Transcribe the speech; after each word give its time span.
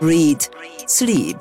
Read, 0.00 0.48
Sleep. 0.86 1.38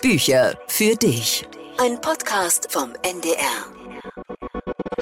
Bücher 0.00 0.56
für 0.68 0.94
dich. 0.94 1.44
Ein 1.78 2.00
Podcast 2.00 2.68
vom 2.70 2.92
NDR. 3.02 3.66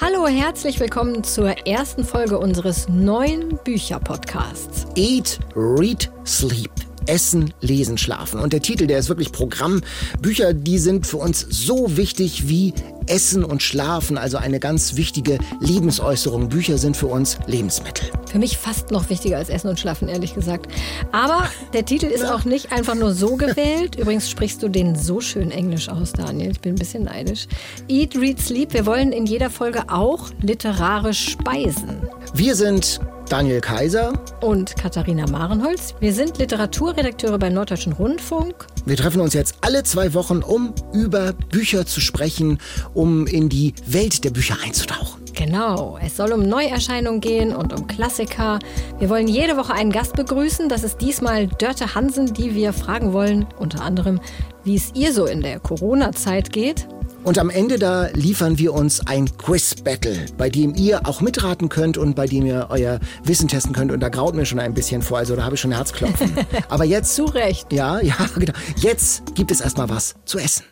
Hallo, 0.00 0.26
herzlich 0.26 0.80
willkommen 0.80 1.22
zur 1.22 1.50
ersten 1.66 2.04
Folge 2.04 2.38
unseres 2.38 2.88
neuen 2.88 3.58
Bücher-Podcasts. 3.64 4.86
Eat, 4.94 5.38
Read, 5.54 6.10
Sleep. 6.24 6.70
Essen, 7.06 7.52
Lesen, 7.60 7.98
Schlafen. 7.98 8.40
Und 8.40 8.54
der 8.54 8.62
Titel, 8.62 8.86
der 8.86 8.98
ist 8.98 9.10
wirklich 9.10 9.30
Programm. 9.30 9.82
Bücher, 10.22 10.54
die 10.54 10.78
sind 10.78 11.06
für 11.06 11.18
uns 11.18 11.40
so 11.50 11.98
wichtig 11.98 12.48
wie 12.48 12.72
Essen 13.06 13.44
und 13.44 13.62
Schlafen, 13.62 14.18
also 14.18 14.36
eine 14.36 14.60
ganz 14.60 14.96
wichtige 14.96 15.38
Lebensäußerung. 15.60 16.48
Bücher 16.48 16.78
sind 16.78 16.96
für 16.96 17.06
uns 17.06 17.38
Lebensmittel. 17.46 18.08
Für 18.30 18.38
mich 18.38 18.56
fast 18.56 18.90
noch 18.90 19.08
wichtiger 19.10 19.36
als 19.36 19.48
Essen 19.48 19.68
und 19.68 19.78
Schlafen, 19.78 20.08
ehrlich 20.08 20.34
gesagt. 20.34 20.72
Aber 21.12 21.48
der 21.72 21.84
Titel 21.84 22.06
ist 22.06 22.24
auch 22.24 22.44
nicht 22.44 22.72
einfach 22.72 22.94
nur 22.94 23.14
so 23.14 23.36
gewählt. 23.36 23.96
Übrigens 23.96 24.28
sprichst 24.30 24.62
du 24.62 24.68
den 24.68 24.96
so 24.96 25.20
schön 25.20 25.50
Englisch 25.50 25.88
aus, 25.88 26.12
Daniel. 26.12 26.50
Ich 26.50 26.60
bin 26.60 26.74
ein 26.74 26.78
bisschen 26.78 27.04
neidisch. 27.04 27.46
Eat, 27.88 28.16
Read, 28.16 28.40
Sleep. 28.40 28.72
Wir 28.72 28.86
wollen 28.86 29.12
in 29.12 29.26
jeder 29.26 29.50
Folge 29.50 29.84
auch 29.88 30.30
literarisch 30.42 31.30
speisen. 31.30 32.08
Wir 32.34 32.54
sind 32.54 33.00
Daniel 33.28 33.60
Kaiser 33.60 34.12
und 34.40 34.76
Katharina 34.76 35.26
Marenholz. 35.26 35.94
Wir 36.00 36.12
sind 36.12 36.38
Literaturredakteure 36.38 37.38
beim 37.38 37.54
Norddeutschen 37.54 37.92
Rundfunk. 37.92 38.66
Wir 38.86 38.96
treffen 38.96 39.20
uns 39.20 39.34
jetzt 39.34 39.56
alle 39.62 39.82
zwei 39.82 40.14
Wochen, 40.14 40.44
um 40.44 40.72
über 40.92 41.32
Bücher 41.32 41.86
zu 41.86 42.00
sprechen, 42.00 42.58
um 42.94 43.26
in 43.26 43.48
die 43.48 43.74
Welt 43.84 44.22
der 44.22 44.30
Bücher 44.30 44.56
einzutauchen. 44.64 45.20
Genau, 45.34 45.98
es 46.00 46.16
soll 46.16 46.32
um 46.32 46.48
Neuerscheinungen 46.48 47.20
gehen 47.20 47.54
und 47.54 47.72
um 47.72 47.88
Klassiker. 47.88 48.60
Wir 49.00 49.10
wollen 49.10 49.26
jede 49.26 49.56
Woche 49.56 49.74
einen 49.74 49.90
Gast 49.90 50.14
begrüßen. 50.14 50.68
Das 50.68 50.84
ist 50.84 50.98
diesmal 51.00 51.48
Dörte 51.48 51.96
Hansen, 51.96 52.32
die 52.32 52.54
wir 52.54 52.72
fragen 52.72 53.12
wollen, 53.12 53.44
unter 53.58 53.82
anderem, 53.82 54.20
wie 54.62 54.76
es 54.76 54.92
ihr 54.94 55.12
so 55.12 55.26
in 55.26 55.40
der 55.40 55.58
Corona-Zeit 55.58 56.52
geht. 56.52 56.86
Und 57.26 57.38
am 57.40 57.50
Ende 57.50 57.76
da 57.76 58.06
liefern 58.12 58.56
wir 58.56 58.72
uns 58.72 59.04
ein 59.04 59.36
Quiz-Battle, 59.36 60.26
bei 60.38 60.48
dem 60.48 60.76
ihr 60.76 61.08
auch 61.08 61.20
mitraten 61.20 61.68
könnt 61.68 61.98
und 61.98 62.14
bei 62.14 62.28
dem 62.28 62.46
ihr 62.46 62.68
euer 62.70 63.00
Wissen 63.24 63.48
testen 63.48 63.72
könnt. 63.72 63.90
Und 63.90 63.98
da 63.98 64.10
graut 64.10 64.36
mir 64.36 64.46
schon 64.46 64.60
ein 64.60 64.74
bisschen 64.74 65.02
vor, 65.02 65.18
also 65.18 65.34
da 65.34 65.42
habe 65.42 65.56
ich 65.56 65.60
schon 65.60 65.72
Herzklopfen. 65.72 66.36
Aber 66.68 66.84
jetzt. 66.84 67.16
Zu 67.16 67.24
Recht. 67.24 67.72
Ja, 67.72 67.98
ja, 68.00 68.14
genau. 68.36 68.52
Jetzt 68.76 69.34
gibt 69.34 69.50
es 69.50 69.60
erstmal 69.60 69.88
was 69.88 70.14
zu 70.24 70.38
essen. 70.38 70.66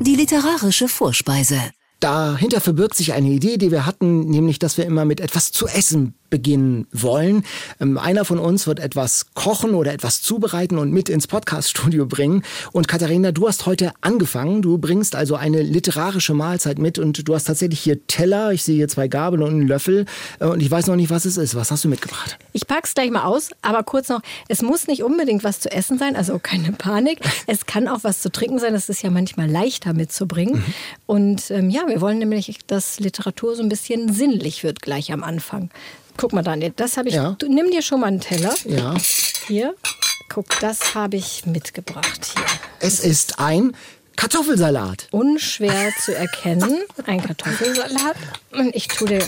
Die 0.00 0.14
literarische 0.14 0.88
Vorspeise. 0.88 1.60
Dahinter 2.00 2.62
verbirgt 2.62 2.94
sich 2.94 3.12
eine 3.12 3.28
Idee, 3.28 3.58
die 3.58 3.70
wir 3.70 3.84
hatten, 3.84 4.30
nämlich, 4.30 4.58
dass 4.58 4.78
wir 4.78 4.86
immer 4.86 5.04
mit 5.04 5.20
etwas 5.20 5.52
zu 5.52 5.66
essen 5.66 6.17
beginnen 6.30 6.86
wollen. 6.92 7.44
Ähm, 7.80 7.98
einer 7.98 8.24
von 8.24 8.38
uns 8.38 8.66
wird 8.66 8.80
etwas 8.80 9.26
kochen 9.34 9.74
oder 9.74 9.92
etwas 9.92 10.22
zubereiten 10.22 10.78
und 10.78 10.92
mit 10.92 11.08
ins 11.08 11.26
Podcaststudio 11.26 12.06
bringen. 12.06 12.42
Und 12.72 12.88
Katharina, 12.88 13.32
du 13.32 13.48
hast 13.48 13.66
heute 13.66 13.92
angefangen. 14.00 14.62
Du 14.62 14.78
bringst 14.78 15.14
also 15.14 15.36
eine 15.36 15.62
literarische 15.62 16.34
Mahlzeit 16.34 16.78
mit 16.78 16.98
und 16.98 17.26
du 17.26 17.34
hast 17.34 17.44
tatsächlich 17.44 17.80
hier 17.80 18.06
Teller. 18.06 18.52
Ich 18.52 18.62
sehe 18.62 18.76
hier 18.76 18.88
zwei 18.88 19.08
Gabeln 19.08 19.42
und 19.42 19.50
einen 19.50 19.68
Löffel. 19.68 20.06
Äh, 20.40 20.46
und 20.46 20.62
ich 20.62 20.70
weiß 20.70 20.86
noch 20.86 20.96
nicht, 20.96 21.10
was 21.10 21.24
es 21.24 21.36
ist. 21.36 21.54
Was 21.54 21.70
hast 21.70 21.84
du 21.84 21.88
mitgebracht? 21.88 22.38
Ich 22.52 22.66
pack's 22.66 22.94
gleich 22.94 23.10
mal 23.10 23.24
aus, 23.24 23.50
aber 23.62 23.82
kurz 23.82 24.08
noch, 24.08 24.20
es 24.48 24.62
muss 24.62 24.86
nicht 24.86 25.02
unbedingt 25.02 25.44
was 25.44 25.60
zu 25.60 25.70
essen 25.70 25.98
sein, 25.98 26.16
also 26.16 26.38
keine 26.38 26.72
Panik. 26.72 27.20
Es 27.46 27.64
kann 27.64 27.88
auch 27.88 28.00
was 28.02 28.20
zu 28.20 28.30
trinken 28.30 28.58
sein. 28.58 28.74
Das 28.74 28.88
ist 28.88 29.02
ja 29.02 29.10
manchmal 29.10 29.48
leichter 29.48 29.94
mitzubringen. 29.94 30.56
Mhm. 30.56 30.64
Und 31.06 31.50
ähm, 31.50 31.70
ja, 31.70 31.86
wir 31.86 32.00
wollen 32.00 32.18
nämlich, 32.18 32.58
dass 32.66 33.00
Literatur 33.00 33.56
so 33.56 33.62
ein 33.62 33.68
bisschen 33.68 34.12
sinnlich 34.12 34.64
wird 34.64 34.82
gleich 34.82 35.12
am 35.12 35.24
Anfang. 35.24 35.70
Guck 36.18 36.32
mal, 36.32 36.42
Daniel, 36.42 36.72
das 36.74 36.96
habe 36.96 37.08
ich. 37.08 37.14
Ja. 37.14 37.36
Du, 37.38 37.46
nimm 37.46 37.70
dir 37.70 37.80
schon 37.80 38.00
mal 38.00 38.08
einen 38.08 38.20
Teller. 38.20 38.52
Ja. 38.64 38.96
Hier. 39.46 39.74
Guck, 40.28 40.46
das 40.60 40.96
habe 40.96 41.16
ich 41.16 41.46
mitgebracht 41.46 42.32
hier. 42.34 42.44
Es 42.80 42.98
ist 43.00 43.38
ein 43.38 43.72
Kartoffelsalat. 44.16 45.06
Unschwer 45.12 45.92
zu 46.04 46.14
erkennen. 46.14 46.80
Ein 47.06 47.22
Kartoffelsalat. 47.22 48.16
Und 48.50 48.74
ich 48.74 48.88
tue 48.88 49.06
dir 49.06 49.24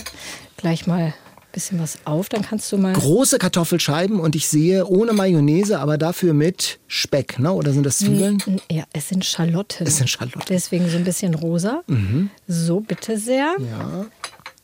gleich 0.57 0.85
mal 0.85 0.99
ein 0.99 1.13
bisschen 1.53 1.79
was 1.79 1.97
auf, 2.03 2.27
dann 2.27 2.41
kannst 2.41 2.69
du 2.73 2.77
mal. 2.77 2.91
Große 2.91 3.37
Kartoffelscheiben 3.37 4.19
und 4.19 4.35
ich 4.35 4.49
sehe 4.49 4.85
ohne 4.85 5.13
Mayonnaise, 5.13 5.79
aber 5.79 5.97
dafür 5.97 6.33
mit 6.33 6.79
Speck, 6.87 7.39
ne? 7.39 7.53
Oder 7.53 7.71
sind 7.71 7.85
das 7.85 7.99
Zwiebeln? 7.99 8.43
Ja, 8.69 8.83
es 8.91 9.07
sind 9.07 9.23
Schalotten. 9.23 9.87
Es 9.87 9.95
sind 9.95 10.09
Schalotten. 10.09 10.43
Deswegen 10.49 10.89
so 10.89 10.97
ein 10.97 11.05
bisschen 11.05 11.35
rosa. 11.35 11.83
Mhm. 11.87 12.29
So, 12.47 12.81
bitte 12.81 13.17
sehr. 13.17 13.55
Ja. 13.59 14.07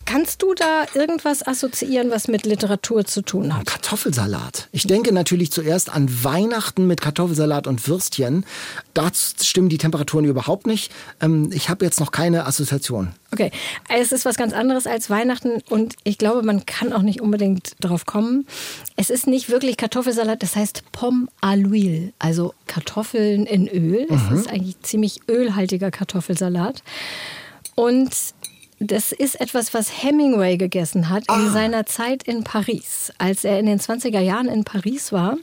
Kannst 0.08 0.42
du 0.42 0.54
da 0.54 0.86
irgendwas 0.94 1.46
assoziieren, 1.46 2.10
was 2.10 2.30
mit 2.30 2.46
Literatur 2.46 3.04
zu 3.04 3.22
tun 3.22 3.54
hat? 3.54 3.66
Kartoffelsalat. 3.66 4.70
Ich 4.72 4.88
denke 4.88 5.14
natürlich 5.14 5.52
zuerst 5.52 5.90
an 5.90 6.08
Weihnachten 6.24 6.88
mit 6.88 7.02
Kartoffelsalat 7.02 7.68
und 7.68 7.86
Würstchen. 7.90 8.46
Da 8.94 9.12
stimmen 9.14 9.68
die 9.68 9.78
Temperaturen 9.78 10.24
überhaupt 10.24 10.66
nicht. 10.66 10.94
Ähm, 11.20 11.50
ich 11.52 11.68
habe 11.68 11.84
jetzt 11.84 12.00
noch 12.00 12.12
keine 12.12 12.46
Assoziation. 12.46 13.10
Okay, 13.34 13.52
es 13.90 14.14
ist 14.14 14.24
was 14.24 14.38
ganz 14.38 14.54
anderes 14.54 14.88
als 14.88 15.10
Weihnachten 15.10 15.62
und 15.70 15.96
ich 16.06 16.18
glaube, 16.18 16.42
man 16.42 16.66
kann 16.66 16.94
auch 16.94 17.02
nicht 17.02 17.20
unbedingt 17.20 17.74
drauf 17.82 18.06
kommen. 18.06 18.48
Es 18.96 19.10
ist 19.10 19.28
nicht 19.28 19.50
wirklich 19.50 19.76
Kartoffelsalat, 19.76 20.42
das 20.42 20.56
heißt 20.56 20.90
Pomme 20.94 21.28
à 21.42 21.62
l'huile, 21.62 22.14
also 22.18 22.54
Kartoffeln 22.66 23.46
in 23.46 23.68
Öl. 23.68 24.08
Es 24.10 24.30
mhm. 24.30 24.38
ist 24.38 24.48
eigentlich 24.50 24.80
ziemlich 24.84 25.20
ölhaltiger 25.28 25.92
Kartoffelsalat. 25.92 26.82
Und 27.76 28.10
das 28.80 29.12
ist 29.12 29.40
etwas, 29.42 29.74
was 29.74 30.04
Hemingway 30.04 30.58
gegessen 30.58 31.10
hat 31.10 31.24
ah. 31.28 31.40
in 31.40 31.52
seiner 31.52 31.86
Zeit 31.86 32.24
in 32.24 32.44
Paris. 32.44 33.12
Als 33.18 33.44
er 33.44 33.60
in 33.60 33.66
den 33.66 33.80
20er 33.80 34.20
Jahren 34.20 34.48
in 34.48 34.64
Paris 34.64 35.12
war, 35.12 35.38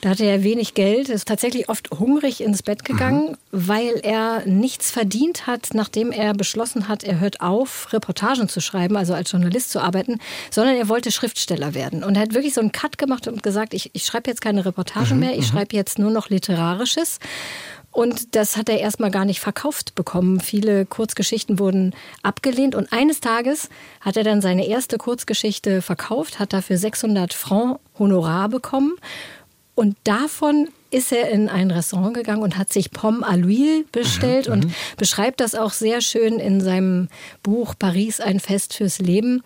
da 0.00 0.10
hatte 0.10 0.24
er 0.24 0.42
wenig 0.42 0.72
Geld, 0.74 1.10
ist 1.10 1.28
tatsächlich 1.28 1.68
oft 1.68 1.90
hungrig 1.90 2.40
ins 2.40 2.62
Bett 2.62 2.84
gegangen, 2.84 3.32
mhm. 3.32 3.36
weil 3.50 4.00
er 4.02 4.46
nichts 4.46 4.90
verdient 4.90 5.46
hat, 5.46 5.68
nachdem 5.74 6.10
er 6.10 6.32
beschlossen 6.32 6.88
hat, 6.88 7.04
er 7.04 7.20
hört 7.20 7.42
auf, 7.42 7.92
Reportagen 7.92 8.48
zu 8.48 8.60
schreiben, 8.60 8.96
also 8.96 9.12
als 9.12 9.30
Journalist 9.30 9.70
zu 9.70 9.80
arbeiten, 9.80 10.18
sondern 10.50 10.76
er 10.76 10.88
wollte 10.88 11.10
Schriftsteller 11.10 11.74
werden. 11.74 12.02
Und 12.02 12.16
er 12.16 12.22
hat 12.22 12.34
wirklich 12.34 12.54
so 12.54 12.62
einen 12.62 12.72
Cut 12.72 12.96
gemacht 12.96 13.28
und 13.28 13.42
gesagt, 13.42 13.74
ich, 13.74 13.90
ich 13.92 14.04
schreibe 14.04 14.30
jetzt 14.30 14.40
keine 14.40 14.64
Reportagen 14.64 15.14
mhm. 15.14 15.20
mehr, 15.20 15.32
ich 15.32 15.52
mhm. 15.52 15.56
schreibe 15.56 15.76
jetzt 15.76 15.98
nur 15.98 16.10
noch 16.10 16.30
Literarisches. 16.30 17.18
Und 17.92 18.36
das 18.36 18.56
hat 18.56 18.68
er 18.68 18.78
erstmal 18.78 19.10
gar 19.10 19.24
nicht 19.24 19.40
verkauft 19.40 19.94
bekommen. 19.94 20.40
Viele 20.40 20.86
Kurzgeschichten 20.86 21.58
wurden 21.58 21.94
abgelehnt. 22.22 22.74
Und 22.74 22.92
eines 22.92 23.20
Tages 23.20 23.68
hat 24.00 24.16
er 24.16 24.22
dann 24.22 24.40
seine 24.40 24.66
erste 24.66 24.96
Kurzgeschichte 24.96 25.82
verkauft, 25.82 26.38
hat 26.38 26.52
dafür 26.52 26.78
600 26.78 27.34
Franc 27.34 27.80
Honorar 27.98 28.48
bekommen. 28.48 28.94
Und 29.74 29.96
davon 30.04 30.68
ist 30.90 31.12
er 31.12 31.30
in 31.30 31.48
ein 31.48 31.70
Restaurant 31.70 32.14
gegangen 32.14 32.42
und 32.42 32.58
hat 32.58 32.72
sich 32.72 32.90
Pomme 32.90 33.26
à 33.26 33.36
l'huile 33.36 33.84
bestellt 33.92 34.48
mhm, 34.48 34.52
und 34.52 34.64
mhm. 34.66 34.74
beschreibt 34.96 35.40
das 35.40 35.54
auch 35.54 35.72
sehr 35.72 36.00
schön 36.00 36.38
in 36.38 36.60
seinem 36.60 37.08
Buch 37.42 37.74
Paris 37.78 38.20
ein 38.20 38.40
Fest 38.40 38.74
fürs 38.74 38.98
Leben, 38.98 39.42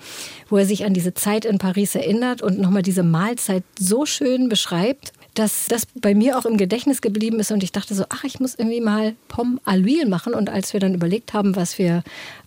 wo 0.49 0.57
er 0.57 0.67
sich 0.67 0.85
an 0.85 0.95
diese 0.95 1.15
Zeit 1.15 1.45
in 1.45 1.59
Paris 1.59 1.95
erinnert 1.95 2.43
und 2.43 2.59
nochmal 2.59 2.83
diese 2.83 3.03
Mahlzeit 3.03 3.63
so 3.79 4.07
schön 4.07 4.49
beschreibt 4.49 5.13
dass 5.35 5.67
das 5.69 5.87
bei 5.95 6.15
mir 6.15 6.39
auch 6.39 6.47
im 6.47 6.57
Gedächtnis 6.57 7.01
geblieben 7.01 7.41
ist 7.41 7.51
und 7.51 7.63
ich 7.63 7.73
dachte 7.73 7.95
so, 7.95 8.05
ach, 8.09 8.25
ich 8.25 8.41
muss 8.41 8.55
irgendwie 8.55 8.81
mal 8.81 9.15
Pomme 9.29 9.59
à 9.65 9.77
l'huile 9.77 10.09
machen. 10.09 10.35
Und 10.35 10.49
als 10.49 10.73
wir 10.73 10.81
dann 10.81 10.95
überlegt 10.95 11.33
haben, 11.33 11.57
was 11.57 11.79
wir 11.79 12.03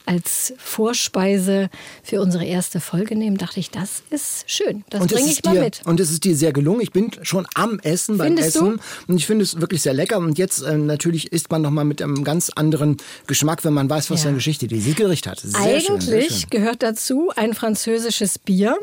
als 0.06 0.54
Vorspeise 0.58 1.70
für 2.02 2.22
unsere 2.22 2.46
erste 2.46 2.80
Folge 2.80 3.16
nehmen, 3.16 3.38
dachte 3.38 3.60
ich, 3.60 3.72
das 3.72 4.04
ist 4.10 4.50
schön. 4.50 4.86
Das 4.90 5.06
bringe 5.06 5.30
ich 5.30 5.44
mal 5.44 5.54
dir, 5.54 5.62
mit. 5.64 5.82
Und 5.86 6.00
es 6.00 6.12
ist 6.12 6.24
dir 6.24 6.36
sehr 6.36 6.54
gelungen. 6.54 6.80
Ich 6.80 6.92
bin 6.92 7.12
schon 7.24 7.46
am 7.56 7.80
Essen 7.80 8.18
beim 8.18 8.28
Findest 8.28 8.56
Essen 8.56 8.78
du? 8.78 9.12
und 9.12 9.18
ich 9.18 9.26
finde 9.26 9.44
es 9.44 9.60
wirklich 9.60 9.82
sehr 9.82 9.94
lecker. 9.94 10.18
Und 10.18 10.38
jetzt 10.38 10.62
äh, 10.62 10.78
natürlich 10.78 11.34
isst 11.34 11.52
man 11.52 11.62
noch 11.62 11.72
mal 11.72 11.84
mit 11.84 12.02
einem 12.02 12.24
ganz 12.24 12.50
anderen 12.50 12.98
Geschmack, 13.28 13.66
wenn 13.66 13.74
man 13.74 13.90
weiß, 13.90 14.10
was 14.10 14.20
ja. 14.20 14.24
für 14.24 14.30
eine 14.30 14.38
Geschichte 14.38 14.68
dieses 14.68 14.96
Gericht 14.96 15.28
hat. 15.28 15.40
Sehr 15.42 15.60
Eigentlich 15.60 15.86
schön, 15.86 16.22
schön. 16.22 16.50
gehört 16.50 16.84
dazu 16.84 17.32
ein 17.36 17.54
französisches 17.54 18.40
Bier. 18.40 18.78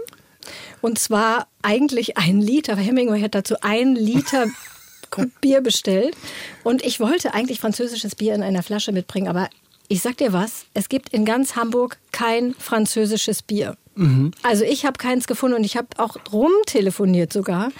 Und 0.80 0.98
zwar 0.98 1.48
eigentlich 1.62 2.16
ein 2.16 2.40
Liter. 2.40 2.76
Hemingway 2.76 3.20
hat 3.20 3.34
dazu 3.34 3.56
ein 3.60 3.94
Liter 3.94 4.46
Bier 5.40 5.60
bestellt. 5.60 6.16
Und 6.62 6.84
ich 6.84 7.00
wollte 7.00 7.34
eigentlich 7.34 7.60
französisches 7.60 8.14
Bier 8.14 8.34
in 8.34 8.42
einer 8.42 8.62
Flasche 8.62 8.92
mitbringen, 8.92 9.28
aber 9.28 9.48
ich 9.88 10.00
sag 10.00 10.16
dir 10.16 10.32
was, 10.32 10.66
es 10.74 10.88
gibt 10.88 11.10
in 11.10 11.24
ganz 11.24 11.56
Hamburg 11.56 11.98
kein 12.10 12.54
französisches 12.54 13.42
Bier. 13.42 13.76
Mhm. 13.96 14.32
Also 14.42 14.64
ich 14.64 14.84
habe 14.84 14.98
keins 14.98 15.26
gefunden 15.26 15.56
und 15.56 15.64
ich 15.64 15.76
habe 15.76 15.88
auch 15.98 16.16
rumtelefoniert 16.32 17.32
sogar. 17.32 17.70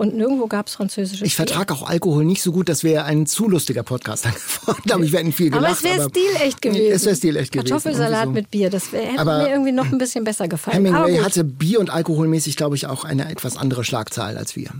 Und 0.00 0.16
nirgendwo 0.16 0.46
gab 0.46 0.66
es 0.66 0.76
französisches 0.76 1.26
Ich 1.26 1.36
vertrage 1.36 1.74
auch 1.74 1.82
Alkohol 1.82 2.24
nicht 2.24 2.40
so 2.40 2.52
gut, 2.52 2.70
das 2.70 2.82
wäre 2.82 3.04
ein 3.04 3.26
zu 3.26 3.50
lustiger 3.50 3.82
Podcast 3.82 4.24
geworden. 4.62 4.90
Aber 4.90 5.04
ich 5.04 5.12
werde 5.12 5.30
viel 5.30 5.50
gelacht. 5.50 5.66
Aber 5.66 5.74
es 5.74 5.84
wäre 5.84 6.08
stilecht 6.08 6.62
gewesen. 6.62 6.90
Es 6.90 7.04
wäre 7.04 7.16
stilecht 7.16 7.52
gewesen. 7.52 7.68
Kartoffelsalat 7.68 8.24
so. 8.24 8.30
mit 8.30 8.50
Bier, 8.50 8.70
das 8.70 8.92
wär, 8.92 9.02
hätte 9.02 9.20
aber 9.20 9.42
mir 9.42 9.50
irgendwie 9.50 9.72
noch 9.72 9.92
ein 9.92 9.98
bisschen 9.98 10.24
besser 10.24 10.48
gefallen. 10.48 10.86
Hemingway 10.86 11.18
hatte 11.18 11.44
Bier- 11.44 11.80
und 11.80 11.90
alkoholmäßig, 11.90 12.56
glaube 12.56 12.76
ich, 12.76 12.86
auch 12.86 13.04
eine 13.04 13.30
etwas 13.30 13.58
andere 13.58 13.84
Schlagzahl 13.84 14.38
als 14.38 14.56
wir. 14.56 14.70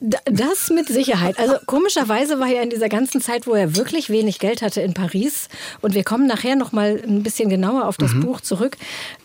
Das 0.00 0.70
mit 0.70 0.86
Sicherheit. 0.86 1.38
Also 1.38 1.56
komischerweise 1.66 2.38
war 2.38 2.48
er 2.48 2.62
in 2.62 2.70
dieser 2.70 2.88
ganzen 2.88 3.20
Zeit, 3.20 3.48
wo 3.48 3.54
er 3.54 3.74
wirklich 3.74 4.10
wenig 4.10 4.38
Geld 4.38 4.62
hatte 4.62 4.80
in 4.80 4.94
Paris, 4.94 5.48
und 5.80 5.94
wir 5.94 6.04
kommen 6.04 6.26
nachher 6.26 6.54
noch 6.54 6.70
mal 6.70 7.02
ein 7.02 7.24
bisschen 7.24 7.48
genauer 7.48 7.86
auf 7.86 7.96
das 7.96 8.12
mhm. 8.12 8.20
Buch 8.20 8.40
zurück. 8.40 8.76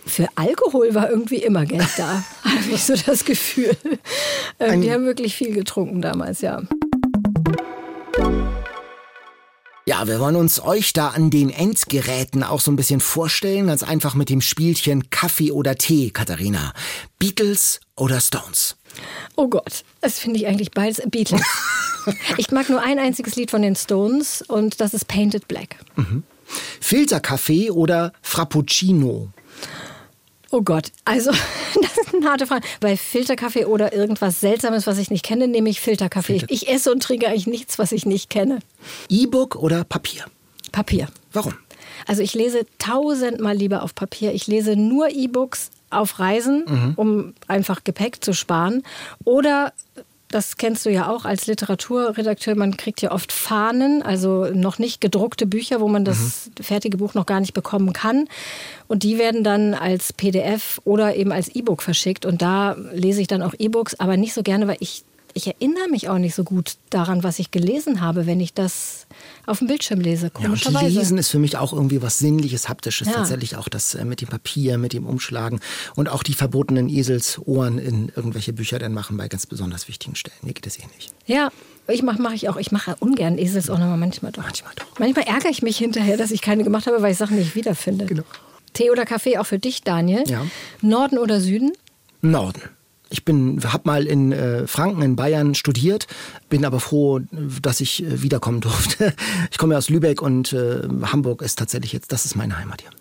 Für 0.06 0.28
Alkohol 0.36 0.96
war 0.96 1.10
irgendwie 1.10 1.38
immer 1.38 1.66
Geld 1.66 1.90
da, 1.98 2.24
habe 2.44 2.72
ich 2.72 2.84
so 2.84 2.96
das 2.96 3.24
Gefühl. 3.24 3.78
Ähm, 4.60 4.82
die 4.82 4.92
haben 4.92 5.06
wirklich 5.06 5.36
viel 5.36 5.54
getrunken 5.54 6.02
damals, 6.02 6.42
ja. 6.42 6.62
Ja, 9.86 10.08
wir 10.08 10.20
wollen 10.20 10.38
uns 10.38 10.64
euch 10.64 10.94
da 10.94 11.10
an 11.10 11.30
den 11.30 11.50
Endgeräten 11.50 12.42
auch 12.42 12.62
so 12.62 12.72
ein 12.72 12.78
bisschen 12.78 13.02
vorstellen, 13.02 13.68
ganz 13.68 13.84
einfach 13.84 14.16
mit 14.16 14.30
dem 14.30 14.40
Spielchen 14.40 15.10
Kaffee 15.10 15.52
oder 15.52 15.76
Tee, 15.76 16.10
Katharina. 16.10 16.74
Beatles 17.20 17.82
oder 17.96 18.22
Stones? 18.22 18.78
Oh 19.36 19.48
Gott, 19.48 19.84
das 20.02 20.20
finde 20.20 20.40
ich 20.40 20.48
eigentlich 20.48 20.72
beides 20.72 21.02
Beatles. 21.10 21.42
ich 22.38 22.52
mag 22.52 22.70
nur 22.70 22.82
ein 22.82 23.00
einziges 23.00 23.36
Lied 23.36 23.52
von 23.52 23.62
den 23.62 23.76
Stones 23.76 24.42
und 24.42 24.80
das 24.82 24.94
ist 24.94 25.08
Painted 25.08 25.48
Black. 25.48 25.78
Mhm. 25.96 26.24
Filterkaffee 26.82 27.72
oder 27.72 28.14
Frappuccino? 28.22 29.30
Oh 30.52 30.62
Gott, 30.62 30.92
also 31.04 31.32
das 31.82 31.98
ist 31.98 32.14
eine 32.14 32.28
harte 32.28 32.46
Frage. 32.46 32.68
Bei 32.80 32.96
Filterkaffee 32.96 33.66
oder 33.66 33.94
irgendwas 33.94 34.40
Seltsames, 34.40 34.86
was 34.86 35.00
ich 35.00 35.10
nicht 35.10 35.26
kenne, 35.26 35.48
nehme 35.48 35.70
ich 35.70 35.82
Filterkaffee. 35.82 36.40
Filter. 36.40 36.54
Ich 36.54 36.68
esse 36.68 36.92
und 36.92 37.02
trinke 37.02 37.28
eigentlich 37.28 37.48
nichts, 37.48 37.80
was 37.80 37.92
ich 37.92 38.06
nicht 38.06 38.30
kenne. 38.30 38.60
E-Book 39.10 39.56
oder 39.56 39.84
Papier? 39.84 40.26
Papier. 40.72 41.08
Warum? 41.32 41.56
Also 42.06 42.22
ich 42.22 42.34
lese 42.34 42.66
tausendmal 42.78 43.56
lieber 43.56 43.82
auf 43.82 43.96
Papier. 43.96 44.34
Ich 44.34 44.46
lese 44.48 44.76
nur 44.76 45.10
E-Books 45.10 45.72
auf 45.94 46.20
Reisen, 46.20 46.66
mhm. 46.68 46.94
um 46.96 47.34
einfach 47.48 47.84
Gepäck 47.84 48.24
zu 48.24 48.34
sparen. 48.34 48.84
Oder 49.24 49.74
das 50.34 50.58
kennst 50.58 50.86
du 50.86 50.90
ja 50.90 51.10
auch 51.10 51.26
als 51.26 51.46
Literaturredakteur, 51.46 52.56
man 52.56 52.76
kriegt 52.76 53.02
ja 53.02 53.12
oft 53.12 53.32
Fahnen, 53.32 54.02
also 54.02 54.46
noch 54.46 54.80
nicht 54.80 55.00
gedruckte 55.00 55.46
Bücher, 55.46 55.80
wo 55.80 55.88
man 55.88 56.06
das 56.06 56.50
mhm. 56.58 56.64
fertige 56.64 56.98
Buch 56.98 57.14
noch 57.14 57.28
gar 57.28 57.40
nicht 57.40 57.54
bekommen 57.54 57.94
kann. 57.94 58.28
Und 58.88 59.04
die 59.04 59.20
werden 59.20 59.44
dann 59.44 59.76
als 59.76 60.12
PDF 60.12 60.82
oder 60.86 61.16
eben 61.16 61.32
als 61.32 61.50
E-Book 61.50 61.84
verschickt. 61.84 62.26
Und 62.26 62.42
da 62.42 62.76
lese 62.94 63.22
ich 63.22 63.28
dann 63.28 63.44
auch 63.44 63.54
E-Books, 63.58 64.00
aber 64.00 64.18
nicht 64.18 64.34
so 64.34 64.42
gerne, 64.42 64.68
weil 64.68 64.78
ich 64.80 65.04
ich 65.34 65.48
erinnere 65.48 65.88
mich 65.90 66.10
auch 66.10 66.18
nicht 66.18 66.36
so 66.36 66.44
gut 66.44 66.76
daran, 66.90 67.24
was 67.24 67.40
ich 67.40 67.52
gelesen 67.52 68.02
habe, 68.02 68.26
wenn 68.26 68.40
ich 68.40 68.54
das 68.54 69.08
auf 69.46 69.60
dem 69.60 69.68
Bildschirm 69.68 70.00
lese. 70.00 70.32
Ja, 70.40 70.50
und 70.50 70.82
Lesen 70.82 71.18
ist 71.18 71.30
für 71.30 71.40
mich 71.40 71.58
auch 71.58 71.74
irgendwie 71.74 72.02
was 72.02 72.20
Sinnliches, 72.20 72.70
Haptisches. 72.70 73.08
Ja. 73.08 73.14
Tatsächlich 73.14 73.56
auch 73.56 73.68
das 73.68 73.96
äh, 73.96 74.06
mit 74.06 74.22
dem 74.22 74.30
Papier, 74.30 74.78
mit 74.78 74.94
dem 74.94 75.06
Umschlagen 75.06 75.60
und 75.96 76.10
auch 76.10 76.24
die 76.24 76.34
verbotenen 76.34 76.90
Eselsohren 76.90 77.80
in 77.80 78.12
irgendwelche 78.16 78.54
Bücher 78.54 78.80
dann 78.80 78.94
machen 78.94 79.18
bei 79.18 79.28
ganz 79.28 79.46
besonders 79.46 79.88
wichtigen 79.88 80.16
Stellen. 80.16 80.38
Mir 80.42 80.54
geht 80.54 80.68
es 80.68 80.78
eh 80.78 80.86
nicht. 80.98 81.14
Ja, 81.26 81.50
ich 81.88 82.04
mache 82.04 82.22
mach 82.22 82.34
ich 82.34 82.50
auch. 82.50 82.58
Ich 82.58 82.72
mache 82.72 82.96
ungern 83.00 83.38
Eselsohren, 83.38 83.82
aber 83.82 83.98
manchmal 83.98 84.32
doch. 84.32 84.44
Manchmal 84.44 84.74
doch. 84.76 85.00
Manchmal 85.00 85.26
ärgere 85.26 85.50
ich 85.50 85.62
mich 85.62 85.78
hinterher, 85.78 86.18
dass 86.18 86.32
ich 86.32 86.42
keine 86.42 86.64
gemacht 86.64 86.88
habe, 86.88 87.02
weil 87.02 87.12
ich 87.12 87.18
Sachen 87.18 87.38
nicht 87.38 87.56
wiederfinde. 87.56 88.06
Genau. 88.06 88.24
Tee 88.74 88.90
oder 88.90 89.06
Kaffee 89.06 89.38
auch 89.38 89.46
für 89.46 89.60
dich, 89.60 89.84
Daniel? 89.84 90.24
Ja. 90.28 90.46
Norden 90.82 91.18
oder 91.18 91.40
Süden? 91.40 91.74
Norden. 92.22 92.62
Ich 93.10 93.26
bin, 93.26 93.62
habe 93.64 93.84
mal 93.86 94.08
in 94.08 94.32
äh, 94.32 94.66
Franken 94.66 95.02
in 95.02 95.16
Bayern 95.16 95.56
studiert, 95.56 96.08
bin 96.50 96.66
aber 96.66 96.80
froh, 96.80 97.20
dass 97.62 97.80
ich 97.80 98.04
äh, 98.04 98.22
wiederkommen 98.22 98.62
durfte. 98.62 99.14
Ich 99.52 99.58
komme 99.58 99.74
ja 99.74 99.78
aus 99.78 99.90
Lübeck 99.90 100.22
und 100.22 100.54
äh, 100.54 100.82
Hamburg 101.04 101.42
ist 101.42 101.60
tatsächlich 101.60 101.94
jetzt, 101.94 102.12
das 102.12 102.26
ist 102.26 102.36
meine 102.36 102.58
Heimat 102.58 102.82
hier. 102.82 102.92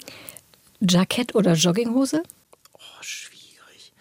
Jackett 0.86 1.34
oder 1.34 1.54
Jogginghose? 1.54 2.22
Oh, 2.74 2.78
schwierig. 3.00 3.92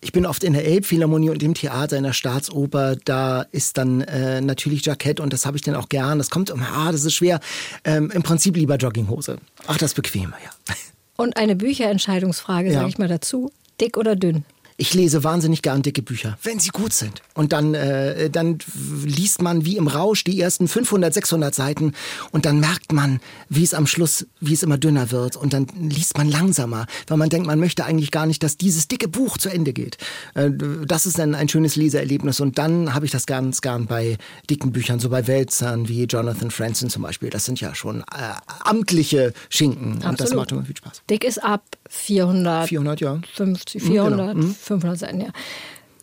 Ich 0.00 0.12
bin 0.12 0.26
oft 0.26 0.42
in 0.42 0.54
der 0.54 0.64
Elbphilharmonie 0.64 1.30
und 1.30 1.42
im 1.42 1.54
Theater 1.54 1.98
in 1.98 2.04
der 2.04 2.14
Staatsoper. 2.14 2.96
Da 2.96 3.42
ist 3.42 3.78
dann 3.78 4.00
äh, 4.00 4.40
natürlich 4.40 4.84
Jackett 4.84 5.20
und 5.20 5.32
das 5.32 5.46
habe 5.46 5.56
ich 5.56 5.62
dann 5.62 5.74
auch 5.74 5.88
gern. 5.88 6.18
Das 6.18 6.30
kommt, 6.30 6.50
ah, 6.50 6.90
das 6.90 7.04
ist 7.04 7.14
schwer. 7.14 7.40
Ähm, 7.84 8.10
Im 8.10 8.22
Prinzip 8.22 8.56
lieber 8.56 8.76
Jogginghose. 8.76 9.38
Ach, 9.66 9.76
das 9.76 9.90
ist 9.90 9.94
bequemer, 9.94 10.36
ja. 10.42 10.74
Und 11.16 11.36
eine 11.36 11.56
Bücherentscheidungsfrage, 11.56 12.68
ja. 12.68 12.74
sage 12.74 12.88
ich 12.88 12.98
mal 12.98 13.08
dazu. 13.08 13.52
Dick 13.80 13.96
oder 13.96 14.16
dünn? 14.16 14.44
Ich 14.82 14.94
lese 14.94 15.22
wahnsinnig 15.22 15.62
gern 15.62 15.82
dicke 15.82 16.02
Bücher, 16.02 16.36
wenn 16.42 16.58
sie 16.58 16.70
gut 16.70 16.92
sind. 16.92 17.22
Und 17.34 17.52
dann, 17.52 17.72
äh, 17.72 18.28
dann 18.30 18.58
liest 19.04 19.40
man 19.40 19.64
wie 19.64 19.76
im 19.76 19.86
Rausch 19.86 20.24
die 20.24 20.40
ersten 20.40 20.66
500, 20.66 21.14
600 21.14 21.54
Seiten 21.54 21.92
und 22.32 22.46
dann 22.46 22.58
merkt 22.58 22.90
man, 22.90 23.20
wie 23.48 23.62
es 23.62 23.74
am 23.74 23.86
Schluss, 23.86 24.26
wie 24.40 24.54
es 24.54 24.64
immer 24.64 24.78
dünner 24.78 25.12
wird. 25.12 25.36
Und 25.36 25.52
dann 25.52 25.68
liest 25.78 26.18
man 26.18 26.28
langsamer, 26.28 26.86
weil 27.06 27.16
man 27.16 27.28
denkt, 27.28 27.46
man 27.46 27.60
möchte 27.60 27.84
eigentlich 27.84 28.10
gar 28.10 28.26
nicht, 28.26 28.42
dass 28.42 28.56
dieses 28.56 28.88
dicke 28.88 29.06
Buch 29.06 29.38
zu 29.38 29.50
Ende 29.50 29.72
geht. 29.72 29.98
Äh, 30.34 30.50
das 30.84 31.06
ist 31.06 31.16
dann 31.16 31.36
ein 31.36 31.48
schönes 31.48 31.76
Leseerlebnis. 31.76 32.40
Und 32.40 32.58
dann 32.58 32.92
habe 32.92 33.06
ich 33.06 33.12
das 33.12 33.26
ganz 33.26 33.60
gern 33.60 33.86
bei 33.86 34.18
dicken 34.50 34.72
Büchern, 34.72 34.98
so 34.98 35.10
bei 35.10 35.28
Wälzern 35.28 35.86
wie 35.86 36.02
Jonathan 36.06 36.50
Franzen 36.50 36.90
zum 36.90 37.02
Beispiel. 37.02 37.30
Das 37.30 37.44
sind 37.44 37.60
ja 37.60 37.76
schon 37.76 38.00
äh, 38.00 38.34
amtliche 38.64 39.32
Schinken. 39.48 40.02
Absolut. 40.02 40.10
Und 40.10 40.20
das 40.20 40.34
macht 40.34 40.50
immer 40.50 40.64
viel 40.64 40.76
Spaß. 40.76 41.02
Dick 41.08 41.22
ist 41.22 41.38
ab 41.38 41.62
400. 41.92 42.68
400, 42.68 43.00
ja. 43.00 43.20
50, 43.34 43.82
400. 43.82 44.34
Genau. 44.34 44.46
500 44.48 44.98
Seiten, 44.98 45.20
ja. 45.20 45.28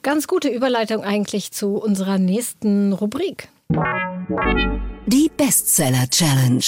Ganz 0.04 0.28
gute 0.28 0.48
Überleitung 0.48 1.04
eigentlich 1.04 1.52
zu 1.52 1.76
unserer 1.78 2.20
nächsten 2.20 2.94
Rubrik. 2.94 3.50
Die 5.08 5.32
Bestseller 5.36 6.08
Challenge. 6.10 6.64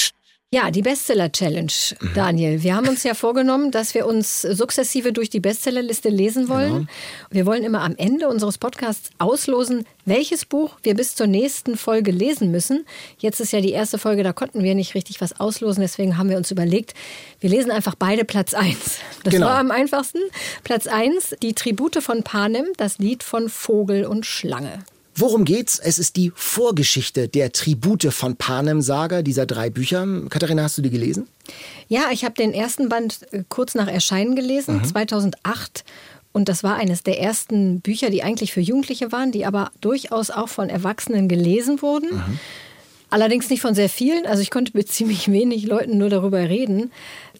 Ja, 0.54 0.70
die 0.70 0.82
Bestseller 0.82 1.32
Challenge, 1.32 1.72
mhm. 2.02 2.14
Daniel. 2.14 2.62
Wir 2.62 2.76
haben 2.76 2.90
uns 2.90 3.04
ja 3.04 3.14
vorgenommen, 3.14 3.72
dass 3.72 3.94
wir 3.94 4.06
uns 4.06 4.42
sukzessive 4.42 5.14
durch 5.14 5.30
die 5.30 5.40
Bestsellerliste 5.40 6.10
lesen 6.10 6.50
wollen. 6.50 6.74
Genau. 6.74 6.88
Wir 7.30 7.46
wollen 7.46 7.64
immer 7.64 7.80
am 7.84 7.96
Ende 7.96 8.28
unseres 8.28 8.58
Podcasts 8.58 9.12
auslosen, 9.18 9.86
welches 10.04 10.44
Buch 10.44 10.76
wir 10.84 10.94
bis 10.94 11.16
zur 11.16 11.28
nächsten 11.28 11.78
Folge 11.78 12.12
lesen 12.12 12.52
müssen. 12.52 12.86
Jetzt 13.18 13.40
ist 13.40 13.54
ja 13.54 13.62
die 13.62 13.72
erste 13.72 13.98
Folge, 13.98 14.24
da 14.24 14.34
konnten 14.34 14.62
wir 14.62 14.76
nicht 14.76 14.94
richtig 14.94 15.22
was 15.22 15.40
auslosen. 15.40 15.84
Deswegen 15.84 16.18
haben 16.18 16.28
wir 16.28 16.36
uns 16.36 16.52
überlegt, 16.52 16.96
wir 17.40 17.50
lesen 17.50 17.72
einfach 17.72 17.96
beide 17.96 18.26
Platz 18.26 18.54
1. 18.54 19.00
Das 19.24 19.34
genau. 19.34 19.46
war 19.46 19.58
am 19.58 19.72
einfachsten. 19.72 20.20
Platz 20.66 20.86
1, 20.86 21.38
die 21.42 21.54
Tribute 21.54 22.04
von 22.04 22.24
Panem, 22.24 22.66
das 22.76 22.98
Lied 22.98 23.24
von 23.24 23.48
Vogel 23.48 24.04
und 24.06 24.26
Schlange. 24.26 24.84
Worum 25.16 25.46
geht's? 25.46 25.78
Es 25.80 26.00
ist 26.00 26.16
die 26.16 26.32
Vorgeschichte 26.36 27.28
der 27.28 27.52
Tribute 27.52 28.14
von 28.14 28.36
Panem 28.36 28.82
Saga, 28.82 29.22
dieser 29.22 29.46
drei 29.46 29.70
Bücher. 29.70 30.08
Katharina, 30.30 30.64
hast 30.64 30.78
du 30.78 30.82
die 30.82 30.90
gelesen? 30.90 31.28
Ja, 31.88 32.06
ich 32.12 32.24
habe 32.24 32.36
den 32.36 32.54
ersten 32.54 32.90
Band 32.90 33.20
äh, 33.32 33.44
kurz 33.50 33.76
nach 33.76 33.88
Erscheinen 33.88 34.36
gelesen, 34.36 34.78
mhm. 34.78 34.86
2008. 34.86 35.84
Und 36.32 36.48
das 36.48 36.64
war 36.64 36.76
eines 36.76 37.04
der 37.04 37.20
ersten 37.20 37.82
Bücher, 37.82 38.10
die 38.10 38.24
eigentlich 38.24 38.54
für 38.54 38.62
Jugendliche 38.62 39.12
waren, 39.12 39.32
die 39.32 39.46
aber 39.46 39.72
durchaus 39.82 40.30
auch 40.30 40.48
von 40.48 40.70
Erwachsenen 40.70 41.28
gelesen 41.28 41.82
wurden. 41.82 42.16
Mhm. 42.16 42.40
Allerdings 43.10 43.50
nicht 43.50 43.62
von 43.62 43.76
sehr 43.76 43.90
vielen. 43.90 44.26
Also 44.26 44.42
ich 44.42 44.50
konnte 44.50 44.72
mit 44.76 44.88
ziemlich 44.92 45.30
wenig 45.32 45.66
Leuten 45.66 45.98
nur 45.98 46.10
darüber 46.10 46.40
reden. 46.40 46.92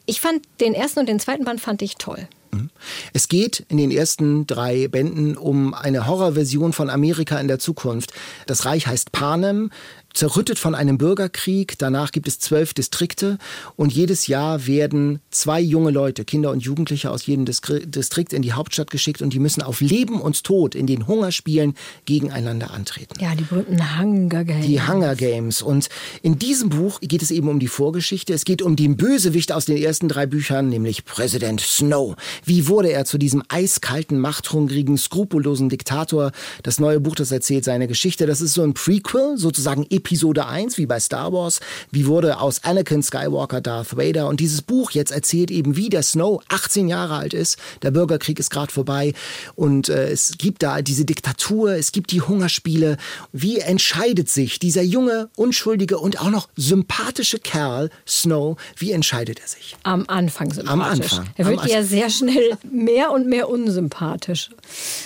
Ich 0.06 0.22
fand 0.22 0.42
den 0.60 0.74
ersten 0.74 1.00
und 1.00 1.10
den 1.10 1.20
zweiten 1.20 1.46
Band 1.46 1.62
fand 1.62 1.82
ich 1.82 1.96
toll. 1.96 2.28
Mhm. 2.52 2.70
Es 3.14 3.28
geht 3.28 3.66
in 3.70 3.78
den 3.78 3.92
ersten 3.92 4.48
drei 4.48 4.88
Bänden 4.88 5.38
um 5.38 5.74
eine 5.74 6.08
Horrorversion 6.08 6.74
von 6.74 6.90
Amerika 6.90 7.40
in 7.40 7.48
der 7.48 7.60
Zukunft. 7.60 8.14
Das 8.46 8.66
Reich 8.66 8.88
heißt 8.88 9.12
Panem 9.12 9.72
zerrüttet 10.14 10.60
von 10.60 10.76
einem 10.76 10.98
Bürgerkrieg. 10.98 11.78
Danach 11.78 12.12
gibt 12.12 12.28
es 12.28 12.40
zwölf 12.40 12.74
Distrikte 12.74 13.38
und 13.76 13.94
jedes 13.94 14.28
Jahr 14.28 14.68
werden 14.68 15.20
zwei 15.30 15.60
junge 15.60 15.92
Leute, 15.92 16.26
Kinder 16.26 16.52
und 16.52 16.64
Jugendliche 16.64 17.12
aus 17.12 17.26
jedem 17.26 17.46
Distrikt 17.46 18.34
in 18.34 18.42
die 18.42 18.54
Hauptstadt 18.54 18.92
geschickt 18.92 19.22
und 19.22 19.34
die 19.34 19.40
müssen 19.40 19.62
auf 19.62 19.82
Leben 19.82 20.22
und 20.22 20.44
Tod 20.44 20.76
in 20.76 20.88
den 20.88 21.08
Hungerspielen 21.08 21.76
gegeneinander 22.06 22.72
antreten. 22.72 23.20
Ja, 23.20 23.36
die 23.36 23.44
berühmten 23.44 24.00
Hunger 24.00 24.44
Games. 24.44 24.66
Die 24.66 24.82
Hunger 24.82 25.16
Games. 25.16 25.62
Und 25.62 25.90
in 26.22 26.40
diesem 26.40 26.70
Buch 26.70 27.00
geht 27.02 27.22
es 27.22 27.32
eben 27.32 27.50
um 27.50 27.60
die 27.60 27.68
Vorgeschichte. 27.68 28.34
Es 28.34 28.46
geht 28.46 28.62
um 28.62 28.76
den 28.76 28.98
Bösewicht 28.98 29.52
aus 29.52 29.66
den 29.66 29.78
ersten 29.78 30.08
drei 30.08 30.26
Büchern, 30.26 30.70
nämlich 30.70 31.06
Präsident 31.06 31.62
Snow. 31.62 32.16
Wie 32.46 32.68
wurde 32.68 32.92
er 32.92 33.06
zu 33.06 33.18
diesem 33.18 33.44
eiskalten, 33.50 34.20
machthungrigen, 34.20 34.98
skrupellosen 34.98 35.70
Diktator? 35.70 36.32
Das 36.64 36.80
neue 36.80 37.00
Buch, 37.00 37.16
das 37.16 37.32
erzählt 37.32 37.64
seine 37.64 37.88
Geschichte. 37.88 38.26
Das 38.26 38.42
ist 38.42 38.54
so 38.54 38.64
ein 38.64 38.74
Prequel, 38.74 39.38
sozusagen 39.38 39.86
Episode 40.02 40.48
1, 40.48 40.80
wie 40.80 40.88
bei 40.88 41.00
Star 41.00 41.32
Wars. 41.32 41.60
Wie 41.92 42.08
wurde 42.08 42.40
aus 42.40 42.64
Anakin 42.64 43.04
Skywalker 43.04 43.62
Darth 43.62 43.96
Vader? 43.96 44.28
Und 44.28 44.40
dieses 44.40 44.64
Buch 44.64 44.92
jetzt 44.92 45.12
erzählt 45.12 45.52
eben, 45.52 45.76
wie 45.76 45.90
der 45.90 46.02
Snow 46.02 46.42
18 46.50 46.88
Jahre 46.88 47.16
alt 47.16 47.36
ist. 47.36 47.60
Der 47.84 47.92
Bürgerkrieg 47.92 48.40
ist 48.40 48.50
gerade 48.50 48.72
vorbei. 48.72 49.14
Und 49.54 49.90
äh, 49.90 50.10
es 50.10 50.40
gibt 50.40 50.64
da 50.64 50.82
diese 50.82 51.06
Diktatur, 51.06 51.74
es 51.74 51.92
gibt 51.92 52.12
die 52.12 52.22
Hungerspiele. 52.22 52.98
Wie 53.32 53.60
entscheidet 53.60 54.28
sich 54.28 54.58
dieser 54.58 54.82
junge, 54.82 55.30
unschuldige 55.36 56.00
und 56.00 56.20
auch 56.20 56.32
noch 56.32 56.50
sympathische 56.56 57.38
Kerl, 57.38 57.92
Snow, 58.08 58.58
wie 58.78 58.92
entscheidet 58.92 59.40
er 59.40 59.48
sich? 59.48 59.78
Am 59.84 60.06
Anfang 60.08 60.52
sympathisch. 60.52 60.74
Am 60.74 60.82
Anfang. 60.82 61.30
Er 61.36 61.46
wird 61.46 61.66
ja 61.68 61.84
sehr 61.84 62.10
schnell 62.10 62.58
mehr 62.72 63.12
und 63.12 63.28
mehr 63.28 63.50
unsympathisch. 63.50 64.50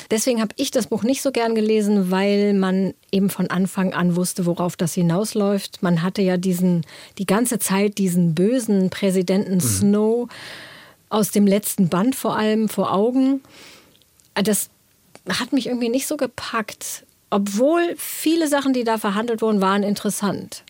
Deswegen 0.10 0.40
habe 0.40 0.54
ich 0.56 0.72
das 0.72 0.88
Buch 0.88 1.04
nicht 1.04 1.22
so 1.22 1.32
gern 1.32 1.54
gelesen, 1.54 2.12
weil 2.12 2.54
man 2.54 2.94
eben 3.12 3.30
von 3.30 3.50
Anfang 3.50 3.94
an 3.94 4.16
wusste, 4.16 4.46
worauf 4.46 4.76
das 4.76 4.85
hinausläuft. 4.94 5.82
Man 5.82 6.02
hatte 6.02 6.22
ja 6.22 6.38
diesen, 6.38 6.86
die 7.18 7.26
ganze 7.26 7.60
Zeit 7.60 7.98
diesen 7.98 8.36
bösen 8.36 8.90
Präsidenten 8.90 9.56
mhm. 9.56 9.60
Snow 9.62 10.30
aus 11.10 11.32
dem 11.32 11.48
letzten 11.48 11.90
Band 11.90 12.16
vor 12.16 12.38
allem 12.38 12.70
vor 12.70 12.94
Augen. 12.94 13.42
Das 14.34 14.70
hat 15.30 15.54
mich 15.54 15.68
irgendwie 15.68 15.90
nicht 15.90 16.08
so 16.08 16.18
gepackt. 16.18 17.06
Obwohl 17.30 17.96
viele 17.98 18.48
Sachen, 18.48 18.74
die 18.74 18.84
da 18.84 18.98
verhandelt 18.98 19.42
wurden, 19.42 19.62
waren 19.62 19.84
interessant 19.84 20.64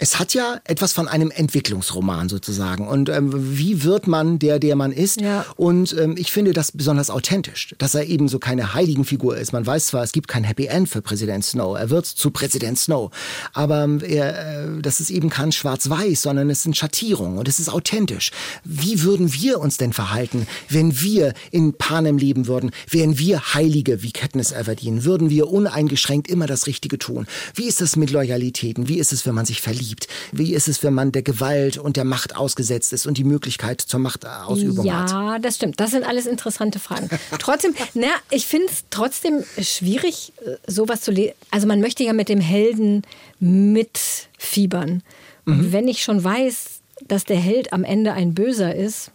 es 0.00 0.18
hat 0.18 0.32
ja 0.32 0.60
etwas 0.64 0.94
von 0.94 1.08
einem 1.08 1.30
Entwicklungsroman 1.30 2.30
sozusagen. 2.30 2.88
Und 2.88 3.10
ähm, 3.10 3.30
wie 3.34 3.84
wird 3.84 4.06
man 4.06 4.38
der, 4.38 4.58
der 4.58 4.74
man 4.74 4.92
ist? 4.92 5.20
Ja. 5.20 5.44
Und 5.56 5.94
ähm, 5.98 6.14
ich 6.16 6.32
finde 6.32 6.54
das 6.54 6.72
besonders 6.72 7.10
authentisch, 7.10 7.74
dass 7.76 7.94
er 7.94 8.06
eben 8.06 8.26
so 8.26 8.38
keine 8.38 8.72
heiligen 8.72 9.04
Figur 9.04 9.36
ist. 9.36 9.52
Man 9.52 9.66
weiß 9.66 9.88
zwar, 9.88 10.02
es 10.02 10.12
gibt 10.12 10.26
kein 10.26 10.42
Happy 10.42 10.66
End 10.66 10.88
für 10.88 11.02
Präsident 11.02 11.44
Snow. 11.44 11.76
Er 11.76 11.90
wird 11.90 12.06
zu 12.06 12.30
Präsident 12.30 12.78
Snow. 12.78 13.10
Aber 13.52 13.84
ähm, 13.84 14.00
er, 14.02 14.78
äh, 14.78 14.80
das 14.80 15.00
ist 15.00 15.10
eben 15.10 15.28
kein 15.28 15.52
Schwarz-Weiß, 15.52 16.22
sondern 16.22 16.48
es 16.48 16.62
sind 16.62 16.78
Schattierungen 16.78 17.36
und 17.36 17.46
es 17.46 17.60
ist 17.60 17.68
authentisch. 17.68 18.30
Wie 18.64 19.02
würden 19.02 19.34
wir 19.34 19.60
uns 19.60 19.76
denn 19.76 19.92
verhalten, 19.92 20.46
wenn 20.70 20.98
wir 21.02 21.34
in 21.50 21.74
Panem 21.74 22.16
leben 22.16 22.46
würden? 22.46 22.70
Wären 22.88 23.18
wir 23.18 23.52
Heilige 23.52 24.02
wie 24.02 24.12
Katniss 24.12 24.52
Everdeen? 24.52 25.04
Würden 25.04 25.28
wir 25.28 25.50
uneingeschränkt 25.50 26.28
immer 26.28 26.46
das 26.46 26.66
Richtige 26.66 26.96
tun? 26.96 27.26
Wie 27.54 27.68
ist 27.68 27.82
das 27.82 27.96
mit 27.96 28.10
Loyalitäten? 28.10 28.88
Wie 28.88 28.98
ist 28.98 29.12
es, 29.12 29.26
wenn 29.26 29.34
man 29.34 29.44
sich 29.44 29.60
verliebt? 29.60 29.89
Gibt. 29.90 30.08
Wie 30.32 30.54
ist 30.54 30.68
es, 30.68 30.82
wenn 30.82 30.94
man 30.94 31.12
der 31.12 31.22
Gewalt 31.22 31.78
und 31.78 31.96
der 31.96 32.04
Macht 32.04 32.36
ausgesetzt 32.36 32.92
ist 32.92 33.06
und 33.06 33.18
die 33.18 33.24
Möglichkeit 33.24 33.80
zur 33.80 34.00
Machtausübung 34.00 34.86
ja, 34.86 35.02
hat? 35.02 35.10
Ja, 35.10 35.38
das 35.38 35.56
stimmt. 35.56 35.78
Das 35.80 35.90
sind 35.90 36.04
alles 36.04 36.26
interessante 36.26 36.78
Fragen. 36.78 37.10
trotzdem, 37.38 37.74
na, 37.94 38.08
ich 38.30 38.46
finde 38.46 38.66
es 38.66 38.84
trotzdem 38.90 39.44
schwierig, 39.60 40.32
äh, 40.44 40.56
sowas 40.66 41.02
zu 41.02 41.10
lesen. 41.10 41.34
Also 41.50 41.66
man 41.66 41.80
möchte 41.80 42.02
ja 42.04 42.12
mit 42.12 42.28
dem 42.28 42.40
Helden 42.40 43.02
mitfiebern. 43.38 45.02
Mhm. 45.44 45.72
Wenn 45.72 45.88
ich 45.88 46.02
schon 46.02 46.22
weiß, 46.22 46.80
dass 47.06 47.24
der 47.24 47.38
Held 47.38 47.72
am 47.72 47.84
Ende 47.84 48.12
ein 48.12 48.34
Böser 48.34 48.74
ist, 48.74 49.10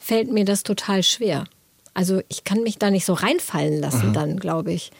fällt 0.00 0.32
mir 0.32 0.44
das 0.44 0.62
total 0.62 1.02
schwer. 1.02 1.44
Also 1.94 2.20
ich 2.28 2.44
kann 2.44 2.62
mich 2.62 2.78
da 2.78 2.90
nicht 2.90 3.04
so 3.04 3.12
reinfallen 3.14 3.80
lassen 3.80 4.08
mhm. 4.08 4.12
dann, 4.12 4.40
glaube 4.40 4.72
ich, 4.72 4.90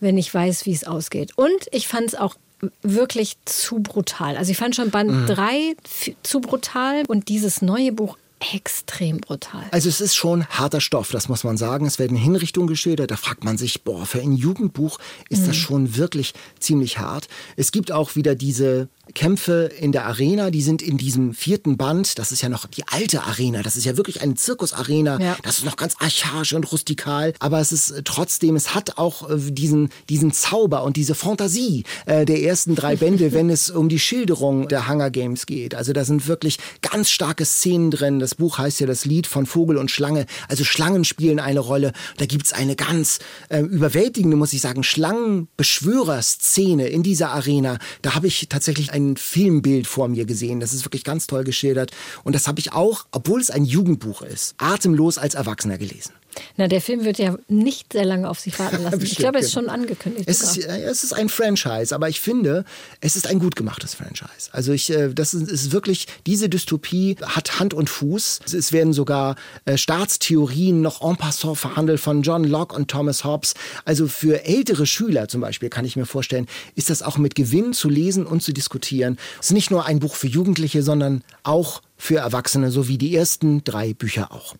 wenn 0.00 0.18
ich 0.18 0.32
weiß, 0.32 0.66
wie 0.66 0.72
es 0.72 0.84
ausgeht. 0.84 1.32
Und 1.36 1.68
ich 1.70 1.88
fand 1.88 2.08
es 2.08 2.14
auch 2.14 2.34
wirklich 2.82 3.36
zu 3.44 3.80
brutal. 3.80 4.36
Also 4.36 4.50
ich 4.50 4.58
fand 4.58 4.74
schon 4.74 4.90
Band 4.90 5.28
3 5.28 5.74
mhm. 5.74 6.14
zu 6.22 6.40
brutal 6.40 7.04
und 7.06 7.28
dieses 7.28 7.62
neue 7.62 7.92
Buch 7.92 8.16
extrem 8.52 9.18
brutal. 9.18 9.64
Also 9.70 9.88
es 9.88 10.00
ist 10.00 10.14
schon 10.14 10.46
harter 10.46 10.80
Stoff, 10.80 11.10
das 11.10 11.28
muss 11.28 11.44
man 11.44 11.56
sagen. 11.56 11.86
Es 11.86 11.98
werden 11.98 12.16
Hinrichtungen 12.16 12.68
geschildert. 12.68 13.10
Da 13.10 13.16
fragt 13.16 13.44
man 13.44 13.56
sich, 13.56 13.82
boah, 13.82 14.04
für 14.04 14.20
ein 14.20 14.32
Jugendbuch 14.32 14.98
ist 15.28 15.42
mhm. 15.42 15.46
das 15.46 15.56
schon 15.56 15.96
wirklich 15.96 16.34
ziemlich 16.58 16.98
hart. 16.98 17.28
Es 17.56 17.72
gibt 17.72 17.92
auch 17.92 18.14
wieder 18.14 18.34
diese 18.34 18.88
Kämpfe 19.14 19.70
in 19.78 19.92
der 19.92 20.06
Arena, 20.06 20.50
die 20.50 20.62
sind 20.62 20.82
in 20.82 20.98
diesem 20.98 21.32
vierten 21.32 21.76
Band. 21.76 22.18
Das 22.18 22.32
ist 22.32 22.42
ja 22.42 22.48
noch 22.48 22.66
die 22.66 22.82
alte 22.88 23.22
Arena. 23.22 23.62
Das 23.62 23.76
ist 23.76 23.84
ja 23.84 23.96
wirklich 23.96 24.20
eine 24.20 24.34
Zirkusarena. 24.34 25.20
Ja. 25.20 25.36
Das 25.42 25.58
ist 25.58 25.64
noch 25.64 25.76
ganz 25.76 25.94
archaisch 26.00 26.54
und 26.54 26.70
rustikal. 26.72 27.32
Aber 27.38 27.60
es 27.60 27.70
ist 27.72 28.02
trotzdem, 28.04 28.56
es 28.56 28.74
hat 28.74 28.98
auch 28.98 29.30
äh, 29.30 29.36
diesen, 29.38 29.90
diesen 30.08 30.32
Zauber 30.32 30.82
und 30.82 30.96
diese 30.96 31.14
Fantasie 31.14 31.84
äh, 32.06 32.24
der 32.24 32.42
ersten 32.42 32.74
drei 32.74 32.96
Bände, 32.96 33.32
wenn 33.32 33.48
es 33.48 33.70
um 33.70 33.88
die 33.88 34.00
Schilderung 34.00 34.68
der 34.68 34.88
Hunger 34.88 35.10
Games 35.10 35.46
geht. 35.46 35.74
Also 35.74 35.92
da 35.92 36.04
sind 36.04 36.26
wirklich 36.26 36.58
ganz 36.82 37.10
starke 37.10 37.44
Szenen 37.44 37.90
drin. 37.90 38.18
Das 38.18 38.34
Buch 38.34 38.58
heißt 38.58 38.80
ja 38.80 38.86
das 38.86 39.04
Lied 39.04 39.28
von 39.28 39.46
Vogel 39.46 39.76
und 39.76 39.90
Schlange. 39.90 40.26
Also 40.48 40.64
Schlangen 40.64 41.04
spielen 41.04 41.38
eine 41.38 41.60
Rolle. 41.60 41.92
Da 42.16 42.24
gibt's 42.26 42.52
eine 42.52 42.74
ganz 42.74 43.20
äh, 43.50 43.60
überwältigende, 43.60 44.36
muss 44.36 44.52
ich 44.52 44.60
sagen, 44.60 44.82
Schlangenbeschwörer-Szene 44.82 46.88
in 46.88 47.04
dieser 47.04 47.30
Arena. 47.30 47.78
Da 48.02 48.14
habe 48.14 48.26
ich 48.26 48.48
tatsächlich 48.48 48.95
ein 48.96 49.16
Filmbild 49.16 49.86
vor 49.86 50.08
mir 50.08 50.24
gesehen. 50.24 50.60
Das 50.60 50.72
ist 50.72 50.84
wirklich 50.84 51.04
ganz 51.04 51.26
toll 51.26 51.44
geschildert. 51.44 51.92
Und 52.24 52.34
das 52.34 52.48
habe 52.48 52.58
ich 52.58 52.72
auch, 52.72 53.06
obwohl 53.12 53.40
es 53.40 53.50
ein 53.50 53.64
Jugendbuch 53.64 54.22
ist, 54.22 54.54
atemlos 54.58 55.18
als 55.18 55.34
Erwachsener 55.34 55.78
gelesen. 55.78 56.12
Na, 56.56 56.68
der 56.68 56.80
Film 56.80 57.04
wird 57.04 57.18
ja 57.18 57.36
nicht 57.48 57.92
sehr 57.92 58.04
lange 58.04 58.28
auf 58.28 58.40
sich 58.40 58.58
warten 58.58 58.82
lassen. 58.82 59.02
ich 59.02 59.16
glaube, 59.16 59.38
es 59.38 59.46
ist 59.46 59.54
genau. 59.54 59.70
schon 59.70 59.80
angekündigt. 59.80 60.28
Es 60.28 60.40
ist, 60.40 60.58
es 60.58 61.04
ist, 61.04 61.12
ein 61.12 61.28
Franchise, 61.28 61.94
aber 61.94 62.08
ich 62.08 62.20
finde, 62.20 62.64
es 63.00 63.16
ist 63.16 63.26
ein 63.26 63.38
gut 63.38 63.56
gemachtes 63.56 63.94
Franchise. 63.94 64.50
Also 64.52 64.72
ich, 64.72 64.90
äh, 64.90 65.12
das 65.12 65.34
ist, 65.34 65.50
ist 65.50 65.72
wirklich, 65.72 66.06
diese 66.26 66.48
Dystopie 66.48 67.16
hat 67.22 67.58
Hand 67.58 67.74
und 67.74 67.88
Fuß. 67.90 68.40
Es 68.52 68.72
werden 68.72 68.92
sogar 68.92 69.36
äh, 69.64 69.76
Staatstheorien 69.76 70.80
noch 70.80 71.02
en 71.02 71.16
passant 71.16 71.58
verhandelt 71.58 72.00
von 72.00 72.22
John 72.22 72.44
Locke 72.44 72.74
und 72.74 72.88
Thomas 72.88 73.24
Hobbes. 73.24 73.54
Also 73.84 74.08
für 74.08 74.44
ältere 74.44 74.86
Schüler 74.86 75.28
zum 75.28 75.40
Beispiel 75.40 75.68
kann 75.68 75.84
ich 75.84 75.96
mir 75.96 76.06
vorstellen, 76.06 76.46
ist 76.74 76.90
das 76.90 77.02
auch 77.02 77.18
mit 77.18 77.34
Gewinn 77.34 77.72
zu 77.72 77.88
lesen 77.88 78.26
und 78.26 78.42
zu 78.42 78.52
diskutieren. 78.52 79.18
Es 79.40 79.46
ist 79.46 79.52
nicht 79.52 79.70
nur 79.70 79.86
ein 79.86 80.00
Buch 80.00 80.14
für 80.14 80.26
Jugendliche, 80.26 80.82
sondern 80.82 81.22
auch 81.42 81.82
für 81.96 82.18
Erwachsene, 82.18 82.70
so 82.70 82.88
wie 82.88 82.98
die 82.98 83.14
ersten 83.14 83.64
drei 83.64 83.94
Bücher 83.94 84.32
auch. 84.32 84.54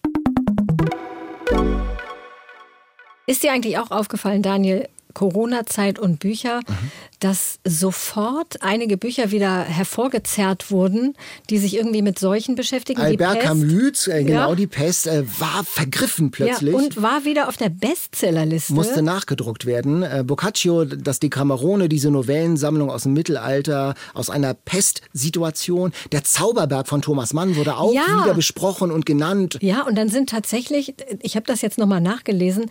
Ist 3.27 3.43
dir 3.43 3.53
eigentlich 3.53 3.79
auch 3.79 3.91
aufgefallen, 3.91 4.43
Daniel, 4.43 4.89
Corona-Zeit 5.17 5.99
und 5.99 6.21
Bücher, 6.21 6.61
mhm. 6.69 6.91
dass 7.21 7.59
sofort 7.65 8.61
einige 8.61 8.99
Bücher 8.99 9.31
wieder 9.31 9.63
hervorgezerrt 9.63 10.71
wurden, 10.71 11.15
die 11.49 11.57
sich 11.57 11.75
irgendwie 11.75 12.03
mit 12.03 12.19
Seuchen 12.19 12.55
beschäftigen. 12.55 13.01
Albert 13.01 13.41
Camus, 13.41 14.09
äh, 14.09 14.25
genau, 14.25 14.51
ja. 14.51 14.55
die 14.55 14.67
Pest 14.67 15.07
äh, 15.07 15.25
war 15.41 15.65
vergriffen 15.65 16.31
plötzlich. 16.31 16.75
Ja, 16.75 16.79
und 16.79 17.01
war 17.01 17.25
wieder 17.25 17.49
auf 17.49 17.57
der 17.57 17.71
Bestsellerliste. 17.71 18.75
Musste 18.75 19.01
nachgedruckt 19.01 19.65
werden. 19.65 20.03
Äh, 20.03 20.23
Boccaccio, 20.23 20.85
das 20.85 21.19
Decamerone, 21.19 21.89
diese 21.89 22.11
Novellensammlung 22.11 22.91
aus 22.91 23.05
dem 23.05 23.15
Mittelalter, 23.15 23.95
aus 24.13 24.29
einer 24.29 24.53
Pestsituation. 24.53 25.93
Der 26.13 26.25
Zauberberg 26.25 26.89
von 26.89 27.01
Thomas 27.01 27.33
Mann 27.33 27.57
wurde 27.57 27.79
auch 27.79 27.95
ja. 27.95 28.03
wieder 28.23 28.35
besprochen 28.35 28.91
und 28.91 29.07
genannt. 29.07 29.57
Ja, 29.63 29.85
und 29.85 29.95
dann 29.97 30.11
sind 30.11 30.29
tatsächlich, 30.29 30.95
ich 31.23 31.37
habe 31.37 31.47
das 31.47 31.63
jetzt 31.63 31.79
nochmal 31.79 32.03
nachgelesen, 32.03 32.67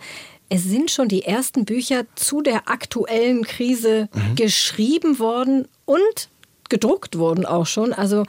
es 0.48 0.64
sind 0.64 0.90
schon 0.90 1.08
die 1.08 1.24
ersten 1.24 1.64
Bücher 1.64 2.04
zu 2.14 2.40
der 2.40 2.68
aktuellen 2.68 3.44
Krise 3.44 4.08
mhm. 4.12 4.34
geschrieben 4.36 5.18
worden 5.18 5.68
und 5.84 6.28
gedruckt 6.68 7.18
worden 7.18 7.46
auch 7.46 7.66
schon. 7.66 7.92
Also 7.92 8.24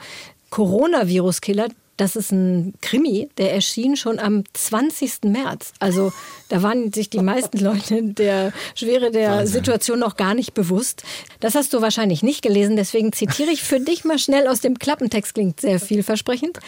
Coronavirus-Killer, 0.50 1.68
das 1.98 2.16
ist 2.16 2.32
ein 2.32 2.74
Krimi, 2.80 3.28
der 3.38 3.52
erschien 3.52 3.96
schon 3.96 4.18
am 4.18 4.44
20. 4.54 5.24
März. 5.24 5.72
Also 5.80 6.12
da 6.48 6.62
waren 6.62 6.92
sich 6.92 7.10
die 7.10 7.20
meisten 7.20 7.58
Leute 7.62 8.02
der 8.02 8.52
Schwere 8.74 9.10
der 9.10 9.30
Wahnsinn. 9.30 9.52
Situation 9.52 9.98
noch 9.98 10.16
gar 10.16 10.34
nicht 10.34 10.54
bewusst. 10.54 11.02
Das 11.40 11.54
hast 11.54 11.74
du 11.74 11.82
wahrscheinlich 11.82 12.22
nicht 12.22 12.40
gelesen, 12.40 12.76
deswegen 12.76 13.12
zitiere 13.12 13.50
ich 13.50 13.62
für 13.62 13.80
dich 13.80 14.04
mal 14.04 14.18
schnell 14.18 14.46
aus 14.46 14.60
dem 14.60 14.78
Klappentext, 14.78 15.34
klingt 15.34 15.60
sehr 15.60 15.80
vielversprechend. 15.80 16.58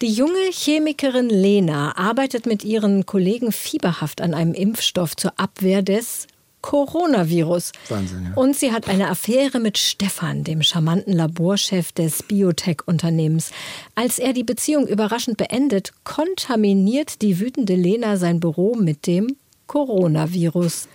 Die 0.00 0.12
junge 0.12 0.50
Chemikerin 0.50 1.28
Lena 1.28 1.96
arbeitet 1.96 2.46
mit 2.46 2.64
ihren 2.64 3.06
Kollegen 3.06 3.52
fieberhaft 3.52 4.20
an 4.20 4.34
einem 4.34 4.52
Impfstoff 4.52 5.16
zur 5.16 5.38
Abwehr 5.38 5.82
des 5.82 6.26
Coronavirus. 6.62 7.72
Wahnsinn, 7.88 8.26
ja. 8.26 8.32
Und 8.34 8.56
sie 8.56 8.72
hat 8.72 8.88
eine 8.88 9.10
Affäre 9.10 9.60
mit 9.60 9.76
Stefan, 9.76 10.44
dem 10.44 10.62
charmanten 10.62 11.12
Laborchef 11.12 11.92
des 11.92 12.22
Biotech-Unternehmens. 12.22 13.50
Als 13.94 14.18
er 14.18 14.32
die 14.32 14.44
Beziehung 14.44 14.86
überraschend 14.86 15.36
beendet, 15.36 15.92
kontaminiert 16.04 17.20
die 17.20 17.38
wütende 17.40 17.74
Lena 17.74 18.16
sein 18.16 18.40
Büro 18.40 18.74
mit 18.76 19.06
dem 19.06 19.36
Coronavirus. 19.66 20.88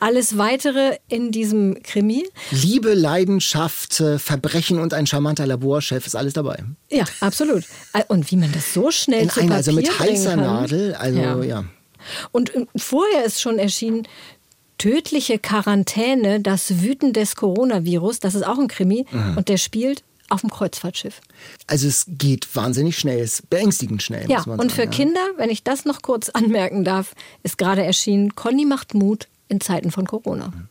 Alles 0.00 0.36
weitere 0.36 0.98
in 1.08 1.30
diesem 1.30 1.82
Krimi. 1.82 2.26
Liebe, 2.50 2.94
Leidenschaft, 2.94 4.00
äh, 4.00 4.18
Verbrechen 4.18 4.78
und 4.78 4.92
ein 4.92 5.06
charmanter 5.06 5.46
Laborchef 5.46 6.06
ist 6.06 6.14
alles 6.14 6.34
dabei. 6.34 6.62
Ja, 6.90 7.04
absolut. 7.20 7.64
Und 8.08 8.30
wie 8.30 8.36
man 8.36 8.52
das 8.52 8.74
so 8.74 8.90
schnell 8.90 9.22
in 9.22 9.30
zu 9.30 9.40
einer, 9.40 9.54
Also 9.54 9.72
mit 9.72 9.98
heißer 9.98 10.36
Nadel, 10.36 10.94
also 10.94 11.18
ja. 11.18 11.42
ja. 11.42 11.64
Und 12.32 12.54
äh, 12.54 12.66
vorher 12.76 13.24
ist 13.24 13.40
schon 13.40 13.58
erschienen 13.58 14.06
tödliche 14.78 15.38
Quarantäne, 15.38 16.40
das 16.40 16.82
Wüten 16.82 17.12
des 17.12 17.36
Coronavirus, 17.36 18.20
das 18.20 18.34
ist 18.34 18.46
auch 18.46 18.58
ein 18.58 18.68
Krimi 18.68 19.06
mhm. 19.10 19.36
und 19.36 19.48
der 19.48 19.56
spielt 19.56 20.02
auf 20.30 20.40
dem 20.40 20.50
Kreuzfahrtschiff. 20.50 21.20
Also 21.66 21.86
es 21.86 22.06
geht 22.08 22.54
wahnsinnig 22.56 22.98
schnell, 22.98 23.20
es 23.20 23.40
ist 23.40 23.50
beängstigend 23.50 24.02
schnell. 24.02 24.28
Ja, 24.30 24.38
und 24.38 24.46
sagen, 24.46 24.70
für 24.70 24.84
ja. 24.84 24.90
Kinder, 24.90 25.20
wenn 25.36 25.50
ich 25.50 25.62
das 25.62 25.84
noch 25.84 26.02
kurz 26.02 26.28
anmerken 26.30 26.84
darf, 26.84 27.14
ist 27.42 27.58
gerade 27.58 27.84
erschienen, 27.84 28.34
Conny 28.34 28.64
macht 28.64 28.94
Mut 28.94 29.28
in 29.48 29.60
Zeiten 29.60 29.90
von 29.90 30.06
Corona. 30.06 30.48
Mhm. 30.48 30.68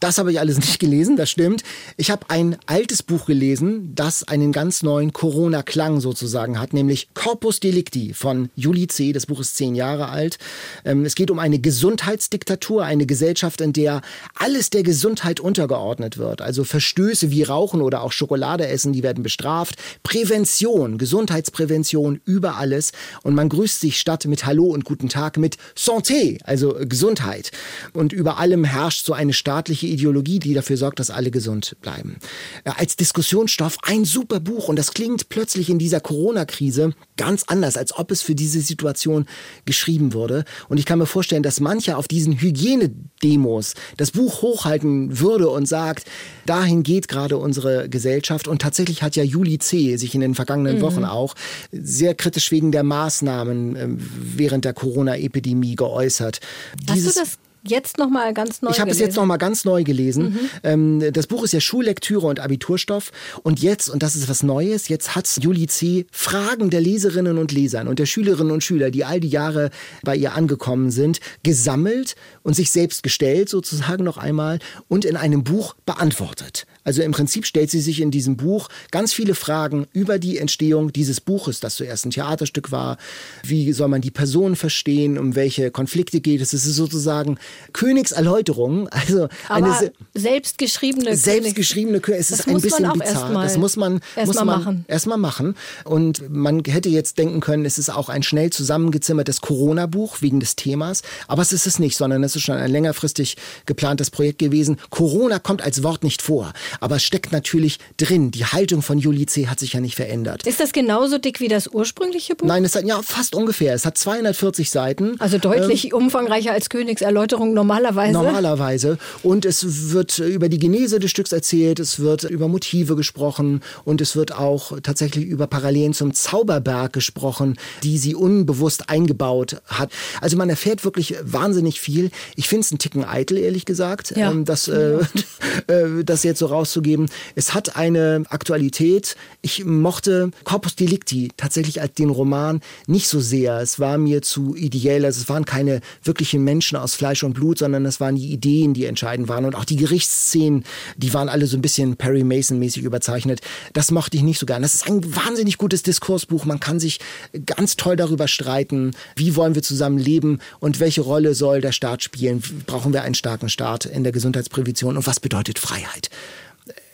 Das 0.00 0.18
habe 0.18 0.32
ich 0.32 0.40
alles 0.40 0.56
nicht 0.64 0.78
gelesen, 0.78 1.16
das 1.16 1.30
stimmt. 1.30 1.62
Ich 1.96 2.10
habe 2.10 2.26
ein 2.28 2.56
altes 2.66 3.02
Buch 3.02 3.26
gelesen, 3.26 3.92
das 3.94 4.26
einen 4.26 4.52
ganz 4.52 4.82
neuen 4.82 5.12
Corona-Klang 5.12 6.00
sozusagen 6.00 6.60
hat, 6.60 6.72
nämlich 6.72 7.08
Corpus 7.14 7.60
Delicti 7.60 8.14
von 8.14 8.50
Juli 8.56 8.86
C. 8.86 9.12
Das 9.12 9.26
Buch 9.26 9.40
ist 9.40 9.56
zehn 9.56 9.74
Jahre 9.74 10.08
alt. 10.08 10.38
Ähm, 10.84 11.04
es 11.04 11.14
geht 11.14 11.30
um 11.30 11.38
eine 11.38 11.58
Gesundheitsdiktatur, 11.58 12.84
eine 12.84 13.06
Gesellschaft, 13.06 13.60
in 13.60 13.72
der 13.72 14.02
alles 14.34 14.70
der 14.70 14.82
Gesundheit 14.82 15.40
untergeordnet 15.40 16.18
wird. 16.18 16.42
Also 16.42 16.64
Verstöße 16.64 17.30
wie 17.30 17.42
Rauchen 17.42 17.80
oder 17.80 18.02
auch 18.02 18.12
Schokolade 18.12 18.66
essen, 18.66 18.92
die 18.92 19.02
werden 19.02 19.22
bestraft. 19.22 19.76
Prävention, 20.02 20.98
Gesundheitsprävention 20.98 22.20
über 22.24 22.56
alles. 22.56 22.92
Und 23.22 23.34
man 23.34 23.48
grüßt 23.48 23.80
sich 23.80 23.98
statt 23.98 24.26
mit 24.26 24.46
Hallo 24.46 24.64
und 24.66 24.84
Guten 24.84 25.08
Tag 25.08 25.36
mit 25.36 25.56
Santé, 25.76 26.38
also 26.44 26.76
Gesundheit. 26.80 27.50
Und 27.92 28.12
über 28.12 28.38
allem 28.38 28.64
herrscht 28.64 29.04
so 29.04 29.12
eine 29.12 29.32
Staat 29.32 29.63
staatliche 29.64 29.86
Ideologie, 29.86 30.38
die 30.40 30.52
dafür 30.52 30.76
sorgt, 30.76 31.00
dass 31.00 31.08
alle 31.08 31.30
gesund 31.30 31.76
bleiben. 31.80 32.16
Als 32.64 32.96
Diskussionsstoff 32.96 33.78
ein 33.82 34.04
super 34.04 34.38
Buch 34.38 34.68
und 34.68 34.78
das 34.78 34.92
klingt 34.92 35.30
plötzlich 35.30 35.70
in 35.70 35.78
dieser 35.78 36.00
Corona-Krise 36.00 36.92
ganz 37.16 37.44
anders, 37.46 37.78
als 37.78 37.96
ob 37.96 38.10
es 38.10 38.20
für 38.20 38.34
diese 38.34 38.60
Situation 38.60 39.24
geschrieben 39.64 40.12
wurde. 40.12 40.44
Und 40.68 40.76
ich 40.76 40.84
kann 40.84 40.98
mir 40.98 41.06
vorstellen, 41.06 41.42
dass 41.42 41.60
mancher 41.60 41.96
auf 41.96 42.08
diesen 42.08 42.38
Hygienedemos 42.38 43.72
das 43.96 44.10
Buch 44.10 44.42
hochhalten 44.42 45.18
würde 45.18 45.48
und 45.48 45.66
sagt, 45.66 46.04
dahin 46.44 46.82
geht 46.82 47.08
gerade 47.08 47.38
unsere 47.38 47.88
Gesellschaft. 47.88 48.46
Und 48.48 48.60
tatsächlich 48.60 49.02
hat 49.02 49.16
ja 49.16 49.22
Juli 49.22 49.58
C. 49.58 49.96
sich 49.96 50.14
in 50.14 50.20
den 50.20 50.34
vergangenen 50.34 50.76
mhm. 50.76 50.82
Wochen 50.82 51.04
auch 51.06 51.34
sehr 51.72 52.14
kritisch 52.14 52.50
wegen 52.50 52.70
der 52.70 52.82
Maßnahmen 52.82 53.76
ähm, 53.76 53.98
während 54.36 54.66
der 54.66 54.74
Corona-Epidemie 54.74 55.76
geäußert. 55.76 56.40
Hast 56.86 56.96
Dieses, 56.96 57.14
du 57.14 57.20
das 57.20 57.38
jetzt 57.66 57.98
nochmal 57.98 58.34
ganz 58.34 58.62
neu 58.62 58.70
Ich 58.70 58.80
habe 58.80 58.90
es 58.90 58.98
jetzt 58.98 59.16
nochmal 59.16 59.38
ganz 59.38 59.64
neu 59.64 59.84
gelesen. 59.84 60.24
Mhm. 60.24 60.50
Ähm, 60.62 61.12
das 61.12 61.26
Buch 61.26 61.42
ist 61.42 61.52
ja 61.52 61.60
Schullektüre 61.60 62.26
und 62.26 62.40
Abiturstoff. 62.40 63.10
Und 63.42 63.60
jetzt, 63.60 63.88
und 63.88 64.02
das 64.02 64.16
ist 64.16 64.28
was 64.28 64.42
Neues, 64.42 64.88
jetzt 64.88 65.14
hat 65.14 65.24
Juli 65.40 65.66
C. 65.66 66.06
Fragen 66.12 66.70
der 66.70 66.80
Leserinnen 66.80 67.38
und 67.38 67.52
Lesern 67.52 67.88
und 67.88 67.98
der 67.98 68.06
Schülerinnen 68.06 68.52
und 68.52 68.62
Schüler, 68.62 68.90
die 68.90 69.04
all 69.04 69.20
die 69.20 69.28
Jahre 69.28 69.70
bei 70.02 70.16
ihr 70.16 70.34
angekommen 70.34 70.90
sind, 70.90 71.20
gesammelt 71.42 72.14
und 72.42 72.54
sich 72.54 72.70
selbst 72.70 73.02
gestellt, 73.02 73.48
sozusagen 73.48 74.04
noch 74.04 74.18
einmal, 74.18 74.58
und 74.88 75.04
in 75.04 75.16
einem 75.16 75.44
Buch 75.44 75.74
beantwortet. 75.86 76.66
Also 76.84 77.02
im 77.02 77.12
Prinzip 77.12 77.46
stellt 77.46 77.70
sie 77.70 77.80
sich 77.80 78.00
in 78.00 78.10
diesem 78.10 78.36
Buch 78.36 78.68
ganz 78.90 79.12
viele 79.12 79.34
Fragen 79.34 79.86
über 79.92 80.18
die 80.18 80.38
Entstehung 80.38 80.92
dieses 80.92 81.20
Buches, 81.20 81.60
das 81.60 81.76
zuerst 81.76 82.04
ein 82.04 82.10
Theaterstück 82.10 82.70
war. 82.70 82.98
Wie 83.42 83.72
soll 83.72 83.88
man 83.88 84.02
die 84.02 84.10
Person 84.10 84.54
verstehen? 84.54 85.18
Um 85.18 85.34
welche 85.34 85.70
Konflikte 85.70 86.20
geht 86.20 86.42
es? 86.42 86.52
Es 86.52 86.66
ist 86.66 86.76
sozusagen 86.76 87.38
Königserläuterung. 87.72 88.88
Also 88.88 89.28
Aber 89.48 89.66
eine 89.66 89.92
selbstgeschriebene 90.14 91.16
selbstgeschriebene 91.16 92.00
König. 92.00 92.20
Es 92.20 92.30
ist 92.30 92.46
ein 92.48 92.60
bisschen 92.60 92.92
bizarr. 92.92 93.42
Das 93.42 93.56
muss 93.58 93.76
man 93.76 94.00
erst 94.14 94.26
muss 94.28 94.36
man 94.36 94.46
machen. 94.46 94.84
erstmal 94.88 95.18
machen. 95.18 95.56
Und 95.84 96.30
man 96.30 96.62
hätte 96.64 96.88
jetzt 96.88 97.18
denken 97.18 97.40
können, 97.40 97.64
es 97.64 97.78
ist 97.78 97.90
auch 97.90 98.08
ein 98.08 98.22
schnell 98.22 98.50
zusammengezimmertes 98.50 99.40
Corona-Buch 99.40 100.20
wegen 100.20 100.40
des 100.40 100.56
Themas. 100.56 101.02
Aber 101.28 101.42
es 101.42 101.52
ist 101.52 101.66
es 101.66 101.78
nicht, 101.78 101.96
sondern 101.96 102.22
es 102.24 102.36
ist 102.36 102.42
schon 102.42 102.56
ein 102.56 102.70
längerfristig 102.70 103.36
geplantes 103.66 104.10
Projekt 104.10 104.38
gewesen. 104.38 104.76
Corona 104.90 105.38
kommt 105.38 105.62
als 105.62 105.82
Wort 105.82 106.04
nicht 106.04 106.22
vor 106.22 106.52
aber 106.80 106.96
es 106.96 107.02
steckt 107.02 107.32
natürlich 107.32 107.78
drin. 107.96 108.30
Die 108.30 108.44
Haltung 108.44 108.82
von 108.82 108.98
Juli 108.98 109.26
C. 109.26 109.48
hat 109.48 109.60
sich 109.60 109.72
ja 109.72 109.80
nicht 109.80 109.96
verändert. 109.96 110.46
Ist 110.46 110.60
das 110.60 110.72
genauso 110.72 111.18
dick 111.18 111.40
wie 111.40 111.48
das 111.48 111.68
ursprüngliche 111.68 112.34
Buch? 112.34 112.46
Nein, 112.46 112.64
es 112.64 112.74
hat 112.74 112.84
ja 112.84 113.00
fast 113.02 113.34
ungefähr. 113.34 113.74
Es 113.74 113.84
hat 113.84 113.98
240 113.98 114.70
Seiten. 114.70 115.20
Also 115.20 115.38
deutlich 115.38 115.86
ähm, 115.86 115.94
umfangreicher 115.94 116.52
als 116.52 116.68
Königserläuterung 116.68 117.54
normalerweise. 117.54 118.12
Normalerweise. 118.12 118.98
Und 119.22 119.44
es 119.44 119.92
wird 119.92 120.18
über 120.18 120.48
die 120.48 120.58
Genese 120.58 120.98
des 120.98 121.10
Stücks 121.10 121.32
erzählt, 121.32 121.80
es 121.80 121.98
wird 121.98 122.24
über 122.24 122.48
Motive 122.48 122.96
gesprochen 122.96 123.62
und 123.84 124.00
es 124.00 124.16
wird 124.16 124.32
auch 124.32 124.78
tatsächlich 124.82 125.26
über 125.26 125.46
Parallelen 125.46 125.94
zum 125.94 126.14
Zauberberg 126.14 126.92
gesprochen, 126.92 127.56
die 127.82 127.98
sie 127.98 128.14
unbewusst 128.14 128.88
eingebaut 128.88 129.60
hat. 129.66 129.90
Also 130.20 130.36
man 130.36 130.48
erfährt 130.50 130.84
wirklich 130.84 131.16
wahnsinnig 131.22 131.80
viel. 131.80 132.10
Ich 132.36 132.48
finde 132.48 132.62
es 132.62 132.72
einen 132.72 132.78
Ticken 132.78 133.04
eitel, 133.04 133.38
ehrlich 133.38 133.64
gesagt, 133.64 134.16
ja. 134.16 134.30
ähm, 134.30 134.44
dass 134.44 134.68
äh, 134.68 134.98
äh, 135.66 136.04
das 136.04 136.22
jetzt 136.22 136.38
so 136.38 136.46
raus 136.46 136.63
rauszugeben. 136.64 137.08
Es 137.34 137.52
hat 137.54 137.76
eine 137.76 138.24
Aktualität. 138.30 139.16
Ich 139.42 139.64
mochte 139.64 140.30
Corpus 140.44 140.76
Delicti 140.76 141.30
tatsächlich 141.36 141.80
als 141.80 141.94
den 141.94 142.08
Roman 142.08 142.60
nicht 142.86 143.08
so 143.08 143.20
sehr. 143.20 143.60
Es 143.60 143.78
war 143.78 143.98
mir 143.98 144.22
zu 144.22 144.56
ideell. 144.56 145.04
Also 145.04 145.20
es 145.20 145.28
waren 145.28 145.44
keine 145.44 145.80
wirklichen 146.02 146.42
Menschen 146.42 146.76
aus 146.76 146.94
Fleisch 146.94 147.22
und 147.22 147.34
Blut, 147.34 147.58
sondern 147.58 147.84
es 147.84 148.00
waren 148.00 148.16
die 148.16 148.32
Ideen, 148.32 148.72
die 148.72 148.86
entscheidend 148.86 149.28
waren. 149.28 149.44
Und 149.44 149.54
auch 149.54 149.64
die 149.64 149.76
Gerichtsszenen, 149.76 150.64
die 150.96 151.12
waren 151.12 151.28
alle 151.28 151.46
so 151.46 151.56
ein 151.56 151.62
bisschen 151.62 151.96
Perry 151.96 152.24
Mason-mäßig 152.24 152.82
überzeichnet. 152.82 153.40
Das 153.74 153.90
mochte 153.90 154.16
ich 154.16 154.22
nicht 154.22 154.38
so 154.38 154.46
gern. 154.46 154.62
Das 154.62 154.74
ist 154.74 154.86
ein 154.86 155.14
wahnsinnig 155.14 155.58
gutes 155.58 155.82
Diskursbuch. 155.82 156.46
Man 156.46 156.60
kann 156.60 156.80
sich 156.80 156.98
ganz 157.44 157.76
toll 157.76 157.96
darüber 157.96 158.28
streiten, 158.28 158.92
wie 159.16 159.36
wollen 159.36 159.54
wir 159.54 159.62
zusammen 159.62 159.98
leben 159.98 160.38
und 160.60 160.80
welche 160.80 161.02
Rolle 161.02 161.34
soll 161.34 161.60
der 161.60 161.72
Staat 161.72 162.02
spielen. 162.02 162.42
Brauchen 162.66 162.92
wir 162.92 163.02
einen 163.02 163.14
starken 163.14 163.50
Staat 163.50 163.84
in 163.84 164.02
der 164.02 164.12
Gesundheitsprävention 164.12 164.96
und 164.96 165.06
was 165.06 165.20
bedeutet 165.20 165.58
Freiheit? 165.58 166.08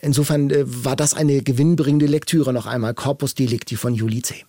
Insofern 0.01 0.49
äh, 0.49 0.63
war 0.65 0.95
das 0.95 1.13
eine 1.13 1.41
gewinnbringende 1.41 2.07
Lektüre 2.07 2.53
noch 2.53 2.65
einmal. 2.65 2.93
Corpus 2.93 3.35
Delicti 3.35 3.75
von 3.75 3.93
Juli 3.93 4.21
C. 4.21 4.45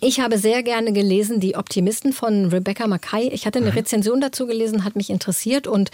Ich 0.00 0.20
habe 0.20 0.38
sehr 0.38 0.62
gerne 0.62 0.92
gelesen 0.92 1.40
Die 1.40 1.56
Optimisten 1.56 2.12
von 2.12 2.46
Rebecca 2.46 2.86
Mackay. 2.86 3.28
Ich 3.28 3.46
hatte 3.46 3.58
eine 3.58 3.72
mhm. 3.72 3.78
Rezension 3.78 4.20
dazu 4.20 4.46
gelesen, 4.46 4.84
hat 4.84 4.94
mich 4.94 5.10
interessiert 5.10 5.66
und 5.66 5.90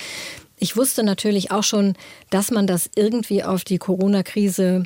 ich 0.59 0.77
wusste 0.77 1.03
natürlich 1.03 1.51
auch 1.51 1.65
schon, 1.65 1.95
dass 2.31 2.51
man 2.51 2.67
das 2.67 2.91
irgendwie 2.95 3.43
auf 3.43 3.65
die 3.65 3.79
Corona-Krise 3.79 4.85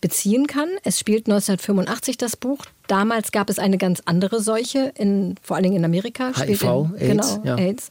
beziehen 0.00 0.46
kann. 0.46 0.68
Es 0.84 0.98
spielt 0.98 1.26
1985 1.26 2.18
das 2.18 2.36
Buch. 2.36 2.64
Damals 2.86 3.32
gab 3.32 3.50
es 3.50 3.58
eine 3.58 3.78
ganz 3.78 4.02
andere 4.04 4.40
Seuche, 4.40 4.92
in, 4.96 5.34
vor 5.42 5.56
allen 5.56 5.64
Dingen 5.64 5.76
in 5.76 5.84
Amerika. 5.84 6.32
HIV, 6.36 6.62
in, 6.62 7.18
AIDS, 7.18 7.40
genau, 7.40 7.44
ja. 7.44 7.56
AIDS. 7.56 7.90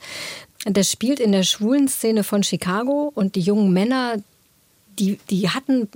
Das 0.65 0.91
spielt 0.91 1.19
in 1.19 1.31
der 1.31 1.43
schwulen 1.43 1.87
Szene 1.87 2.23
von 2.23 2.43
Chicago 2.43 3.11
und 3.13 3.35
die 3.35 3.41
jungen 3.41 3.73
Männer, 3.73 4.15
die, 4.99 5.19
die 5.29 5.49
hatten 5.49 5.89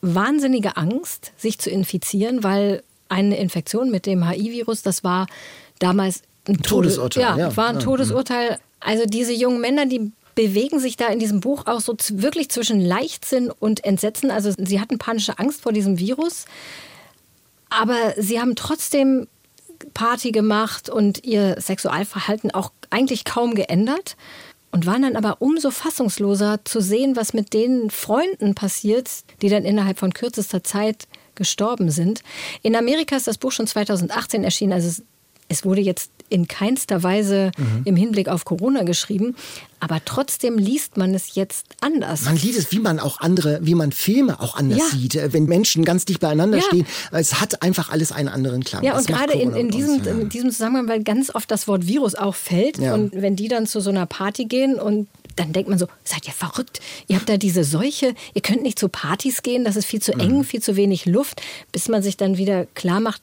wahnsinnige 0.00 0.76
Angst, 0.76 1.32
sich 1.36 1.58
zu 1.58 1.70
infizieren, 1.70 2.44
weil 2.44 2.82
eine 3.08 3.38
Infektion 3.38 3.90
mit 3.90 4.06
dem 4.06 4.28
HIV-Virus, 4.28 4.82
das 4.82 5.02
war 5.02 5.26
damals 5.78 6.22
ein 6.46 6.58
Todesurteil. 6.62 7.22
Ja, 7.22 7.36
ja, 7.36 7.56
war 7.56 7.68
ein. 7.68 7.80
Todesurteil. 7.80 8.58
Also 8.80 9.04
diese 9.06 9.32
jungen 9.32 9.60
Männer, 9.60 9.86
die 9.86 10.12
bewegen 10.34 10.78
sich 10.78 10.96
da 10.96 11.08
in 11.08 11.18
diesem 11.18 11.40
Buch 11.40 11.66
auch 11.66 11.80
so 11.80 11.96
wirklich 12.10 12.48
zwischen 12.48 12.80
Leichtsinn 12.80 13.50
und 13.50 13.84
Entsetzen. 13.84 14.30
Also 14.30 14.52
sie 14.56 14.80
hatten 14.80 14.98
panische 14.98 15.38
Angst 15.38 15.62
vor 15.62 15.72
diesem 15.72 15.98
Virus, 15.98 16.44
aber 17.70 18.14
sie 18.16 18.40
haben 18.40 18.54
trotzdem 18.54 19.26
Party 19.94 20.32
gemacht 20.32 20.90
und 20.90 21.24
ihr 21.24 21.60
Sexualverhalten 21.60 22.50
auch 22.52 22.72
eigentlich 22.90 23.24
kaum 23.24 23.54
geändert 23.54 24.16
und 24.70 24.86
waren 24.86 25.02
dann 25.02 25.16
aber 25.16 25.40
umso 25.40 25.70
fassungsloser 25.70 26.60
zu 26.64 26.80
sehen, 26.80 27.16
was 27.16 27.32
mit 27.32 27.52
den 27.52 27.90
Freunden 27.90 28.54
passiert, 28.54 29.10
die 29.42 29.48
dann 29.48 29.64
innerhalb 29.64 29.98
von 29.98 30.12
kürzester 30.12 30.62
Zeit 30.62 31.08
gestorben 31.34 31.90
sind. 31.90 32.22
In 32.62 32.76
Amerika 32.76 33.16
ist 33.16 33.26
das 33.26 33.38
Buch 33.38 33.52
schon 33.52 33.66
2018 33.66 34.44
erschienen, 34.44 34.72
also 34.72 35.02
es 35.48 35.64
wurde 35.64 35.80
jetzt 35.80 36.10
in 36.30 36.46
keinster 36.46 37.02
Weise 37.02 37.52
mhm. 37.56 37.82
im 37.84 37.96
Hinblick 37.96 38.28
auf 38.28 38.44
Corona 38.44 38.82
geschrieben, 38.82 39.34
aber 39.80 40.00
trotzdem 40.04 40.58
liest 40.58 40.96
man 40.96 41.14
es 41.14 41.34
jetzt 41.34 41.66
anders. 41.80 42.22
Man 42.22 42.36
liest 42.36 42.58
es, 42.58 42.72
wie 42.72 42.80
man 42.80 43.00
auch 43.00 43.20
andere, 43.20 43.60
wie 43.62 43.74
man 43.74 43.92
Filme 43.92 44.40
auch 44.40 44.56
anders 44.56 44.78
ja. 44.78 44.84
sieht, 44.98 45.14
äh, 45.14 45.32
wenn 45.32 45.44
Menschen 45.44 45.84
ganz 45.84 46.04
dicht 46.04 46.20
beieinander 46.20 46.58
ja. 46.58 46.64
stehen. 46.64 46.86
Es 47.12 47.40
hat 47.40 47.62
einfach 47.62 47.90
alles 47.90 48.12
einen 48.12 48.28
anderen 48.28 48.62
Klang. 48.64 48.82
Ja, 48.84 48.92
das 48.92 49.06
und 49.06 49.08
gerade 49.08 49.32
in, 49.32 49.54
in, 49.54 49.70
diesem, 49.70 50.04
ja. 50.04 50.10
in 50.12 50.28
diesem 50.28 50.50
Zusammenhang, 50.50 50.88
weil 50.88 51.02
ganz 51.02 51.34
oft 51.34 51.50
das 51.50 51.66
Wort 51.66 51.86
Virus 51.86 52.14
auch 52.14 52.34
fällt 52.34 52.78
und 52.78 53.12
wenn 53.14 53.36
die 53.36 53.48
dann 53.48 53.66
zu 53.66 53.80
so 53.80 53.90
einer 53.90 54.06
Party 54.06 54.44
gehen 54.44 54.78
und 54.78 55.08
dann 55.36 55.52
denkt 55.52 55.70
man 55.70 55.78
so, 55.78 55.86
seid 56.02 56.26
ihr 56.26 56.32
verrückt? 56.32 56.80
Ihr 57.06 57.16
habt 57.16 57.28
da 57.28 57.36
diese 57.36 57.62
Seuche, 57.62 58.14
ihr 58.34 58.42
könnt 58.42 58.62
nicht 58.62 58.78
zu 58.78 58.88
Partys 58.88 59.42
gehen, 59.42 59.64
das 59.64 59.76
ist 59.76 59.84
viel 59.84 60.02
zu 60.02 60.12
eng, 60.12 60.38
mhm. 60.38 60.44
viel 60.44 60.60
zu 60.60 60.74
wenig 60.74 61.06
Luft, 61.06 61.40
bis 61.70 61.88
man 61.88 62.02
sich 62.02 62.16
dann 62.16 62.38
wieder 62.38 62.66
klar 62.74 62.98
macht, 62.98 63.22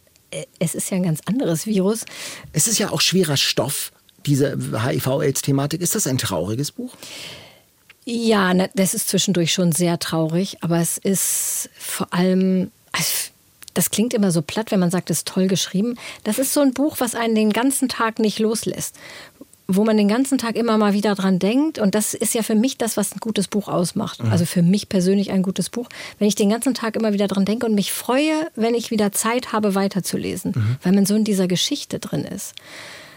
es 0.59 0.75
ist 0.75 0.89
ja 0.89 0.97
ein 0.97 1.03
ganz 1.03 1.21
anderes 1.25 1.65
Virus. 1.65 2.05
Es 2.53 2.67
ist 2.67 2.77
ja 2.79 2.91
auch 2.91 3.01
schwerer 3.01 3.37
Stoff, 3.37 3.91
diese 4.25 4.57
HIV-Aids-Thematik. 4.57 5.81
Ist 5.81 5.95
das 5.95 6.07
ein 6.07 6.17
trauriges 6.17 6.71
Buch? 6.71 6.95
Ja, 8.05 8.53
das 8.53 8.93
ist 8.93 9.09
zwischendurch 9.09 9.51
schon 9.51 9.71
sehr 9.71 9.97
traurig, 9.97 10.57
aber 10.61 10.79
es 10.79 10.99
ist 10.99 11.69
vor 11.75 12.13
allem, 12.13 12.71
das 13.73 13.89
klingt 13.89 14.13
immer 14.13 14.31
so 14.31 14.43
platt, 14.43 14.69
wenn 14.71 14.79
man 14.79 14.91
sagt, 14.91 15.09
es 15.09 15.19
ist 15.19 15.27
toll 15.27 15.47
geschrieben. 15.47 15.97
Das 16.23 16.37
ist 16.37 16.53
so 16.53 16.61
ein 16.61 16.73
Buch, 16.73 16.97
was 16.99 17.15
einen 17.15 17.33
den 17.33 17.51
ganzen 17.51 17.89
Tag 17.89 18.19
nicht 18.19 18.37
loslässt, 18.37 18.95
wo 19.67 19.83
man 19.83 19.97
den 19.97 20.07
ganzen 20.07 20.37
Tag 20.37 20.55
immer 20.55 20.77
mal 20.77 20.93
wieder 20.93 21.15
dran 21.15 21.39
denkt. 21.39 21.79
Und 21.79 21.95
das 21.95 22.13
ist 22.13 22.33
ja 22.33 22.43
für 22.43 22.55
mich 22.55 22.77
das, 22.77 22.97
was 22.97 23.13
ein 23.13 23.19
gutes 23.19 23.47
Buch 23.47 23.67
ausmacht. 23.67 24.23
Mhm. 24.23 24.31
Also 24.31 24.45
für 24.45 24.61
mich 24.61 24.89
persönlich 24.89 25.31
ein 25.31 25.41
gutes 25.41 25.69
Buch. 25.69 25.89
Wenn 26.19 26.27
ich 26.27 26.35
den 26.35 26.49
ganzen 26.49 26.73
Tag 26.73 26.95
immer 26.95 27.13
wieder 27.13 27.27
dran 27.27 27.45
denke 27.45 27.65
und 27.65 27.73
mich 27.73 27.91
freue, 27.91 28.47
wenn 28.55 28.75
ich 28.75 28.91
wieder 28.91 29.11
Zeit 29.11 29.53
habe, 29.53 29.75
weiterzulesen, 29.75 30.53
mhm. 30.55 30.77
weil 30.83 30.93
man 30.93 31.05
so 31.05 31.15
in 31.15 31.23
dieser 31.23 31.47
Geschichte 31.47 31.99
drin 31.99 32.25
ist. 32.25 32.53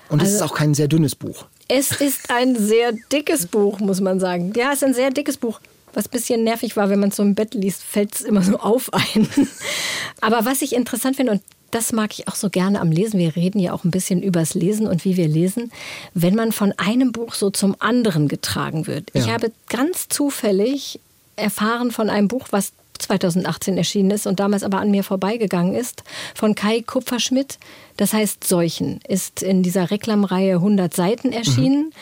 Und 0.08 0.22
es 0.22 0.28
also, 0.28 0.44
ist 0.44 0.50
auch 0.50 0.54
kein 0.54 0.74
sehr 0.74 0.88
dünnes 0.88 1.14
Buch. 1.14 1.46
Es 1.68 1.92
ist 1.92 2.30
ein 2.30 2.56
sehr 2.56 2.92
dickes 3.12 3.46
Buch, 3.46 3.78
muss 3.80 4.00
man 4.00 4.20
sagen. 4.20 4.52
Ja, 4.56 4.70
es 4.72 4.78
ist 4.78 4.84
ein 4.84 4.94
sehr 4.94 5.10
dickes 5.10 5.36
Buch. 5.36 5.60
Was 5.92 6.06
ein 6.06 6.10
bisschen 6.10 6.44
nervig 6.44 6.76
war, 6.76 6.88
wenn 6.88 7.00
man 7.00 7.10
es 7.10 7.16
so 7.16 7.22
im 7.22 7.34
Bett 7.34 7.54
liest, 7.54 7.82
fällt 7.82 8.14
es 8.14 8.20
immer 8.22 8.42
so 8.42 8.58
auf 8.58 8.92
ein. 8.92 9.28
Aber 10.20 10.44
was 10.44 10.62
ich 10.62 10.74
interessant 10.74 11.16
finde, 11.16 11.32
und 11.32 11.42
das 11.70 11.92
mag 11.92 12.18
ich 12.18 12.28
auch 12.28 12.34
so 12.34 12.50
gerne 12.50 12.80
am 12.80 12.90
Lesen. 12.90 13.18
Wir 13.18 13.36
reden 13.36 13.58
ja 13.58 13.72
auch 13.72 13.84
ein 13.84 13.90
bisschen 13.90 14.22
übers 14.22 14.54
Lesen 14.54 14.86
und 14.86 15.04
wie 15.04 15.16
wir 15.16 15.28
lesen, 15.28 15.70
wenn 16.14 16.34
man 16.34 16.52
von 16.52 16.72
einem 16.76 17.12
Buch 17.12 17.34
so 17.34 17.50
zum 17.50 17.76
anderen 17.78 18.28
getragen 18.28 18.86
wird. 18.86 19.10
Ja. 19.14 19.20
Ich 19.20 19.30
habe 19.30 19.52
ganz 19.68 20.08
zufällig 20.08 21.00
erfahren 21.36 21.90
von 21.90 22.10
einem 22.10 22.28
Buch, 22.28 22.48
was 22.50 22.72
2018 22.98 23.76
erschienen 23.76 24.10
ist 24.10 24.26
und 24.26 24.40
damals 24.40 24.62
aber 24.62 24.78
an 24.78 24.90
mir 24.90 25.04
vorbeigegangen 25.04 25.74
ist, 25.74 26.02
von 26.34 26.54
Kai 26.54 26.82
Kupferschmidt. 26.82 27.58
Das 27.96 28.12
heißt 28.12 28.44
Seuchen, 28.44 29.00
ist 29.06 29.42
in 29.42 29.62
dieser 29.62 29.90
Reklamreihe 29.90 30.54
100 30.54 30.94
Seiten 30.94 31.32
erschienen. 31.32 31.84
Mhm. 31.84 31.92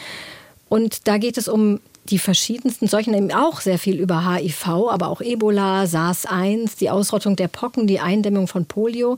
Und 0.68 1.06
da 1.06 1.18
geht 1.18 1.38
es 1.38 1.48
um 1.48 1.80
die 2.06 2.18
verschiedensten 2.18 2.88
Seuchen, 2.88 3.14
eben 3.14 3.32
auch 3.32 3.60
sehr 3.60 3.78
viel 3.78 4.00
über 4.00 4.32
HIV, 4.32 4.66
aber 4.66 5.08
auch 5.08 5.20
Ebola, 5.20 5.84
SARS-1, 5.84 6.78
die 6.78 6.90
Ausrottung 6.90 7.36
der 7.36 7.48
Pocken, 7.48 7.86
die 7.86 8.00
Eindämmung 8.00 8.48
von 8.48 8.64
Polio. 8.64 9.16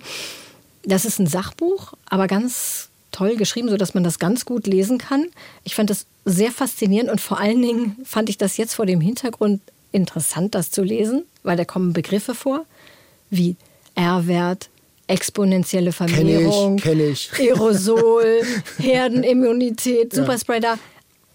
Das 0.84 1.04
ist 1.04 1.18
ein 1.18 1.26
Sachbuch, 1.26 1.94
aber 2.06 2.26
ganz 2.26 2.88
toll 3.12 3.36
geschrieben, 3.36 3.68
sodass 3.68 3.94
man 3.94 4.04
das 4.04 4.18
ganz 4.18 4.44
gut 4.44 4.66
lesen 4.66 4.98
kann. 4.98 5.26
Ich 5.64 5.74
fand 5.74 5.90
das 5.90 6.06
sehr 6.24 6.50
faszinierend 6.50 7.10
und 7.10 7.20
vor 7.20 7.38
allen 7.38 7.62
Dingen 7.62 7.96
fand 8.04 8.28
ich 8.28 8.38
das 8.38 8.56
jetzt 8.56 8.74
vor 8.74 8.86
dem 8.86 9.00
Hintergrund 9.00 9.60
interessant, 9.92 10.54
das 10.54 10.70
zu 10.70 10.82
lesen, 10.82 11.24
weil 11.42 11.56
da 11.56 11.64
kommen 11.64 11.92
Begriffe 11.92 12.34
vor 12.34 12.64
wie 13.30 13.56
R-Wert, 13.94 14.68
exponentielle 15.06 15.92
Vermehrung, 15.92 16.76
kenn 16.76 17.00
ich, 17.00 17.30
kenn 17.30 17.40
ich. 17.40 17.50
Aerosol, 17.50 18.42
Herdenimmunität, 18.78 20.14
Superspreader. 20.14 20.74
Ja. 20.74 20.78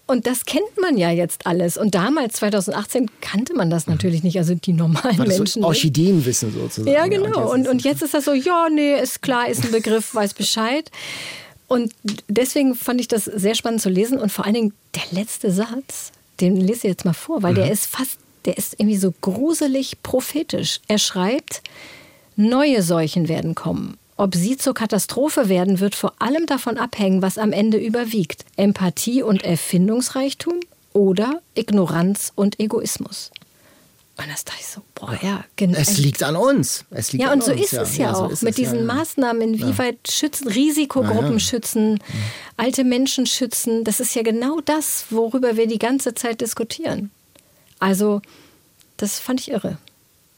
Und 0.06 0.26
das 0.26 0.44
kennt 0.44 0.78
man 0.78 0.98
ja 0.98 1.10
jetzt 1.10 1.46
alles. 1.46 1.78
Und 1.78 1.94
damals, 1.94 2.34
2018, 2.34 3.10
kannte 3.22 3.54
man 3.54 3.70
das 3.70 3.86
natürlich 3.86 4.22
nicht. 4.22 4.36
Also 4.36 4.54
die 4.54 4.74
normalen 4.74 5.18
War 5.18 5.24
das 5.24 5.38
Menschen. 5.38 5.62
So 5.62 5.68
Orchideenwissen 5.68 6.52
sozusagen. 6.52 6.94
Ja, 6.94 7.06
genau. 7.06 7.50
Und, 7.50 7.66
und 7.68 7.84
jetzt 7.84 8.02
ist 8.02 8.12
das 8.12 8.26
so, 8.26 8.34
ja, 8.34 8.68
nee, 8.70 9.00
ist 9.00 9.22
klar, 9.22 9.48
ist 9.48 9.64
ein 9.64 9.72
Begriff, 9.72 10.14
weiß 10.14 10.34
Bescheid. 10.34 10.90
Und 11.68 11.94
deswegen 12.28 12.74
fand 12.74 13.00
ich 13.00 13.08
das 13.08 13.24
sehr 13.24 13.54
spannend 13.54 13.80
zu 13.80 13.88
lesen. 13.88 14.18
Und 14.18 14.30
vor 14.30 14.44
allen 14.44 14.54
Dingen 14.54 14.72
der 14.94 15.18
letzte 15.18 15.50
Satz, 15.50 16.12
den 16.40 16.56
lese 16.56 16.80
ich 16.80 16.84
jetzt 16.84 17.06
mal 17.06 17.14
vor, 17.14 17.42
weil 17.42 17.52
mhm. 17.52 17.56
der 17.56 17.70
ist 17.70 17.86
fast, 17.86 18.18
der 18.44 18.58
ist 18.58 18.74
irgendwie 18.78 18.98
so 18.98 19.14
gruselig 19.22 20.02
prophetisch. 20.02 20.80
Er 20.86 20.98
schreibt, 20.98 21.62
neue 22.36 22.82
Seuchen 22.82 23.28
werden 23.28 23.54
kommen. 23.54 23.96
Ob 24.16 24.34
sie 24.34 24.56
zur 24.56 24.74
Katastrophe 24.74 25.48
werden, 25.48 25.80
wird 25.80 25.94
vor 25.94 26.14
allem 26.20 26.46
davon 26.46 26.78
abhängen, 26.78 27.20
was 27.20 27.36
am 27.36 27.52
Ende 27.52 27.78
überwiegt. 27.78 28.44
Empathie 28.56 29.22
und 29.22 29.42
Erfindungsreichtum 29.42 30.60
oder 30.92 31.40
Ignoranz 31.54 32.32
und 32.36 32.60
Egoismus. 32.60 33.32
Und 34.16 34.30
das 34.30 34.44
dachte 34.44 34.60
ich 34.60 34.66
so, 34.68 34.82
boah, 34.94 35.18
ja, 35.20 35.44
genau. 35.56 35.76
Es 35.76 35.98
liegt 35.98 36.22
an 36.22 36.36
uns. 36.36 36.84
Es 36.90 37.12
liegt 37.12 37.24
ja, 37.24 37.32
und 37.32 37.42
so 37.42 37.50
uns, 37.50 37.62
ist 37.62 37.72
ja. 37.72 37.82
es 37.82 37.96
ja, 37.96 38.04
ja 38.04 38.14
auch. 38.14 38.30
So 38.30 38.46
Mit 38.46 38.50
es, 38.50 38.56
diesen 38.56 38.78
ja, 38.78 38.84
Maßnahmen, 38.84 39.42
inwieweit 39.42 39.98
schützen, 40.08 40.46
Risikogruppen 40.46 41.40
schützen, 41.40 41.98
alte 42.56 42.84
Menschen 42.84 43.26
schützen. 43.26 43.82
Das 43.82 43.98
ist 43.98 44.14
ja 44.14 44.22
genau 44.22 44.60
das, 44.64 45.06
worüber 45.10 45.56
wir 45.56 45.66
die 45.66 45.80
ganze 45.80 46.14
Zeit 46.14 46.40
diskutieren. 46.40 47.10
Also, 47.80 48.22
das 48.96 49.18
fand 49.18 49.40
ich 49.40 49.50
irre. 49.50 49.78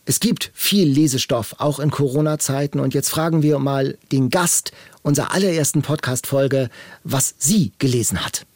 Es 0.08 0.20
gibt 0.20 0.52
viel 0.54 0.88
Lesestoff, 0.88 1.56
auch 1.58 1.80
in 1.80 1.90
Corona-Zeiten. 1.90 2.78
Und 2.78 2.94
jetzt 2.94 3.10
fragen 3.10 3.42
wir 3.42 3.58
mal 3.58 3.98
den 4.12 4.30
Gast 4.30 4.70
unserer 5.02 5.34
allerersten 5.34 5.82
Podcast-Folge, 5.82 6.70
was 7.02 7.34
sie 7.38 7.72
gelesen 7.80 8.24
hat. 8.24 8.46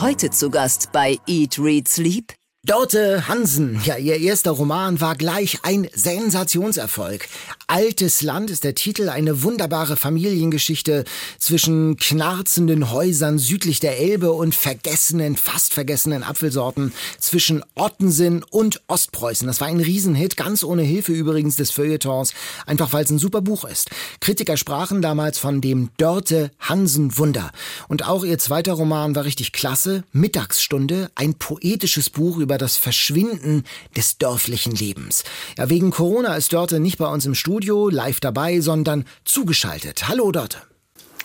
Heute 0.00 0.30
zu 0.30 0.48
Gast 0.48 0.90
bei 0.92 1.18
Eat, 1.26 1.58
Read, 1.58 1.86
Sleep 1.86 2.32
Dorte 2.66 3.26
Hansen, 3.26 3.80
ja, 3.86 3.96
ihr 3.96 4.18
erster 4.18 4.50
Roman 4.50 5.00
war 5.00 5.16
gleich 5.16 5.60
ein 5.62 5.88
Sensationserfolg. 5.94 7.26
Altes 7.68 8.20
Land 8.20 8.50
ist 8.50 8.64
der 8.64 8.74
Titel, 8.74 9.08
eine 9.08 9.42
wunderbare 9.42 9.96
Familiengeschichte 9.96 11.04
zwischen 11.38 11.96
knarzenden 11.96 12.90
Häusern 12.90 13.38
südlich 13.38 13.80
der 13.80 13.98
Elbe 13.98 14.32
und 14.32 14.54
vergessenen, 14.54 15.38
fast 15.38 15.72
vergessenen 15.72 16.22
Apfelsorten 16.22 16.92
zwischen 17.18 17.64
Ottensen 17.76 18.42
und 18.42 18.82
Ostpreußen. 18.88 19.46
Das 19.46 19.62
war 19.62 19.68
ein 19.68 19.80
Riesenhit, 19.80 20.36
ganz 20.36 20.62
ohne 20.62 20.82
Hilfe 20.82 21.12
übrigens 21.12 21.56
des 21.56 21.70
Feuilletons, 21.70 22.34
einfach 22.66 22.92
weil 22.92 23.04
es 23.04 23.10
ein 23.10 23.18
super 23.18 23.40
Buch 23.40 23.64
ist. 23.64 23.88
Kritiker 24.20 24.58
sprachen 24.58 25.00
damals 25.00 25.38
von 25.38 25.62
dem 25.62 25.88
Dörte 25.96 26.50
Hansen 26.58 27.16
Wunder. 27.16 27.52
Und 27.88 28.06
auch 28.06 28.22
ihr 28.22 28.38
zweiter 28.38 28.74
Roman 28.74 29.14
war 29.14 29.24
richtig 29.24 29.52
klasse, 29.52 30.04
Mittagsstunde, 30.12 31.10
ein 31.14 31.32
poetisches 31.34 32.10
Buch 32.10 32.36
über 32.36 32.49
über 32.50 32.58
das 32.58 32.76
Verschwinden 32.76 33.62
des 33.96 34.18
dörflichen 34.18 34.74
Lebens. 34.74 35.22
Ja, 35.56 35.70
wegen 35.70 35.92
Corona 35.92 36.34
ist 36.34 36.52
Dörte 36.52 36.80
nicht 36.80 36.98
bei 36.98 37.06
uns 37.06 37.24
im 37.24 37.36
Studio 37.36 37.88
live 37.88 38.18
dabei, 38.18 38.58
sondern 38.58 39.04
zugeschaltet. 39.24 40.08
Hallo 40.08 40.32
Dörte. 40.32 40.58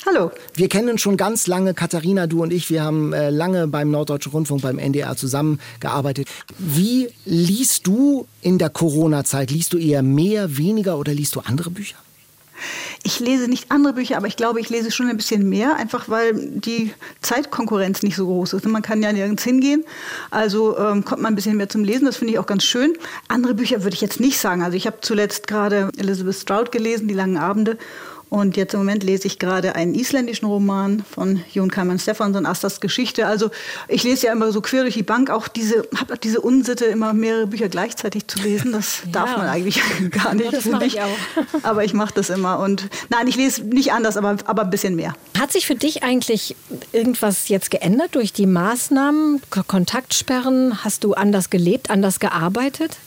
Hallo. 0.05 0.29
Wir 0.53 0.69
kennen 0.69 0.99
schon 0.99 1.17
ganz 1.17 1.47
lange, 1.47 1.73
Katharina, 1.73 2.27
du 2.27 2.43
und 2.43 2.53
ich, 2.53 2.69
wir 2.69 2.83
haben 2.83 3.11
äh, 3.11 3.31
lange 3.31 3.67
beim 3.67 3.89
Norddeutschen 3.89 4.33
Rundfunk, 4.33 4.61
beim 4.61 4.77
NDR 4.77 5.17
zusammengearbeitet. 5.17 6.27
Wie 6.59 7.07
liest 7.25 7.87
du 7.87 8.27
in 8.41 8.59
der 8.59 8.69
Corona-Zeit? 8.69 9.49
Liest 9.49 9.73
du 9.73 9.79
eher 9.79 10.03
mehr, 10.03 10.57
weniger 10.57 10.99
oder 10.99 11.11
liest 11.11 11.33
du 11.33 11.39
andere 11.39 11.71
Bücher? 11.71 11.97
Ich 13.03 13.19
lese 13.19 13.47
nicht 13.47 13.71
andere 13.71 13.93
Bücher, 13.93 14.17
aber 14.17 14.27
ich 14.27 14.37
glaube, 14.37 14.59
ich 14.59 14.69
lese 14.69 14.91
schon 14.91 15.07
ein 15.07 15.17
bisschen 15.17 15.47
mehr, 15.47 15.75
einfach 15.75 16.09
weil 16.09 16.33
die 16.33 16.93
Zeitkonkurrenz 17.21 18.03
nicht 18.03 18.15
so 18.15 18.25
groß 18.25 18.53
ist. 18.53 18.65
Man 18.65 18.81
kann 18.81 19.01
ja 19.01 19.11
nirgends 19.11 19.43
hingehen, 19.43 19.83
also 20.31 20.77
ähm, 20.77 21.05
kommt 21.05 21.21
man 21.21 21.33
ein 21.33 21.35
bisschen 21.35 21.57
mehr 21.57 21.69
zum 21.69 21.83
Lesen. 21.83 22.05
Das 22.05 22.17
finde 22.17 22.33
ich 22.33 22.39
auch 22.39 22.45
ganz 22.45 22.63
schön. 22.63 22.93
Andere 23.27 23.53
Bücher 23.53 23.83
würde 23.83 23.95
ich 23.95 24.01
jetzt 24.01 24.19
nicht 24.19 24.39
sagen. 24.39 24.63
Also 24.63 24.75
ich 24.75 24.87
habe 24.87 24.97
zuletzt 25.01 25.47
gerade 25.47 25.89
Elizabeth 25.97 26.35
Stroud 26.35 26.71
gelesen, 26.71 27.07
Die 27.07 27.13
langen 27.13 27.37
Abende. 27.37 27.77
Und 28.35 28.57
jetzt 28.57 28.73
im 28.73 28.81
Moment 28.81 29.01
lese 29.01 29.27
ich 29.27 29.39
gerade 29.39 29.75
einen 29.75 29.95
isländischen 29.95 30.45
Roman 30.45 31.05
von 31.09 31.41
Jon 31.53 31.71
Kalman 31.71 31.99
Stefansson, 31.99 32.45
Astas 32.45 32.81
Geschichte. 32.81 33.27
Also 33.27 33.49
ich 33.87 34.03
lese 34.03 34.25
ja 34.27 34.33
immer 34.33 34.51
so 34.51 34.59
quer 34.59 34.81
durch 34.81 34.95
die 34.95 35.03
Bank 35.03 35.29
auch 35.29 35.47
diese, 35.47 35.87
habe 35.95 36.17
diese 36.17 36.41
Unsitte, 36.41 36.83
immer 36.83 37.13
mehrere 37.13 37.47
Bücher 37.47 37.69
gleichzeitig 37.69 38.27
zu 38.27 38.39
lesen. 38.39 38.73
Das 38.73 38.99
ja. 39.05 39.11
darf 39.13 39.37
man 39.37 39.47
eigentlich 39.47 39.81
gar 40.11 40.33
nicht. 40.33 40.51
Das 40.51 40.65
mache 40.65 40.83
ich 40.83 40.99
auch. 40.99 41.17
Aber 41.63 41.85
ich 41.85 41.93
mache 41.93 42.13
das 42.13 42.29
immer. 42.29 42.59
Und 42.59 42.89
nein, 43.07 43.25
ich 43.29 43.37
lese 43.37 43.63
nicht 43.63 43.93
anders, 43.93 44.17
aber, 44.17 44.35
aber 44.43 44.63
ein 44.63 44.69
bisschen 44.69 44.97
mehr. 44.97 45.13
Hat 45.39 45.53
sich 45.53 45.65
für 45.65 45.75
dich 45.75 46.03
eigentlich 46.03 46.57
irgendwas 46.91 47.47
jetzt 47.47 47.71
geändert 47.71 48.15
durch 48.15 48.33
die 48.33 48.47
Maßnahmen, 48.47 49.41
Kontaktsperren? 49.49 50.83
Hast 50.83 51.05
du 51.05 51.13
anders 51.13 51.49
gelebt, 51.49 51.89
anders 51.89 52.19
gearbeitet? 52.19 52.97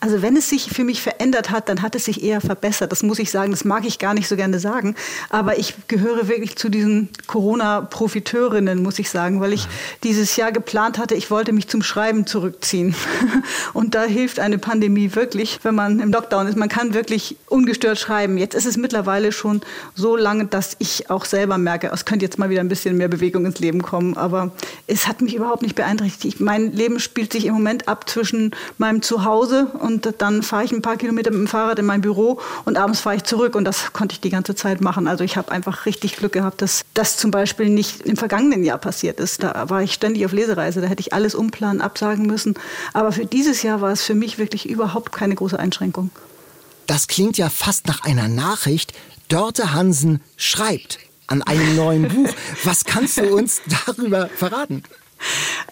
Also 0.00 0.22
wenn 0.22 0.36
es 0.36 0.48
sich 0.48 0.70
für 0.70 0.84
mich 0.84 1.02
verändert 1.02 1.50
hat, 1.50 1.68
dann 1.68 1.82
hat 1.82 1.94
es 1.94 2.04
sich 2.04 2.22
eher 2.22 2.40
verbessert. 2.40 2.92
Das 2.92 3.02
muss 3.02 3.18
ich 3.18 3.30
sagen, 3.30 3.50
das 3.50 3.64
mag 3.64 3.84
ich 3.84 3.98
gar 3.98 4.14
nicht 4.14 4.28
so 4.28 4.36
gerne 4.36 4.58
sagen. 4.58 4.94
Aber 5.28 5.58
ich 5.58 5.74
gehöre 5.88 6.28
wirklich 6.28 6.56
zu 6.56 6.68
diesen 6.68 7.08
Corona-Profiteurinnen, 7.26 8.82
muss 8.82 8.98
ich 8.98 9.10
sagen, 9.10 9.40
weil 9.40 9.52
ich 9.52 9.66
dieses 10.02 10.36
Jahr 10.36 10.52
geplant 10.52 10.98
hatte, 10.98 11.14
ich 11.14 11.30
wollte 11.30 11.52
mich 11.52 11.68
zum 11.68 11.82
Schreiben 11.82 12.26
zurückziehen. 12.26 12.94
Und 13.72 13.94
da 13.94 14.04
hilft 14.04 14.40
eine 14.40 14.58
Pandemie 14.58 15.14
wirklich, 15.14 15.58
wenn 15.62 15.74
man 15.74 16.00
im 16.00 16.12
Lockdown 16.12 16.46
ist. 16.46 16.56
Man 16.56 16.68
kann 16.68 16.94
wirklich 16.94 17.36
ungestört 17.46 17.98
schreiben. 17.98 18.38
Jetzt 18.38 18.54
ist 18.54 18.66
es 18.66 18.76
mittlerweile 18.76 19.32
schon 19.32 19.60
so 19.94 20.16
lange, 20.16 20.46
dass 20.46 20.76
ich 20.78 21.10
auch 21.10 21.24
selber 21.24 21.58
merke, 21.58 21.90
es 21.92 22.04
könnte 22.04 22.24
jetzt 22.24 22.38
mal 22.38 22.50
wieder 22.50 22.60
ein 22.60 22.68
bisschen 22.68 22.96
mehr 22.96 23.08
Bewegung 23.08 23.44
ins 23.46 23.58
Leben 23.58 23.82
kommen. 23.82 24.16
Aber 24.16 24.52
es 24.86 25.06
hat 25.06 25.20
mich 25.20 25.34
überhaupt 25.34 25.62
nicht 25.62 25.74
beeinträchtigt. 25.74 26.40
Mein 26.40 26.72
Leben 26.72 27.00
spielt 27.00 27.32
sich 27.32 27.46
im 27.46 27.54
Moment 27.54 27.88
ab 27.88 28.08
zwischen 28.08 28.52
meinem 28.78 29.02
Zuhause 29.02 29.39
Hause 29.40 29.66
und 29.78 30.14
dann 30.18 30.42
fahre 30.42 30.64
ich 30.64 30.72
ein 30.72 30.82
paar 30.82 30.96
Kilometer 30.96 31.30
mit 31.30 31.40
dem 31.40 31.46
Fahrrad 31.46 31.78
in 31.78 31.86
mein 31.86 32.02
Büro 32.02 32.40
und 32.66 32.76
abends 32.76 33.00
fahre 33.00 33.16
ich 33.16 33.24
zurück 33.24 33.54
und 33.54 33.64
das 33.64 33.92
konnte 33.94 34.12
ich 34.12 34.20
die 34.20 34.28
ganze 34.28 34.54
Zeit 34.54 34.82
machen. 34.82 35.08
Also 35.08 35.24
ich 35.24 35.36
habe 35.36 35.50
einfach 35.50 35.86
richtig 35.86 36.16
Glück 36.16 36.32
gehabt, 36.32 36.60
dass 36.60 36.82
das 36.92 37.16
zum 37.16 37.30
Beispiel 37.30 37.70
nicht 37.70 38.02
im 38.02 38.16
vergangenen 38.16 38.64
Jahr 38.64 38.76
passiert 38.76 39.18
ist. 39.18 39.42
Da 39.42 39.70
war 39.70 39.82
ich 39.82 39.94
ständig 39.94 40.26
auf 40.26 40.32
Lesereise, 40.32 40.82
da 40.82 40.88
hätte 40.88 41.00
ich 41.00 41.14
alles 41.14 41.34
umplanen, 41.34 41.80
absagen 41.80 42.26
müssen. 42.26 42.54
Aber 42.92 43.12
für 43.12 43.24
dieses 43.24 43.62
Jahr 43.62 43.80
war 43.80 43.92
es 43.92 44.02
für 44.02 44.14
mich 44.14 44.38
wirklich 44.38 44.68
überhaupt 44.68 45.12
keine 45.12 45.34
große 45.34 45.58
Einschränkung. 45.58 46.10
Das 46.86 47.08
klingt 47.08 47.38
ja 47.38 47.48
fast 47.48 47.86
nach 47.86 48.02
einer 48.04 48.28
Nachricht. 48.28 48.92
Dörte 49.28 49.72
Hansen 49.72 50.20
schreibt 50.36 50.98
an 51.28 51.42
einem 51.42 51.76
neuen 51.76 52.08
Buch. 52.08 52.28
Was 52.64 52.84
kannst 52.84 53.16
du 53.16 53.34
uns 53.34 53.62
darüber 53.86 54.28
verraten? 54.28 54.82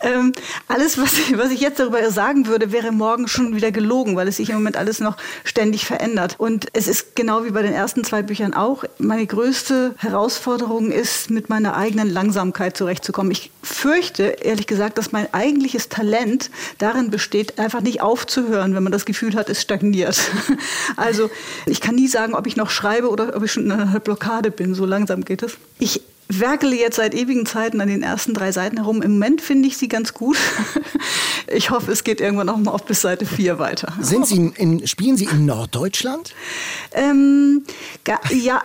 Ähm, 0.02 0.32
alles, 0.68 0.98
was 0.98 1.12
ich, 1.18 1.36
was 1.38 1.50
ich 1.50 1.60
jetzt 1.60 1.80
darüber 1.80 2.10
sagen 2.10 2.46
würde, 2.46 2.72
wäre 2.72 2.92
morgen 2.92 3.28
schon 3.28 3.54
wieder 3.54 3.70
gelogen, 3.70 4.16
weil 4.16 4.28
es 4.28 4.36
sich 4.36 4.50
im 4.50 4.56
Moment 4.56 4.76
alles 4.76 5.00
noch 5.00 5.16
ständig 5.44 5.86
verändert. 5.86 6.36
Und 6.38 6.66
es 6.72 6.88
ist 6.88 7.16
genau 7.16 7.44
wie 7.44 7.50
bei 7.50 7.62
den 7.62 7.72
ersten 7.72 8.04
zwei 8.04 8.22
Büchern 8.22 8.54
auch. 8.54 8.84
Meine 8.98 9.26
größte 9.26 9.94
Herausforderung 9.98 10.90
ist, 10.90 11.30
mit 11.30 11.48
meiner 11.48 11.76
eigenen 11.76 12.10
Langsamkeit 12.10 12.76
zurechtzukommen. 12.76 13.32
Ich 13.32 13.50
fürchte, 13.62 14.24
ehrlich 14.24 14.66
gesagt, 14.66 14.98
dass 14.98 15.12
mein 15.12 15.32
eigentliches 15.32 15.88
Talent 15.88 16.50
darin 16.78 17.10
besteht, 17.10 17.58
einfach 17.58 17.80
nicht 17.80 18.00
aufzuhören, 18.00 18.74
wenn 18.74 18.82
man 18.82 18.92
das 18.92 19.04
Gefühl 19.04 19.34
hat, 19.34 19.48
es 19.48 19.62
stagniert. 19.62 20.18
Also 20.96 21.30
ich 21.66 21.80
kann 21.80 21.94
nie 21.94 22.08
sagen, 22.08 22.34
ob 22.34 22.46
ich 22.46 22.56
noch 22.56 22.70
schreibe 22.70 23.08
oder 23.08 23.36
ob 23.36 23.42
ich 23.44 23.52
schon 23.52 23.64
in 23.64 23.72
einer 23.72 24.00
Blockade 24.00 24.50
bin. 24.50 24.74
So 24.74 24.84
langsam 24.84 25.24
geht 25.24 25.42
es. 25.42 25.56
Ich 25.78 26.02
werkele 26.28 26.76
jetzt 26.76 26.96
seit 26.96 27.14
ewigen 27.14 27.46
Zeiten 27.46 27.80
an 27.80 27.88
den 27.88 28.02
ersten 28.02 28.34
drei 28.34 28.52
Seiten 28.52 28.76
herum. 28.76 29.02
Im 29.02 29.12
Moment 29.12 29.40
finde 29.40 29.68
ich 29.68 29.76
sie 29.76 29.88
ganz 29.88 30.14
gut. 30.14 30.36
Ich 31.50 31.70
hoffe, 31.70 31.90
es 31.92 32.04
geht 32.04 32.20
irgendwann 32.20 32.48
auch 32.50 32.58
mal 32.58 32.72
auf 32.72 32.84
bis 32.84 33.00
Seite 33.00 33.24
4 33.24 33.58
weiter. 33.58 33.94
Sind 34.00 34.26
Sie 34.26 34.52
in, 34.56 34.86
spielen 34.86 35.16
Sie 35.16 35.24
in 35.24 35.46
Norddeutschland? 35.46 36.34
Ähm, 36.92 37.64
ja, 38.30 38.62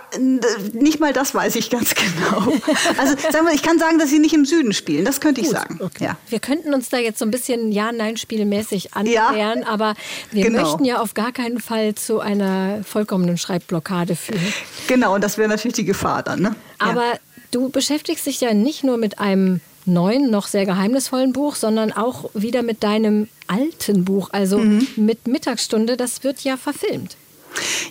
nicht 0.74 1.00
mal 1.00 1.14
das 1.14 1.34
weiß 1.34 1.56
ich 1.56 1.70
ganz 1.70 1.96
genau. 1.96 2.52
Also 2.98 3.16
sagen 3.32 3.46
wir, 3.46 3.54
ich 3.54 3.64
kann 3.64 3.80
sagen, 3.80 4.00
dass 4.00 4.10
Sie 4.10 4.20
nicht 4.20 4.34
im 4.34 4.44
Süden 4.44 4.74
spielen. 4.74 5.06
Das 5.06 5.22
könnte 5.22 5.40
ich 5.40 5.48
Gut, 5.48 5.56
sagen. 5.56 5.80
Okay. 5.82 6.04
Ja. 6.04 6.18
Wir 6.28 6.40
könnten 6.40 6.74
uns 6.74 6.90
da 6.90 6.98
jetzt 6.98 7.20
so 7.20 7.26
ein 7.26 7.32
bisschen 7.32 7.72
Ja-Nein-Spielmäßig 7.72 8.94
annähern, 8.96 9.62
ja, 9.62 9.68
aber 9.68 9.94
wir 10.32 10.44
genau. 10.44 10.64
möchten 10.64 10.84
ja 10.84 11.00
auf 11.00 11.14
gar 11.14 11.32
keinen 11.32 11.60
Fall 11.60 11.96
zu 11.96 12.20
einer 12.20 12.84
vollkommenen 12.84 13.38
Schreibblockade 13.38 14.18
führen. 14.18 14.54
Genau, 14.88 15.16
und 15.16 15.24
das 15.24 15.38
wäre 15.38 15.48
natürlich 15.48 15.76
die 15.76 15.86
Gefahr 15.86 16.22
dann. 16.22 16.42
Ne? 16.42 16.56
Aber 16.80 17.14
Du 17.54 17.70
beschäftigst 17.70 18.26
dich 18.26 18.42
ja 18.42 18.56
nicht 18.56 18.84
nur 18.84 18.98
mit 18.98 19.20
einem 19.20 19.62
neuen, 19.86 20.32
noch 20.32 20.48
sehr 20.48 20.66
geheimnisvollen 20.66 21.34
Buch, 21.34 21.56
sondern 21.56 21.92
auch 21.92 22.32
wieder 22.34 22.64
mit 22.64 22.82
deinem 22.82 23.30
alten 23.46 24.06
Buch, 24.06 24.30
also 24.32 24.58
mhm. 24.58 24.88
mit 24.96 25.28
Mittagsstunde. 25.28 25.96
Das 25.96 26.24
wird 26.24 26.44
ja 26.44 26.58
verfilmt. 26.58 27.16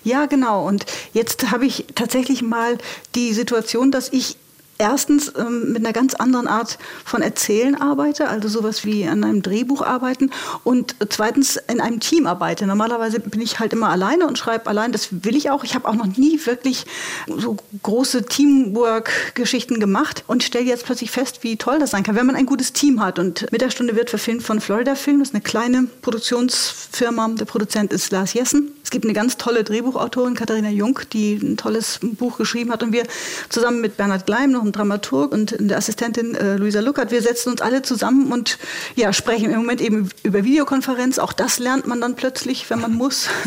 Ja, 0.02 0.26
genau. 0.26 0.66
Und 0.66 0.84
jetzt 1.12 1.52
habe 1.52 1.64
ich 1.64 1.84
tatsächlich 1.94 2.42
mal 2.42 2.76
die 3.14 3.32
Situation, 3.32 3.92
dass 3.92 4.12
ich 4.12 4.36
erstens 4.82 5.32
ähm, 5.38 5.72
mit 5.72 5.84
einer 5.84 5.92
ganz 5.92 6.14
anderen 6.14 6.48
Art 6.48 6.76
von 7.04 7.22
Erzählen 7.22 7.80
arbeite, 7.80 8.28
also 8.28 8.48
sowas 8.48 8.84
wie 8.84 9.06
an 9.06 9.22
einem 9.22 9.40
Drehbuch 9.40 9.80
arbeiten 9.82 10.30
und 10.64 10.96
zweitens 11.08 11.56
in 11.56 11.80
einem 11.80 12.00
Team 12.00 12.26
arbeite. 12.26 12.66
Normalerweise 12.66 13.20
bin 13.20 13.40
ich 13.40 13.60
halt 13.60 13.72
immer 13.72 13.90
alleine 13.90 14.26
und 14.26 14.38
schreibe 14.38 14.66
allein, 14.66 14.90
das 14.90 15.08
will 15.24 15.36
ich 15.36 15.50
auch. 15.50 15.62
Ich 15.62 15.76
habe 15.76 15.88
auch 15.88 15.94
noch 15.94 16.06
nie 16.16 16.44
wirklich 16.46 16.84
so 17.28 17.56
große 17.84 18.24
Teamwork-Geschichten 18.24 19.78
gemacht 19.78 20.24
und 20.26 20.42
stelle 20.42 20.64
jetzt 20.64 20.84
plötzlich 20.84 21.12
fest, 21.12 21.44
wie 21.44 21.56
toll 21.56 21.78
das 21.78 21.92
sein 21.92 22.02
kann, 22.02 22.16
wenn 22.16 22.26
man 22.26 22.34
ein 22.34 22.46
gutes 22.46 22.72
Team 22.72 23.00
hat. 23.00 23.20
Und 23.20 23.50
Mittagsstunde 23.52 23.94
wird 23.94 24.10
verfilmt 24.10 24.42
von 24.42 24.60
Florida 24.60 24.96
Film, 24.96 25.20
das 25.20 25.28
ist 25.28 25.34
eine 25.34 25.42
kleine 25.42 25.86
Produktionsfirma. 26.02 27.28
Der 27.38 27.44
Produzent 27.44 27.92
ist 27.92 28.10
Lars 28.10 28.34
Jessen. 28.34 28.72
Es 28.92 28.94
gibt 28.94 29.06
eine 29.06 29.14
ganz 29.14 29.38
tolle 29.38 29.64
Drehbuchautorin, 29.64 30.34
Katharina 30.34 30.68
Jung, 30.68 30.98
die 31.14 31.36
ein 31.36 31.56
tolles 31.56 31.98
Buch 32.02 32.36
geschrieben 32.36 32.70
hat 32.70 32.82
und 32.82 32.92
wir 32.92 33.04
zusammen 33.48 33.80
mit 33.80 33.96
Bernhard 33.96 34.26
Gleim 34.26 34.50
noch 34.50 34.62
ein 34.62 34.70
Dramaturg 34.70 35.32
und 35.32 35.56
der 35.58 35.78
Assistentin 35.78 36.34
äh, 36.34 36.56
Luisa 36.56 36.80
Luckert. 36.80 37.10
Wir 37.10 37.22
setzen 37.22 37.52
uns 37.52 37.62
alle 37.62 37.80
zusammen 37.80 38.30
und 38.30 38.58
ja, 38.94 39.14
sprechen 39.14 39.50
im 39.50 39.56
Moment 39.56 39.80
eben 39.80 40.10
über 40.24 40.44
Videokonferenz. 40.44 41.18
Auch 41.18 41.32
das 41.32 41.58
lernt 41.58 41.86
man 41.86 42.02
dann 42.02 42.16
plötzlich, 42.16 42.68
wenn 42.68 42.82
man 42.82 42.92
muss. 42.92 43.28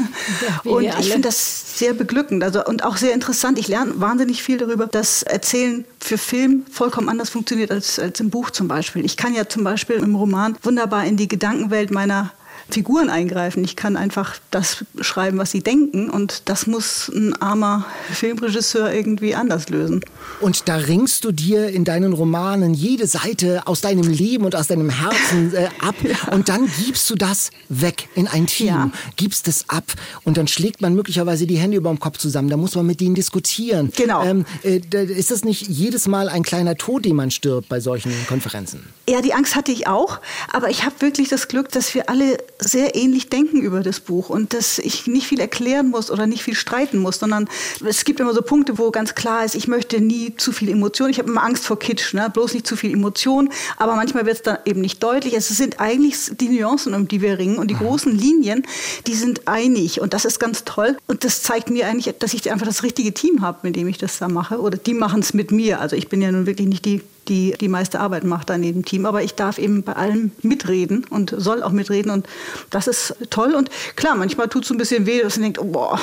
Ja, 0.65 0.71
und 0.71 0.84
ich 0.84 1.12
finde 1.12 1.27
das 1.27 1.77
sehr 1.77 1.93
beglückend 1.93 2.43
also, 2.43 2.63
und 2.65 2.84
auch 2.84 2.97
sehr 2.97 3.13
interessant. 3.13 3.60
Ich 3.60 3.67
lerne 3.67 3.99
wahnsinnig 4.01 4.41
viel 4.41 4.58
darüber, 4.58 4.88
dass 4.88 5.23
Erzählen 5.23 5.86
für 5.99 6.17
Film 6.17 6.65
vollkommen 6.71 7.10
anders 7.10 7.29
funktioniert 7.29 7.71
als, 7.71 7.99
als 7.99 8.19
im 8.19 8.31
Buch 8.31 8.49
zum 8.49 8.67
Beispiel. 8.67 9.05
Ich 9.05 9.17
kann 9.17 9.34
ja 9.36 9.47
zum 9.47 9.63
Beispiel 9.63 9.97
im 9.97 10.15
Roman 10.15 10.58
wunderbar 10.63 11.05
in 11.05 11.17
die 11.17 11.27
Gedankenwelt 11.27 11.91
meiner 11.91 12.31
Figuren 12.69 13.10
eingreifen. 13.10 13.63
Ich 13.63 13.75
kann 13.75 13.95
einfach 13.95 14.36
das 14.51 14.86
schreiben, 14.99 15.38
was 15.38 15.51
sie 15.51 15.62
denken. 15.62 16.10
Und 16.10 16.43
das 16.45 16.67
muss 16.67 17.10
ein 17.10 17.39
armer 17.41 17.86
Filmregisseur 18.12 18.91
irgendwie 18.91 19.36
anders 19.36 19.69
lösen. 19.69 20.01
Und 20.41 20.67
da 20.67 20.75
ringst 20.75 21.23
du 21.23 21.32
dir 21.32 21.69
in 21.69 21.84
deinen 21.84 22.13
Romanen 22.13 22.73
jede 22.73 23.08
Seite 23.08 23.63
aus 23.65 23.82
deinem 23.82 24.08
Leben 24.10 24.45
und 24.45 24.56
aus 24.56 24.67
deinem 24.67 24.89
Herzen 24.89 25.54
äh, 25.54 25.69
ab. 25.80 25.95
Ja. 26.06 26.34
Und 26.34 26.49
dann 26.49 26.69
gibst 26.86 27.10
du 27.10 27.15
das 27.15 27.49
weg 27.67 28.10
in 28.13 28.28
ein 28.28 28.45
Team, 28.45 28.67
ja. 28.67 28.91
gibst 29.15 29.47
es 29.47 29.67
ab. 29.69 29.86
Und 30.23 30.38
dann 30.38 30.47
schlägt 30.47 30.82
man 30.82 30.93
möglicherweise 30.93 31.47
die 31.47 31.58
Hände 31.58 31.78
über 31.78 31.89
dem 31.89 31.99
Kopf 31.99 32.19
zusammen. 32.19 32.49
Da 32.49 32.58
muss 32.58 32.75
man 32.75 32.86
mit 32.86 33.01
denen 33.01 33.15
diskutieren. 33.15 33.91
Genau. 33.95 34.23
Ähm, 34.23 34.45
äh, 34.63 34.82
ist 34.93 35.32
das 35.32 35.43
nicht 35.43 35.67
jedes 35.67 36.08
Mal 36.08 36.30
ein 36.30 36.43
kleiner 36.43 36.75
Tod, 36.75 37.06
den 37.06 37.15
man 37.15 37.32
stirbt 37.32 37.69
bei 37.69 37.80
solchen 37.80 38.12
Konferenzen? 38.28 38.82
Ja, 39.10 39.21
die 39.21 39.34
Angst 39.34 39.56
hatte 39.56 39.71
ich 39.71 39.88
auch. 39.88 40.19
Aber 40.51 40.69
ich 40.69 40.86
habe 40.86 40.95
wirklich 40.99 41.30
das 41.30 41.47
Glück, 41.47 41.71
dass 41.71 41.93
wir 41.95 42.10
alle 42.10 42.38
sehr 42.59 42.95
ähnlich 42.95 43.29
denken 43.29 43.61
über 43.61 43.81
das 43.81 43.99
Buch 43.99 44.29
und 44.29 44.53
dass 44.53 44.79
ich 44.79 45.07
nicht 45.07 45.27
viel 45.27 45.39
erklären 45.39 45.89
muss 45.89 46.09
oder 46.09 46.25
nicht 46.25 46.43
viel 46.43 46.55
streiten 46.55 46.99
muss, 46.99 47.19
sondern 47.19 47.49
es 47.85 48.05
gibt 48.05 48.19
immer 48.19 48.33
so 48.33 48.41
Punkte, 48.41 48.77
wo 48.77 48.91
ganz 48.91 49.15
klar 49.15 49.43
ist, 49.43 49.55
ich 49.55 49.67
möchte 49.67 49.99
nie 49.99 50.35
zu 50.37 50.51
viel 50.51 50.69
Emotion. 50.69 51.09
Ich 51.09 51.19
habe 51.19 51.29
immer 51.29 51.43
Angst 51.43 51.65
vor 51.65 51.77
Kitsch, 51.77 52.13
ne? 52.13 52.29
bloß 52.33 52.53
nicht 52.53 52.65
zu 52.65 52.75
viel 52.75 52.93
Emotion. 52.93 53.49
Aber 53.77 53.95
manchmal 53.95 54.25
wird 54.25 54.37
es 54.37 54.41
dann 54.41 54.57
eben 54.65 54.81
nicht 54.81 55.03
deutlich. 55.03 55.33
Es 55.33 55.49
sind 55.49 55.79
eigentlich 55.79 56.31
die 56.39 56.49
Nuancen, 56.49 56.93
um 56.93 57.07
die 57.07 57.21
wir 57.21 57.37
ringen 57.37 57.57
und 57.57 57.69
die 57.69 57.75
großen 57.75 58.17
Linien, 58.17 58.65
die 59.07 59.15
sind 59.15 59.47
einig 59.47 59.99
und 59.99 60.13
das 60.13 60.25
ist 60.25 60.39
ganz 60.39 60.63
toll. 60.63 60.97
Und 61.07 61.23
das 61.23 61.41
zeigt 61.41 61.69
mir 61.69 61.87
eigentlich, 61.87 62.15
dass 62.19 62.33
ich 62.33 62.49
einfach 62.51 62.65
das 62.65 62.83
richtige 62.83 63.13
Team 63.13 63.41
habe, 63.41 63.59
mit 63.63 63.75
dem 63.75 63.87
ich 63.87 63.97
das 63.97 64.17
da 64.19 64.27
mache. 64.27 64.59
Oder 64.59 64.77
die 64.77 64.93
machen 64.93 65.19
es 65.19 65.33
mit 65.33 65.51
mir. 65.51 65.81
Also 65.81 65.95
ich 65.95 66.07
bin 66.07 66.21
ja 66.21 66.31
nun 66.31 66.45
wirklich 66.45 66.67
nicht 66.67 66.85
die 66.85 67.01
die 67.27 67.55
die 67.59 67.67
meiste 67.67 67.99
Arbeit 67.99 68.23
macht 68.23 68.49
in 68.49 68.61
dem 68.61 68.85
Team. 68.85 69.05
Aber 69.05 69.23
ich 69.23 69.35
darf 69.35 69.57
eben 69.57 69.83
bei 69.83 69.93
allem 69.93 70.31
mitreden 70.41 71.05
und 71.09 71.33
soll 71.38 71.63
auch 71.63 71.71
mitreden 71.71 72.11
und 72.11 72.27
das 72.69 72.88
ist 72.88 73.15
toll. 73.29 73.53
Und 73.53 73.69
klar, 73.95 74.15
manchmal 74.15 74.47
tut 74.47 74.65
es 74.65 74.71
ein 74.71 74.77
bisschen 74.77 75.05
weh, 75.05 75.21
dass 75.21 75.38
man 75.38 75.43
denkt, 75.43 75.59
oh, 75.59 75.65
boah, 75.65 75.99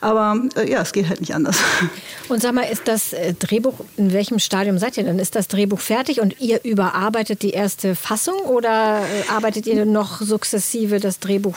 aber 0.00 0.40
äh, 0.56 0.70
ja, 0.70 0.80
es 0.82 0.92
geht 0.92 1.08
halt 1.08 1.20
nicht 1.20 1.34
anders. 1.34 1.56
Und 2.28 2.40
sag 2.40 2.54
mal, 2.54 2.62
ist 2.62 2.88
das 2.88 3.12
äh, 3.12 3.34
Drehbuch, 3.34 3.74
in 3.98 4.12
welchem 4.12 4.38
Stadium 4.38 4.78
seid 4.78 4.96
ihr 4.96 5.04
denn? 5.04 5.18
Ist 5.18 5.34
das 5.34 5.46
Drehbuch 5.48 5.80
fertig 5.80 6.20
und 6.20 6.40
ihr 6.40 6.64
überarbeitet 6.64 7.42
die 7.42 7.50
erste 7.50 7.94
Fassung 7.94 8.38
oder 8.40 9.00
äh, 9.00 9.30
arbeitet 9.30 9.66
ihr 9.66 9.84
noch 9.84 10.22
sukzessive 10.22 11.00
das 11.00 11.18
Drehbuch 11.20 11.56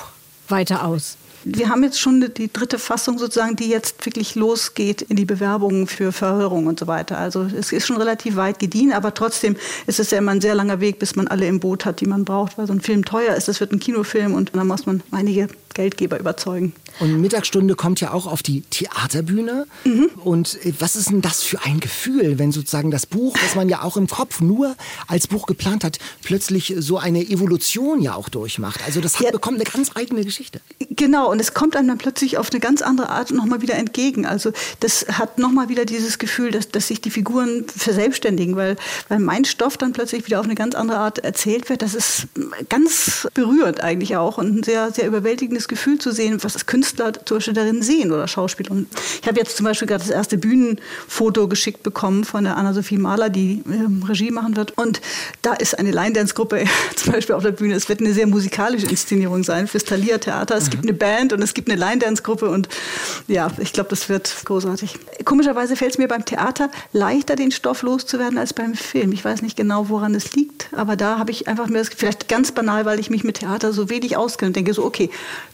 weiter 0.50 0.86
aus? 0.86 1.18
Wir 1.56 1.70
haben 1.70 1.84
jetzt 1.84 2.00
schon 2.00 2.34
die 2.36 2.52
dritte 2.52 2.78
Fassung 2.80 3.18
sozusagen, 3.18 3.56
die 3.56 3.70
jetzt 3.70 4.06
wirklich 4.06 4.36
losgeht 4.36 5.02
in 5.04 5.16
die 5.16 5.26
Bewerbungen 5.26 5.88
für 5.88 6.12
Verhörung 6.12 6.68
und 6.68 6.80
so 6.80 6.88
weiter. 6.88 7.18
Also 7.18 7.44
es 7.44 7.72
ist 7.72 7.88
schon 7.88 7.98
relativ 7.98 8.36
weit 8.36 8.60
gediehen, 8.60 8.92
aber 8.92 9.14
trotzdem 9.14 9.56
ist 9.86 10.00
es 10.00 10.12
ja 10.12 10.18
immer 10.18 10.32
ein 10.32 10.42
sehr 10.42 10.56
langer 10.56 10.82
Weg, 10.82 11.00
bis 11.00 11.16
man 11.16 11.28
alle 11.28 11.48
im 11.48 11.60
Boot 11.60 11.86
hat, 11.86 12.02
die 12.02 12.06
man 12.06 12.26
braucht, 12.26 12.58
weil 12.58 12.68
so 12.68 12.74
ein 12.74 12.82
Film 12.82 13.06
teuer 13.06 13.36
ist. 13.36 13.48
Es 13.48 13.60
wird 13.60 13.72
ein 13.72 13.80
Kinofilm 13.80 14.34
und 14.34 14.56
dann 14.56 14.68
muss 14.68 14.86
man 14.86 15.02
einige 15.12 15.48
Geldgeber 15.78 16.20
überzeugen. 16.20 16.74
Und 17.00 17.22
Mittagsstunde 17.22 17.76
kommt 17.76 18.02
ja 18.02 18.12
auch 18.12 18.26
auf 18.26 18.42
die 18.42 18.62
Theaterbühne. 18.62 19.68
Mhm. 19.86 20.10
Und 20.24 20.58
äh, 20.66 20.74
was 20.80 20.96
ist 20.96 21.12
denn 21.12 21.22
das 21.22 21.44
für 21.44 21.64
ein 21.64 21.80
Gefühl, 21.80 22.40
wenn 22.40 22.52
sozusagen 22.52 22.90
das 22.90 23.06
Buch, 23.06 23.38
das 23.40 23.56
man 23.56 23.70
ja 23.70 23.84
auch 23.84 23.96
im 23.96 24.08
Kopf 24.08 24.42
nur 24.42 24.76
als 25.08 25.28
Buch 25.28 25.46
geplant 25.46 25.84
hat, 25.84 26.00
plötzlich 26.24 26.74
so 26.80 26.98
eine 26.98 27.22
Evolution 27.22 28.02
ja 28.02 28.16
auch 28.16 28.28
durchmacht? 28.28 28.82
Also 28.88 29.02
das 29.02 29.16
hat, 29.16 29.26
ja, 29.26 29.32
bekommt 29.32 29.62
eine 29.62 29.70
ganz 29.70 29.92
eigene 29.96 30.24
Geschichte. 30.24 30.62
Genau, 30.90 31.32
und 31.32 31.40
es 31.40 31.54
kommt 31.54 31.76
einem 31.76 31.90
dann 31.90 32.00
plötzlich 32.00 32.40
auf 32.40 32.50
eine 32.50 32.60
ganz 32.60 32.82
andere 32.82 33.10
Art 33.10 33.30
nochmal 33.30 33.62
wieder 33.62 33.76
entgegen. 33.76 34.26
Also 34.26 34.52
das 34.80 35.06
hat 35.12 35.38
nochmal 35.38 35.70
wieder 35.70 35.86
dieses 35.86 36.18
Gefühl, 36.18 36.50
dass, 36.50 36.70
dass 36.70 36.88
sich 36.88 37.02
die 37.02 37.12
Figuren 37.12 37.66
verselbstständigen, 37.68 38.56
weil, 38.56 38.78
weil 39.10 39.20
mein 39.20 39.46
Stoff 39.46 39.78
dann 39.78 39.94
plötzlich 39.94 40.26
wieder 40.26 40.40
auf 40.40 40.46
eine 40.46 40.56
ganz 40.56 40.74
andere 40.74 40.98
Art 40.98 41.20
erzählt 41.20 41.70
wird. 41.70 41.84
Das 41.84 41.94
ist 41.94 42.28
ganz 42.70 43.28
berührend 43.36 43.82
eigentlich 43.82 44.18
auch 44.18 44.40
und 44.40 44.58
ein 44.58 44.64
sehr, 44.64 44.92
sehr 44.92 45.06
überwältigendes 45.06 45.67
Gefühl 45.68 46.00
zu 46.00 46.12
sehen, 46.12 46.38
was 46.42 46.66
Künstler 46.66 47.14
zum 47.26 47.38
Beispiel 47.38 47.54
darin 47.54 47.82
sehen 47.82 48.12
oder 48.12 48.28
Schauspieler. 48.28 48.72
Und 48.72 48.88
ich 49.22 49.28
habe 49.28 49.40
jetzt 49.40 49.58
zum 49.58 49.66
Beispiel 49.66 49.88
gerade 49.88 50.04
das 50.04 50.12
erste 50.12 50.38
Bühnenfoto 50.38 51.48
geschickt 51.48 51.84
bekommen 51.84 52.24
von 52.24 52.44
der 52.44 52.58
Anna-Sophie 52.58 52.98
Mahler, 52.98 53.30
die 53.30 53.64
ähm, 53.68 54.04
Regie 54.08 54.32
machen 54.32 54.56
wird. 54.56 54.78
Und 54.78 55.02
da 55.42 55.54
ist 55.54 55.78
eine 55.78 55.92
Line-Dance-Gruppe 55.92 56.66
zum 56.96 57.14
Beispiel 57.14 57.36
auf 57.36 57.44
der 57.44 57.52
Bühne. 57.52 57.76
Es 57.76 57.90
wird 57.90 58.00
eine 58.00 58.14
sehr 58.14 58.28
musikalische 58.28 58.88
Inszenierung 58.88 59.44
sein 59.44 59.68
fürs 59.68 59.84
Thalia-Theater. 59.84 60.56
Es 60.56 60.66
mhm. 60.66 60.70
gibt 60.72 60.84
eine 60.84 60.94
Band 60.94 61.34
und 61.34 61.42
es 61.42 61.54
gibt 61.54 61.70
eine 61.70 61.80
Line-Dance-Gruppe 61.80 62.50
und 62.50 62.70
ja, 63.28 63.52
ich 63.60 63.74
glaube, 63.74 63.90
das 63.90 64.10
wird 64.10 64.36
großartig. 64.46 64.98
Komischerweise 65.26 65.76
fällt 65.76 65.92
es 65.92 65.98
mir 65.98 66.08
beim 66.08 66.26
Theater 66.26 66.70
leichter, 66.94 67.36
den 67.36 67.52
Stoff 67.52 67.82
loszuwerden 67.82 68.38
als 68.38 68.54
beim 68.54 68.74
Film. 68.76 69.12
Ich 69.12 69.24
weiß 69.24 69.42
nicht 69.42 69.58
genau, 69.58 69.90
woran 69.90 70.16
es 70.16 70.34
liegt, 70.34 70.70
aber 70.74 70.96
da 70.96 71.20
habe 71.20 71.32
ich 71.32 71.48
einfach 71.48 71.68
mir 71.68 71.80
das, 71.80 71.90
vielleicht 71.90 72.28
ganz 72.28 72.52
banal, 72.52 72.86
weil 72.86 73.00
ich 73.00 73.10
mich 73.10 73.24
mit 73.24 73.40
Theater 73.40 73.74
so 73.74 73.90
wenig 73.90 74.18
auskenne 74.18 74.50
und 74.50 74.56
denke 74.56 74.74
so, 74.74 74.84
okay, 74.84 75.10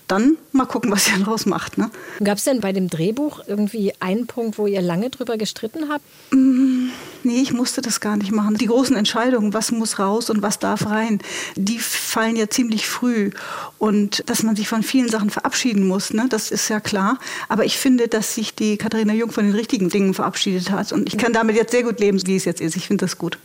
dann 0.07 0.37
mal 0.51 0.65
gucken, 0.65 0.91
was 0.91 1.07
ihr 1.07 1.17
daraus 1.19 1.45
macht. 1.45 1.77
Ne? 1.77 1.89
Gab 2.23 2.37
es 2.37 2.43
denn 2.43 2.61
bei 2.61 2.71
dem 2.71 2.89
Drehbuch 2.89 3.41
irgendwie 3.47 3.93
einen 3.99 4.27
Punkt, 4.27 4.57
wo 4.57 4.67
ihr 4.67 4.81
lange 4.81 5.09
drüber 5.09 5.37
gestritten 5.37 5.89
habt? 5.89 6.03
Mm, 6.31 6.89
nee, 7.23 7.41
ich 7.41 7.53
musste 7.53 7.81
das 7.81 7.99
gar 7.99 8.17
nicht 8.17 8.31
machen. 8.31 8.55
Die 8.55 8.67
großen 8.67 8.95
Entscheidungen, 8.95 9.53
was 9.53 9.71
muss 9.71 9.99
raus 9.99 10.29
und 10.29 10.41
was 10.41 10.59
darf 10.59 10.87
rein, 10.87 11.19
die 11.55 11.79
fallen 11.79 12.35
ja 12.35 12.49
ziemlich 12.49 12.87
früh. 12.87 13.31
Und 13.77 14.29
dass 14.29 14.43
man 14.43 14.55
sich 14.55 14.67
von 14.67 14.83
vielen 14.83 15.09
Sachen 15.09 15.29
verabschieden 15.29 15.87
muss, 15.87 16.13
ne, 16.13 16.25
das 16.29 16.51
ist 16.51 16.69
ja 16.69 16.79
klar. 16.79 17.19
Aber 17.49 17.65
ich 17.65 17.77
finde, 17.77 18.07
dass 18.07 18.35
sich 18.35 18.55
die 18.55 18.77
Katharina 18.77 19.13
Jung 19.13 19.31
von 19.31 19.45
den 19.45 19.55
richtigen 19.55 19.89
Dingen 19.89 20.13
verabschiedet 20.13 20.71
hat. 20.71 20.91
Und 20.91 21.07
ich 21.07 21.17
kann 21.17 21.33
damit 21.33 21.55
jetzt 21.55 21.71
sehr 21.71 21.83
gut 21.83 21.99
leben, 21.99 22.21
wie 22.25 22.35
es 22.35 22.45
jetzt 22.45 22.61
ist. 22.61 22.75
Ich 22.75 22.87
finde 22.87 23.05
das 23.05 23.17
gut. 23.17 23.37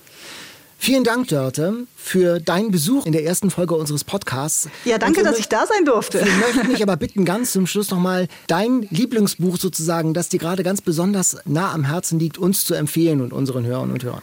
Vielen 0.81 1.03
Dank, 1.03 1.27
Dörte, 1.27 1.87
für 1.97 2.39
deinen 2.39 2.71
Besuch 2.71 3.05
in 3.05 3.11
der 3.11 3.25
ersten 3.25 3.51
Folge 3.51 3.75
unseres 3.75 4.05
Podcasts. 4.05 4.69
Ja, 4.85 4.97
danke, 4.97 5.25
dass 5.25 5.39
ich 5.39 5.49
da 5.49 5.67
sein 5.67 5.85
durfte. 5.85 6.21
Ich 6.21 6.55
möchte 6.55 6.69
mich 6.71 6.83
aber 6.83 6.97
bitten, 6.97 7.25
ganz 7.25 7.53
zum 7.53 7.67
Schluss 7.67 7.91
nochmal 7.91 8.29
dein 8.47 8.83
Lieblingsbuch 8.91 9.59
sozusagen, 9.59 10.15
das 10.15 10.29
dir 10.29 10.39
gerade 10.39 10.63
ganz 10.63 10.81
besonders 10.81 11.37
nah 11.45 11.73
am 11.73 11.85
Herzen 11.85 12.21
liegt, 12.21 12.39
uns 12.39 12.65
zu 12.65 12.75
empfehlen 12.75 13.21
und 13.21 13.33
unseren 13.33 13.67
Hörern 13.67 13.91
und 13.91 14.05
Hörern. 14.05 14.23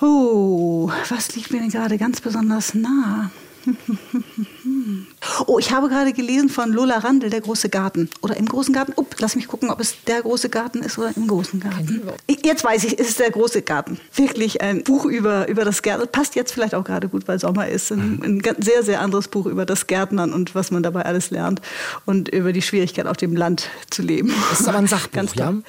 Oh, 0.00 0.90
was 1.08 1.34
liegt 1.34 1.50
mir 1.50 1.58
denn 1.58 1.70
gerade 1.70 1.98
ganz 1.98 2.20
besonders 2.20 2.74
nah? 2.74 3.30
Oh, 5.46 5.58
ich 5.58 5.72
habe 5.72 5.88
gerade 5.88 6.12
gelesen 6.12 6.48
von 6.48 6.72
Lola 6.72 6.98
Randl, 6.98 7.30
der 7.30 7.40
große 7.40 7.68
Garten. 7.68 8.10
Oder 8.20 8.36
im 8.36 8.46
großen 8.46 8.74
Garten. 8.74 8.92
Upp, 8.96 9.16
lass 9.18 9.36
mich 9.36 9.48
gucken, 9.48 9.70
ob 9.70 9.80
es 9.80 9.96
der 10.06 10.22
große 10.22 10.48
Garten 10.48 10.82
ist 10.82 10.98
oder 10.98 11.12
im 11.16 11.26
großen 11.26 11.60
Garten. 11.60 12.02
Jetzt 12.44 12.62
weiß 12.62 12.84
ich, 12.84 12.98
es 12.98 13.08
ist 13.08 13.20
der 13.20 13.30
große 13.30 13.62
Garten. 13.62 13.98
Wirklich 14.14 14.60
ein 14.60 14.84
Buch 14.84 15.06
über, 15.06 15.48
über 15.48 15.64
das 15.64 15.82
Gärtnern. 15.82 16.08
Passt 16.12 16.34
jetzt 16.34 16.52
vielleicht 16.52 16.74
auch 16.74 16.84
gerade 16.84 17.08
gut, 17.08 17.26
weil 17.26 17.38
Sommer 17.38 17.68
ist. 17.68 17.90
Ein, 17.90 18.22
ein 18.22 18.42
sehr, 18.62 18.82
sehr 18.82 19.00
anderes 19.00 19.28
Buch 19.28 19.46
über 19.46 19.64
das 19.64 19.86
Gärtnern 19.86 20.32
und 20.32 20.54
was 20.54 20.70
man 20.70 20.82
dabei 20.82 21.04
alles 21.04 21.30
lernt. 21.30 21.60
Und 22.04 22.28
über 22.28 22.52
die 22.52 22.62
Schwierigkeit, 22.62 23.06
auf 23.06 23.16
dem 23.16 23.34
Land 23.34 23.68
zu 23.90 24.02
leben. 24.02 24.32
Das 24.50 24.60
ist 24.60 24.68
aber 24.68 24.78
ein 24.78 24.86
Sachbuch, 24.86 25.12
ganz 25.12 25.34
ja? 25.34 25.50
Nein, 25.50 25.62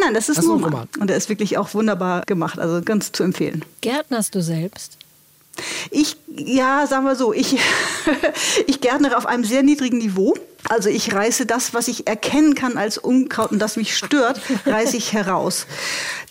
nein, 0.00 0.14
das 0.14 0.28
ist 0.28 0.38
das 0.38 0.46
nur 0.46 0.56
ein 0.56 0.64
Roman. 0.64 0.88
Und 0.98 1.08
der 1.08 1.16
ist 1.16 1.28
wirklich 1.28 1.58
auch 1.58 1.74
wunderbar 1.74 2.22
gemacht. 2.26 2.58
Also 2.58 2.80
ganz 2.82 3.12
zu 3.12 3.22
empfehlen. 3.22 3.64
Gärtnerst 3.82 4.34
du 4.34 4.42
selbst? 4.42 4.98
Ich, 5.90 6.16
ja, 6.28 6.86
sagen 6.86 7.04
wir 7.04 7.16
so, 7.16 7.32
ich, 7.32 7.58
ich 8.66 8.80
gärtnere 8.80 9.16
auf 9.16 9.26
einem 9.26 9.44
sehr 9.44 9.62
niedrigen 9.62 9.98
Niveau. 9.98 10.34
Also 10.68 10.88
ich 10.88 11.12
reiße 11.12 11.44
das, 11.46 11.74
was 11.74 11.88
ich 11.88 12.06
erkennen 12.06 12.54
kann 12.54 12.78
als 12.78 12.96
Unkraut 12.98 13.50
und 13.50 13.58
das 13.58 13.76
mich 13.76 13.96
stört, 13.96 14.40
reiße 14.64 14.96
ich 14.96 15.12
heraus. 15.12 15.66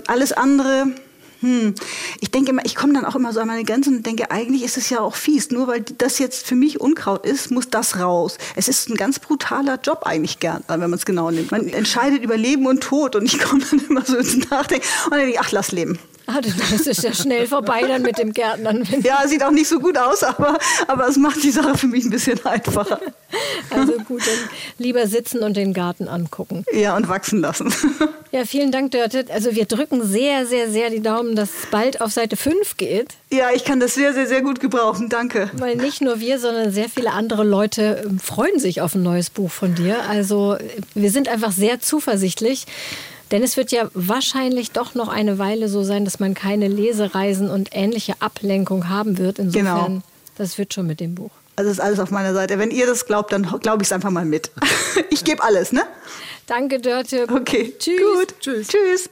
Alles 0.07 0.31
andere 0.31 0.93
Hm. 1.41 1.73
Ich 2.19 2.29
denke 2.29 2.51
immer, 2.51 2.63
ich 2.65 2.75
komme 2.75 2.93
dann 2.93 3.03
auch 3.03 3.15
immer 3.15 3.33
so 3.33 3.39
an 3.39 3.47
meine 3.47 3.63
Grenzen 3.63 3.97
und 3.97 4.05
denke, 4.05 4.29
eigentlich 4.29 4.63
ist 4.63 4.77
es 4.77 4.89
ja 4.89 4.99
auch 4.99 5.15
fies. 5.15 5.49
Nur 5.49 5.67
weil 5.67 5.81
das 5.81 6.19
jetzt 6.19 6.45
für 6.45 6.55
mich 6.55 6.79
Unkraut 6.79 7.25
ist, 7.25 7.49
muss 7.49 7.69
das 7.69 7.99
raus. 7.99 8.37
Es 8.55 8.67
ist 8.67 8.89
ein 8.89 8.95
ganz 8.95 9.19
brutaler 9.19 9.79
Job 9.83 10.03
eigentlich 10.03 10.39
gern, 10.39 10.63
wenn 10.67 10.79
man 10.79 10.93
es 10.93 11.05
genau 11.05 11.31
nimmt. 11.31 11.51
Man 11.51 11.67
entscheidet 11.67 12.23
über 12.23 12.37
Leben 12.37 12.67
und 12.67 12.81
Tod 12.81 13.15
und 13.15 13.25
ich 13.25 13.39
komme 13.43 13.63
dann 13.69 13.81
immer 13.89 14.05
so 14.05 14.17
ins 14.17 14.49
Nachdenken 14.49 14.85
und 15.05 15.11
dann 15.11 15.19
denke 15.19 15.33
ich, 15.33 15.39
ach, 15.39 15.51
lass 15.51 15.71
leben. 15.71 15.97
Ah, 16.27 16.39
das 16.41 16.87
ist 16.87 17.03
ja 17.03 17.13
schnell 17.13 17.47
vorbei 17.47 17.83
dann 17.87 18.01
mit 18.01 18.17
dem 18.17 18.33
Gärtnern. 18.33 18.87
Ja, 19.03 19.27
sieht 19.27 19.43
auch 19.43 19.51
nicht 19.51 19.67
so 19.67 19.79
gut 19.79 19.97
aus, 19.97 20.23
aber, 20.23 20.57
aber 20.87 21.07
es 21.07 21.17
macht 21.17 21.43
die 21.43 21.51
Sache 21.51 21.77
für 21.77 21.87
mich 21.87 22.05
ein 22.05 22.09
bisschen 22.09 22.43
einfacher. 22.45 23.01
Also 23.69 23.93
gut, 23.93 24.21
dann 24.21 24.49
lieber 24.77 25.07
sitzen 25.07 25.39
und 25.39 25.57
den 25.57 25.73
Garten 25.73 26.07
angucken. 26.07 26.65
Ja, 26.73 26.95
und 26.95 27.07
wachsen 27.07 27.39
lassen. 27.41 27.73
Ja, 28.31 28.45
vielen 28.45 28.71
Dank, 28.71 28.91
Dörte. 28.91 29.25
Also 29.29 29.55
wir 29.55 29.65
drücken 29.65 30.05
sehr, 30.05 30.45
sehr, 30.45 30.71
sehr 30.71 30.89
die 30.89 31.01
Daumen, 31.01 31.35
dass 31.35 31.49
es 31.49 31.65
bald 31.69 31.99
auf 31.99 32.11
Seite 32.11 32.37
5 32.37 32.77
geht. 32.77 33.07
Ja, 33.29 33.49
ich 33.53 33.65
kann 33.65 33.81
das 33.81 33.93
sehr, 33.93 34.13
sehr, 34.13 34.27
sehr 34.27 34.41
gut 34.41 34.61
gebrauchen. 34.61 35.09
Danke. 35.09 35.49
Weil 35.53 35.75
nicht 35.75 36.01
nur 36.01 36.21
wir, 36.21 36.39
sondern 36.39 36.71
sehr 36.71 36.87
viele 36.87 37.11
andere 37.11 37.43
Leute 37.43 38.03
ähm, 38.05 38.19
freuen 38.19 38.57
sich 38.59 38.79
auf 38.79 38.95
ein 38.95 39.03
neues 39.03 39.29
Buch 39.29 39.51
von 39.51 39.75
dir. 39.75 39.97
Also 40.09 40.57
wir 40.93 41.11
sind 41.11 41.27
einfach 41.27 41.51
sehr 41.51 41.81
zuversichtlich. 41.81 42.67
Denn 43.31 43.43
es 43.43 43.55
wird 43.55 43.71
ja 43.71 43.89
wahrscheinlich 43.93 44.71
doch 44.71 44.93
noch 44.93 45.07
eine 45.07 45.39
Weile 45.39 45.69
so 45.69 45.83
sein, 45.83 46.03
dass 46.03 46.19
man 46.19 46.33
keine 46.33 46.67
Lesereisen 46.67 47.49
und 47.49 47.69
ähnliche 47.71 48.15
Ablenkung 48.19 48.89
haben 48.89 49.17
wird. 49.17 49.39
Insofern, 49.39 49.85
genau. 49.85 50.01
das 50.37 50.57
wird 50.57 50.73
schon 50.73 50.87
mit 50.87 50.99
dem 50.99 51.15
Buch. 51.15 51.31
Also 51.55 51.71
ist 51.71 51.79
alles 51.79 51.99
auf 51.99 52.11
meiner 52.11 52.33
Seite. 52.33 52.59
Wenn 52.59 52.71
ihr 52.71 52.85
das 52.85 53.05
glaubt, 53.05 53.31
dann 53.31 53.43
glaube 53.61 53.83
ich 53.83 53.87
es 53.87 53.91
einfach 53.93 54.09
mal 54.09 54.25
mit. 54.25 54.51
ich 55.09 55.23
gebe 55.23 55.43
alles, 55.43 55.71
ne? 55.71 55.83
Danke, 56.47 56.79
Dörte. 56.79 57.27
Okay. 57.31 57.73
Tschüss. 57.77 57.99
Gut. 57.99 58.35
Tschüss. 58.39 58.67
Tschüss. 58.67 59.09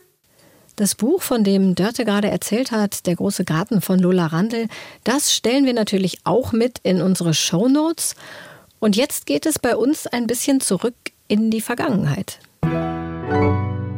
Das 0.75 0.95
Buch, 0.95 1.21
von 1.21 1.43
dem 1.43 1.75
Dörte 1.75 2.05
gerade 2.05 2.29
erzählt 2.29 2.71
hat, 2.71 3.05
Der 3.05 3.15
große 3.15 3.43
Garten 3.43 3.81
von 3.81 3.99
Lola 3.99 4.27
Randl, 4.27 4.67
das 5.03 5.33
stellen 5.33 5.65
wir 5.65 5.73
natürlich 5.73 6.19
auch 6.23 6.53
mit 6.53 6.79
in 6.83 7.01
unsere 7.01 7.33
Show 7.33 7.67
Notes. 7.67 8.15
Und 8.79 8.95
jetzt 8.95 9.25
geht 9.25 9.45
es 9.45 9.59
bei 9.59 9.75
uns 9.75 10.07
ein 10.07 10.25
bisschen 10.25 10.61
zurück 10.61 10.95
in 11.27 11.51
die 11.51 11.61
Vergangenheit. 11.61 12.39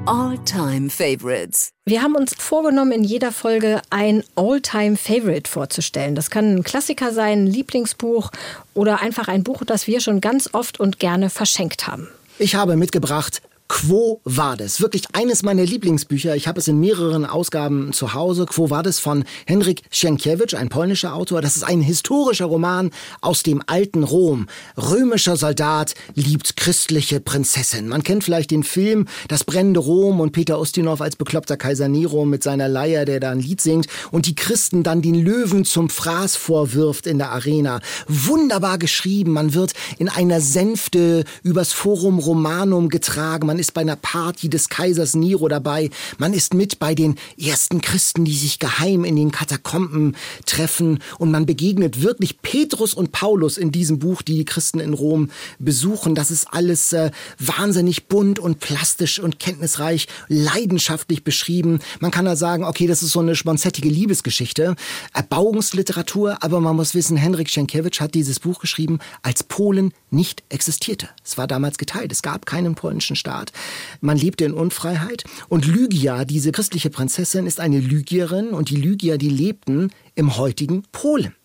All-Time 0.08 0.90
Favorites. 0.90 1.70
Wir 1.86 2.02
haben 2.02 2.16
uns 2.16 2.34
vorgenommen, 2.36 2.92
in 2.92 3.04
jeder 3.04 3.32
Folge 3.32 3.82
ein 3.92 4.24
All-Time 4.36 4.98
Favorite 4.98 5.50
vorzustellen. 5.50 6.16
Das 6.16 6.32
kann 6.32 6.56
ein 6.56 6.64
Klassiker 6.64 7.14
sein, 7.14 7.44
ein 7.44 7.48
Lieblingsbuch 7.48 8.32
oder 8.74 9.00
einfach 9.02 9.28
ein 9.28 9.44
Buch, 9.44 9.64
das 9.64 9.86
wir 9.86 10.02
schon 10.02 10.20
ganz 10.20 10.50
oft 10.54 10.80
und 10.80 10.98
gerne 10.98 11.30
verschenkt 11.30 11.86
haben. 11.86 12.08
Ich 12.40 12.56
habe 12.56 12.78
mitgebracht 12.78 13.44
Quo 13.74 14.20
Vadis. 14.26 14.82
Wirklich 14.82 15.04
eines 15.14 15.44
meiner 15.44 15.64
Lieblingsbücher. 15.64 16.36
Ich 16.36 16.50
habe 16.50 16.60
es 16.60 16.68
in 16.68 16.82
mehreren 16.82 17.26
Ausgaben 17.26 17.94
zu 17.94 18.14
Hause. 18.14 18.46
Quo 18.46 18.70
Vadis 18.70 19.00
von 19.00 19.24
Henryk 19.46 19.84
Sienkiewicz, 19.90 20.54
ein 20.54 20.68
polnischer 20.68 21.16
Autor. 21.16 21.42
Das 21.42 21.56
ist 21.56 21.64
ein 21.64 21.80
historischer 21.80 22.48
Roman 22.48 22.92
aus 23.22 23.44
dem 23.44 23.64
alten 23.68 24.04
Rom. 24.04 24.48
Römischer 24.76 25.38
Soldat 25.38 25.96
liebt 26.16 26.58
christliche 26.58 27.22
Prinzessin. 27.22 27.88
Man 27.88 28.04
kennt 28.04 28.26
vielleicht 28.26 28.52
den 28.52 28.64
Film 28.64 29.08
Das 29.30 29.46
brennende 29.46 29.80
Rom 29.80 30.20
und 30.20 30.34
Peter 30.34 30.60
Ustinov 30.60 31.00
als 31.00 31.16
bekloppter 31.16 31.56
Kaiser 31.56 31.88
Nero 31.88 32.26
mit 32.26 32.44
seiner 32.44 32.68
Leier, 32.68 33.06
der 33.06 33.22
da 33.22 33.32
ein 33.32 33.40
Lied 33.40 33.62
singt 33.62 33.88
und 34.12 34.26
die 34.26 34.36
Christen 34.36 34.84
dann 34.84 35.02
den 35.02 35.16
Löwen 35.16 35.64
zum 35.64 35.90
Fraß 35.90 36.36
vorwirft 36.36 37.08
in 37.08 37.20
der 37.20 37.32
Arena. 37.32 37.80
Wunderbar 38.10 38.78
geschrieben. 38.78 39.32
Man 39.32 39.54
wird 39.54 39.72
in 39.98 40.10
einer 40.10 40.42
Sänfte 40.42 41.24
übers 41.42 41.72
Forum 41.72 42.20
Romanum 42.20 42.90
getragen. 42.90 43.48
Man 43.48 43.61
ist 43.62 43.74
bei 43.74 43.82
einer 43.82 43.96
Party 43.96 44.50
des 44.50 44.68
Kaisers 44.68 45.16
Nero 45.16 45.48
dabei, 45.48 45.90
man 46.18 46.34
ist 46.34 46.54
mit 46.54 46.80
bei 46.80 46.96
den 46.96 47.16
ersten 47.40 47.80
Christen, 47.80 48.26
die 48.26 48.36
sich 48.36 48.60
geheim 48.60 49.06
in 49.06 49.16
den 49.16 49.32
Katakomben 49.32 50.18
treffen 50.46 51.00
und 51.20 51.32
man 51.32 51.46
begegnet 51.46 52.02
wirklich 52.02 52.42
Petrus 52.42 52.94
und 52.94 53.12
Paulus 53.12 53.58
in 53.58 53.72
diesem 53.72 54.00
Buch, 54.00 54.22
die 54.22 54.36
die 54.36 54.46
Christen 54.46 54.80
in 54.80 54.94
Rom 54.94 55.30
besuchen. 55.60 56.16
Das 56.16 56.32
ist 56.32 56.48
alles 56.52 56.92
äh, 56.92 57.12
wahnsinnig 57.40 58.08
bunt 58.08 58.40
und 58.40 58.60
plastisch 58.60 59.20
und 59.20 59.40
kenntnisreich, 59.40 60.08
leidenschaftlich 60.28 61.24
beschrieben. 61.24 61.80
Man 62.00 62.12
kann 62.12 62.26
da 62.26 62.36
sagen, 62.36 62.66
okay, 62.66 62.88
das 62.88 63.04
ist 63.04 63.12
so 63.12 63.20
eine 63.20 63.36
schmonzettige 63.36 63.90
Liebesgeschichte, 63.90 64.76
Erbauungsliteratur, 65.14 66.38
aber 66.42 66.60
man 66.60 66.76
muss 66.76 66.96
wissen, 66.96 67.16
Henrik 67.16 67.50
Sienkiewicz 67.50 68.00
hat 68.00 68.16
dieses 68.16 68.40
Buch 68.40 68.60
geschrieben, 68.60 69.00
als 69.22 69.44
Polen 69.44 69.94
nicht 70.10 70.44
existierte. 70.50 71.10
Es 71.24 71.38
war 71.38 71.48
damals 71.48 71.78
geteilt, 71.78 72.12
es 72.12 72.22
gab 72.22 72.46
keinen 72.46 72.76
polnischen 72.76 73.16
Staat. 73.16 73.51
Man 74.00 74.18
lebte 74.18 74.46
in 74.46 74.54
Unfreiheit. 74.54 75.24
Und 75.50 75.66
Lygia, 75.68 76.26
diese 76.26 76.52
christliche 76.52 76.90
Prinzessin, 76.90 77.46
ist 77.46 77.60
eine 77.60 77.80
Lygierin 77.80 78.50
und 78.50 78.70
die 78.70 78.76
Lygier, 78.76 79.18
die 79.18 79.30
lebten 79.30 79.92
im 80.16 80.38
heutigen 80.38 80.84
Polen. 80.92 81.36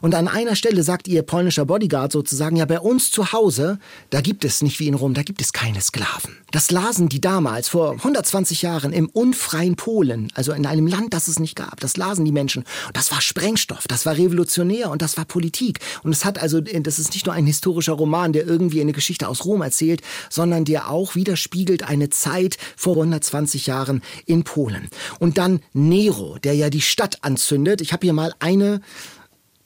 Und 0.00 0.14
an 0.14 0.28
einer 0.28 0.56
Stelle 0.56 0.82
sagt 0.82 1.08
ihr 1.08 1.22
polnischer 1.22 1.64
Bodyguard 1.64 2.12
sozusagen, 2.12 2.56
ja, 2.56 2.64
bei 2.64 2.80
uns 2.80 3.10
zu 3.10 3.32
Hause, 3.32 3.78
da 4.10 4.20
gibt 4.20 4.44
es 4.44 4.62
nicht 4.62 4.80
wie 4.80 4.88
in 4.88 4.94
Rom, 4.94 5.14
da 5.14 5.22
gibt 5.22 5.40
es 5.40 5.52
keine 5.52 5.80
Sklaven. 5.80 6.36
Das 6.50 6.70
lasen 6.70 7.08
die 7.08 7.20
damals 7.20 7.68
vor 7.68 7.92
120 7.92 8.62
Jahren 8.62 8.92
im 8.92 9.08
unfreien 9.08 9.76
Polen, 9.76 10.30
also 10.34 10.52
in 10.52 10.66
einem 10.66 10.86
Land, 10.86 11.14
das 11.14 11.28
es 11.28 11.38
nicht 11.38 11.56
gab. 11.56 11.80
Das 11.80 11.96
lasen 11.96 12.24
die 12.24 12.32
Menschen. 12.32 12.64
Und 12.86 12.96
das 12.96 13.10
war 13.10 13.20
Sprengstoff, 13.20 13.88
das 13.88 14.06
war 14.06 14.16
revolutionär 14.16 14.90
und 14.90 15.02
das 15.02 15.16
war 15.16 15.24
Politik. 15.24 15.80
Und 16.02 16.12
es 16.12 16.24
hat 16.24 16.38
also, 16.38 16.60
das 16.60 16.98
ist 16.98 17.12
nicht 17.14 17.26
nur 17.26 17.34
ein 17.34 17.46
historischer 17.46 17.94
Roman, 17.94 18.32
der 18.32 18.46
irgendwie 18.46 18.80
eine 18.80 18.92
Geschichte 18.92 19.28
aus 19.28 19.44
Rom 19.44 19.62
erzählt, 19.62 20.02
sondern 20.30 20.64
der 20.64 20.90
auch 20.90 21.14
widerspiegelt 21.14 21.82
eine 21.88 22.10
Zeit 22.10 22.56
vor 22.76 22.94
120 22.94 23.66
Jahren 23.66 24.02
in 24.26 24.44
Polen. 24.44 24.88
Und 25.18 25.38
dann 25.38 25.60
Nero, 25.72 26.38
der 26.38 26.54
ja 26.54 26.70
die 26.70 26.80
Stadt 26.80 27.18
anzündet. 27.22 27.80
Ich 27.80 27.92
habe 27.92 28.06
hier 28.06 28.12
mal 28.12 28.34
eine 28.38 28.80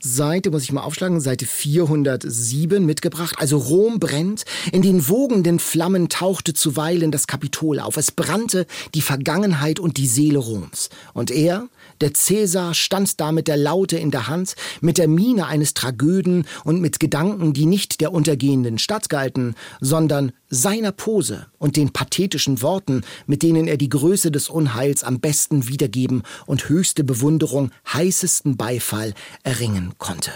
Seite, 0.01 0.53
muss 0.53 0.63
ich 0.63 0.71
mal 0.71 0.83
aufschlagen, 0.83 1.21
Seite 1.21 1.45
407 1.45 2.87
mitgebracht. 2.87 3.35
Also 3.39 3.59
Rom 3.59 3.99
brennt. 3.99 4.45
In 4.71 4.83
den 4.83 5.09
wogenden 5.09 5.59
Flammen 5.59 6.09
tauchte 6.09 6.55
zuweilen 6.55 7.11
das 7.11 7.27
Kapitol 7.27 7.81
auf. 7.81 7.97
Es 7.97 8.13
brannte 8.13 8.67
die 8.95 9.03
Vergangenheit 9.03 9.81
und 9.81 9.97
die 9.97 10.07
Seele 10.07 10.39
Roms. 10.39 10.91
Und 11.15 11.33
er, 11.33 11.69
der 12.01 12.15
Cäsar 12.15 12.75
stand 12.75 13.21
da 13.21 13.33
mit 13.33 13.49
der 13.49 13.57
Laute 13.57 13.99
in 13.99 14.11
der 14.11 14.29
Hand, 14.29 14.55
mit 14.81 14.99
der 14.99 15.09
Miene 15.09 15.47
eines 15.47 15.75
Tragöden 15.75 16.47
und 16.65 16.81
mit 16.81 17.01
Gedanken, 17.01 17.53
die 17.53 17.67
nicht 17.67 18.01
der 18.01 18.13
untergehenden 18.13 18.79
Stadt 18.79 19.09
galten, 19.09 19.55
sondern 19.81 20.33
seiner 20.51 20.93
Pose 20.93 21.47
und 21.59 21.77
den 21.77 21.93
pathetischen 21.93 22.63
Worten, 22.63 23.03
mit 23.27 23.43
denen 23.43 23.69
er 23.69 23.77
die 23.77 23.89
Größe 23.89 24.31
des 24.31 24.49
Unheils 24.49 25.05
am 25.05 25.21
besten 25.21 25.69
wiedergeben 25.69 26.23
und 26.47 26.69
höchste 26.69 27.05
Bewunderung, 27.05 27.71
heißesten 27.93 28.57
Beifall 28.57 29.15
erringen 29.43 29.93
konnte. 29.99 30.33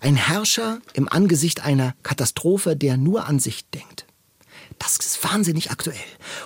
Ein 0.00 0.16
Herrscher 0.16 0.80
im 0.94 1.08
Angesicht 1.08 1.64
einer 1.64 1.94
Katastrophe, 2.02 2.76
der 2.76 2.96
nur 2.96 3.26
an 3.26 3.38
sich 3.38 3.68
denkt. 3.70 4.05
Das 4.78 4.96
ist 4.98 5.22
wahnsinnig 5.24 5.70
aktuell. 5.70 5.96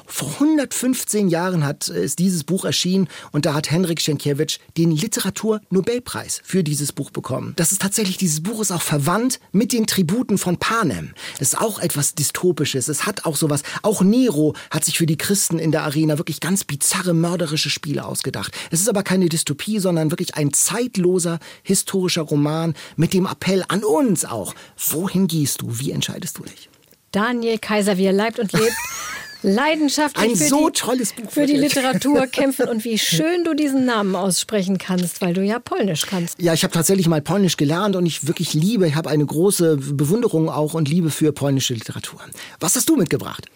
Vor 0.07 0.29
115 0.35 1.29
Jahren 1.29 1.65
hat, 1.65 1.89
äh, 1.89 2.05
ist 2.05 2.19
dieses 2.19 2.45
Buch 2.45 2.65
erschienen 2.65 3.09
und 3.33 3.45
da 3.45 3.55
hat 3.55 3.71
Henrik 3.71 4.01
Sienkiewicz 4.01 4.59
den 4.77 4.91
Literaturnobelpreis 4.93 6.41
für 6.45 6.63
dieses 6.63 6.93
Buch 6.93 7.11
bekommen. 7.11 7.55
Das 7.57 7.73
ist 7.73 7.83
tatsächlich, 7.83 8.17
dieses 8.17 8.43
Buch 8.43 8.61
ist 8.61 8.71
auch 8.71 8.83
verwandt 8.83 9.41
mit 9.53 9.73
den 9.73 9.87
Tributen 9.87 10.39
von 10.39 10.59
Panem. 10.59 11.13
Es 11.35 11.53
ist 11.53 11.61
auch 11.61 11.81
etwas 11.81 12.15
Dystopisches. 12.15 12.89
Es 12.89 13.05
hat 13.05 13.25
auch 13.25 13.37
sowas. 13.37 13.63
Auch 13.83 14.03
Nero 14.03 14.55
hat 14.71 14.85
sich 14.85 14.99
für 14.99 15.07
die 15.07 15.19
Christen 15.19 15.59
in 15.59 15.73
der 15.73 15.83
Arena 15.83 16.19
wirklich 16.19 16.41
ganz 16.41 16.65
bizarre, 16.65 17.15
mörderische 17.15 17.71
Spiele 17.71 18.05
ausgedacht. 18.05 18.53
Es 18.71 18.81
ist 18.81 18.89
aber 18.89 19.03
keine 19.03 19.29
Dystopie, 19.29 19.81
sondern 19.81 20.11
wirklich 20.11 20.37
ein 20.37 20.53
zeitloser 20.53 21.41
historischer 21.63 22.23
Roman 22.23 22.75
mit 22.97 23.13
dem 23.13 23.27
Appell 23.27 23.65
an 23.69 23.85
uns 23.85 24.25
auch. 24.25 24.55
Wohin 24.91 25.27
gehst 25.27 25.63
du? 25.63 25.79
Wie 25.79 25.91
entscheidest 25.91 26.39
du 26.39 26.45
dich? 26.45 26.70
Daniel 27.13 27.59
Kaiser, 27.59 27.97
wie 27.97 28.05
er 28.05 28.13
leibt 28.13 28.39
und 28.39 28.53
lebt. 28.53 28.73
leidenschaftlich 29.43 30.37
für, 30.37 30.49
so 30.49 30.69
die, 30.69 30.79
tolles 30.79 31.13
Buch 31.13 31.31
für 31.31 31.47
die 31.47 31.57
Literatur 31.57 32.27
kämpfen 32.33 32.69
und 32.69 32.85
wie 32.85 32.99
schön 32.99 33.45
du 33.45 33.55
diesen 33.55 33.87
Namen 33.87 34.15
aussprechen 34.15 34.79
kannst, 34.79 35.21
weil 35.21 35.35
du 35.35 35.43
ja 35.43 35.59
Polnisch 35.59 36.07
kannst. 36.07 36.41
Ja, 36.41 36.53
ich 36.53 36.63
habe 36.63 36.73
tatsächlich 36.73 37.09
mal 37.09 37.23
Polnisch 37.23 37.57
gelernt 37.57 37.97
und 37.97 38.07
ich 38.07 38.27
wirklich 38.27 38.55
liebe, 38.55 38.87
ich 38.87 38.95
habe 38.95 39.09
eine 39.09 39.25
große 39.25 39.77
Bewunderung 39.77 40.49
auch 40.49 40.75
und 40.75 40.89
Liebe 40.89 41.11
für 41.11 41.33
polnische 41.33 41.75
Literatur. 41.75 42.21
Was 42.59 42.77
hast 42.77 42.89
du 42.89 42.97
mitgebracht? 42.97 43.47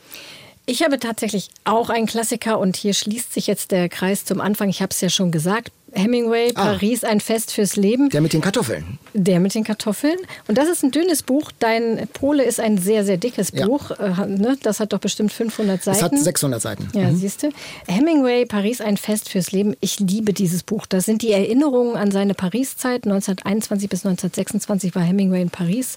Ich 0.66 0.82
habe 0.82 0.98
tatsächlich 0.98 1.50
auch 1.64 1.90
einen 1.90 2.06
Klassiker 2.06 2.58
und 2.58 2.76
hier 2.76 2.94
schließt 2.94 3.34
sich 3.34 3.46
jetzt 3.46 3.70
der 3.70 3.90
Kreis 3.90 4.24
zum 4.24 4.40
Anfang. 4.40 4.70
Ich 4.70 4.80
habe 4.80 4.92
es 4.92 5.00
ja 5.02 5.10
schon 5.10 5.30
gesagt. 5.30 5.70
Hemingway, 5.94 6.52
ah, 6.54 6.64
Paris, 6.64 7.04
ein 7.04 7.20
Fest 7.20 7.52
fürs 7.52 7.76
Leben. 7.76 8.10
Der 8.10 8.20
mit 8.20 8.32
den 8.32 8.40
Kartoffeln. 8.40 8.98
Der 9.12 9.40
mit 9.40 9.54
den 9.54 9.64
Kartoffeln. 9.64 10.18
Und 10.48 10.58
das 10.58 10.68
ist 10.68 10.82
ein 10.82 10.90
dünnes 10.90 11.22
Buch. 11.22 11.52
Dein 11.58 12.08
Pole 12.12 12.44
ist 12.44 12.60
ein 12.60 12.78
sehr, 12.78 13.04
sehr 13.04 13.16
dickes 13.16 13.52
ja. 13.52 13.66
Buch. 13.66 13.90
Äh, 13.92 14.26
ne? 14.26 14.56
Das 14.62 14.80
hat 14.80 14.92
doch 14.92 14.98
bestimmt 14.98 15.32
500 15.32 15.82
Seiten. 15.82 15.98
Das 15.98 16.02
hat 16.02 16.18
600 16.18 16.60
Seiten. 16.60 16.88
Ja, 16.94 17.10
mhm. 17.10 17.16
siehst 17.16 17.42
du. 17.42 17.50
Hemingway, 17.86 18.44
Paris, 18.44 18.80
ein 18.80 18.96
Fest 18.96 19.28
fürs 19.28 19.52
Leben. 19.52 19.76
Ich 19.80 20.00
liebe 20.00 20.32
dieses 20.32 20.62
Buch. 20.62 20.86
Das 20.86 21.04
sind 21.04 21.22
die 21.22 21.32
Erinnerungen 21.32 21.96
an 21.96 22.10
seine 22.10 22.34
Paris-Zeit. 22.34 23.04
1921 23.04 23.88
bis 23.88 24.04
1926 24.04 24.94
war 24.94 25.02
Hemingway 25.02 25.42
in 25.42 25.50
Paris 25.50 25.96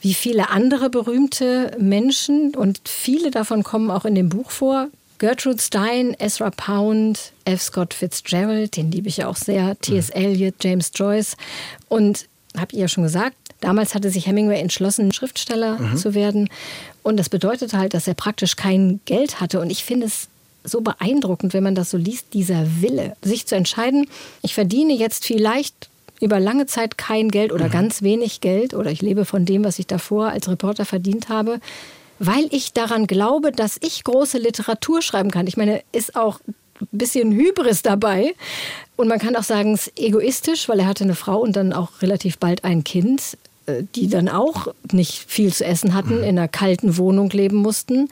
wie 0.00 0.12
viele 0.12 0.50
andere 0.50 0.90
berühmte 0.90 1.74
Menschen 1.80 2.54
und 2.54 2.82
viele 2.84 3.30
davon 3.30 3.62
kommen 3.62 3.90
auch 3.90 4.04
in 4.04 4.14
dem 4.14 4.28
Buch 4.28 4.50
vor, 4.50 4.88
Gertrude 5.24 5.58
Stein, 5.58 6.14
Ezra 6.18 6.50
Pound, 6.50 7.32
F. 7.46 7.62
Scott 7.62 7.94
Fitzgerald, 7.94 8.76
den 8.76 8.92
liebe 8.92 9.08
ich 9.08 9.16
ja 9.16 9.26
auch 9.26 9.36
sehr, 9.36 9.74
T.S. 9.80 10.14
Mhm. 10.14 10.22
Eliot, 10.22 10.54
James 10.62 10.90
Joyce. 10.94 11.38
Und 11.88 12.26
habt 12.54 12.74
ihr 12.74 12.80
ja 12.80 12.88
schon 12.88 13.04
gesagt, 13.04 13.34
damals 13.62 13.94
hatte 13.94 14.10
sich 14.10 14.26
Hemingway 14.26 14.60
entschlossen, 14.60 15.12
Schriftsteller 15.12 15.78
mhm. 15.78 15.96
zu 15.96 16.12
werden. 16.12 16.50
Und 17.02 17.16
das 17.16 17.30
bedeutete 17.30 17.78
halt, 17.78 17.94
dass 17.94 18.06
er 18.06 18.12
praktisch 18.12 18.56
kein 18.56 19.00
Geld 19.06 19.40
hatte. 19.40 19.60
Und 19.60 19.70
ich 19.70 19.82
finde 19.82 20.08
es 20.08 20.28
so 20.62 20.82
beeindruckend, 20.82 21.54
wenn 21.54 21.64
man 21.64 21.74
das 21.74 21.88
so 21.88 21.96
liest, 21.96 22.34
dieser 22.34 22.82
Wille, 22.82 23.16
sich 23.22 23.46
zu 23.46 23.54
entscheiden, 23.54 24.06
ich 24.42 24.52
verdiene 24.52 24.92
jetzt 24.92 25.24
vielleicht 25.24 25.88
über 26.20 26.38
lange 26.38 26.66
Zeit 26.66 26.98
kein 26.98 27.30
Geld 27.30 27.50
oder 27.50 27.68
mhm. 27.68 27.72
ganz 27.72 28.02
wenig 28.02 28.42
Geld 28.42 28.74
oder 28.74 28.90
ich 28.90 29.00
lebe 29.00 29.24
von 29.24 29.46
dem, 29.46 29.64
was 29.64 29.78
ich 29.78 29.86
davor 29.86 30.28
als 30.28 30.50
Reporter 30.50 30.84
verdient 30.84 31.30
habe, 31.30 31.60
weil 32.18 32.46
ich 32.50 32.72
daran 32.72 33.06
glaube, 33.06 33.52
dass 33.52 33.78
ich 33.82 34.04
große 34.04 34.38
Literatur 34.38 35.02
schreiben 35.02 35.30
kann. 35.30 35.46
Ich 35.46 35.56
meine, 35.56 35.82
ist 35.92 36.16
auch 36.16 36.40
ein 36.80 36.88
bisschen 36.92 37.32
Hybris 37.32 37.82
dabei. 37.82 38.34
Und 38.96 39.08
man 39.08 39.18
kann 39.18 39.36
auch 39.36 39.42
sagen, 39.42 39.74
es 39.74 39.88
ist 39.88 39.98
egoistisch, 39.98 40.68
weil 40.68 40.80
er 40.80 40.86
hatte 40.86 41.04
eine 41.04 41.14
Frau 41.14 41.40
und 41.40 41.56
dann 41.56 41.72
auch 41.72 42.02
relativ 42.02 42.38
bald 42.38 42.64
ein 42.64 42.84
Kind, 42.84 43.36
äh, 43.66 43.82
die 43.94 44.08
dann 44.08 44.28
auch 44.28 44.68
nicht 44.92 45.24
viel 45.28 45.52
zu 45.52 45.64
essen 45.64 45.94
hatten, 45.94 46.18
mhm. 46.18 46.24
in 46.24 46.38
einer 46.38 46.48
kalten 46.48 46.96
Wohnung 46.96 47.30
leben 47.30 47.56
mussten. 47.56 48.08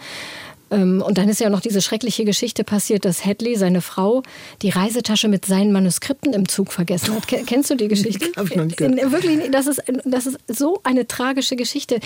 Ähm, 0.73 1.03
und 1.03 1.19
dann 1.19 1.29
ist 1.29 1.41
ja 1.41 1.51
noch 1.51 1.61
diese 1.61 1.83
schreckliche 1.83 2.25
Geschichte 2.25 2.65
passiert, 2.65 3.05
dass 3.05 3.25
Hadley, 3.25 3.57
seine 3.57 3.81
Frau, 3.81 4.23
die 4.63 4.71
Reisetasche 4.71 5.29
mit 5.29 5.45
seinen 5.45 5.73
Manuskripten 5.73 6.33
im 6.33 6.49
Zug 6.49 6.73
vergessen 6.73 7.15
hat. 7.15 7.29
Kennst 7.47 7.71
du 7.71 7.77
die 7.77 7.89
Geschichte? 7.89 8.27
Hab 8.37 8.51
ich 8.51 8.57
noch 8.57 8.65
nicht 8.65 8.79
gehört. 8.79 9.13
Wirklich, 9.13 9.51
das 9.51 9.67
ist, 9.67 9.83
das 10.05 10.27
ist 10.27 10.39
so 10.49 10.81
eine 10.83 11.07
tragische 11.07 11.57
Geschichte. 11.57 12.01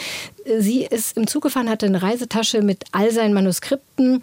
Sie 0.59 0.85
ist 0.85 1.17
im 1.17 1.27
Zug 1.27 1.45
gefahren, 1.45 1.71
hatte 1.71 1.87
eine 1.87 2.03
Reisetasche 2.03 2.63
mit 2.63 2.85
all 2.93 3.13
seinen 3.13 3.33
Manuskripten 3.33 4.23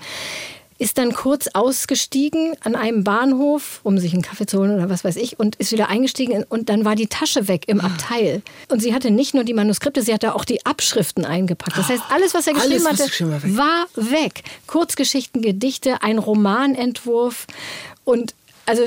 ist 0.83 0.97
dann 0.97 1.13
kurz 1.13 1.47
ausgestiegen 1.53 2.57
an 2.59 2.75
einem 2.75 3.05
Bahnhof, 3.05 3.79
um 3.83 3.97
sich 3.97 4.11
einen 4.11 4.21
Kaffee 4.21 4.45
zu 4.45 4.59
holen 4.59 4.75
oder 4.75 4.89
was 4.89 5.05
weiß 5.05 5.15
ich, 5.15 5.39
und 5.39 5.55
ist 5.55 5.71
wieder 5.71 5.87
eingestiegen 5.87 6.43
und 6.43 6.67
dann 6.67 6.83
war 6.83 6.97
die 6.97 7.07
Tasche 7.07 7.47
weg 7.47 7.69
im 7.69 7.79
Abteil. 7.79 8.41
Und 8.67 8.81
sie 8.81 8.93
hatte 8.93 9.09
nicht 9.09 9.33
nur 9.33 9.45
die 9.45 9.53
Manuskripte, 9.53 10.01
sie 10.01 10.13
hatte 10.13 10.35
auch 10.35 10.43
die 10.43 10.65
Abschriften 10.65 11.23
eingepackt. 11.23 11.77
Das 11.77 11.87
heißt, 11.87 12.03
alles, 12.09 12.33
was 12.33 12.47
er 12.47 12.53
geschrieben 12.55 12.85
alles, 12.85 13.01
hatte, 13.01 13.29
war 13.29 13.43
weg. 13.43 13.57
war 13.95 14.11
weg. 14.11 14.43
Kurzgeschichten, 14.67 15.41
Gedichte, 15.41 16.01
ein 16.01 16.17
Romanentwurf. 16.17 17.47
Und 18.03 18.35
also 18.65 18.83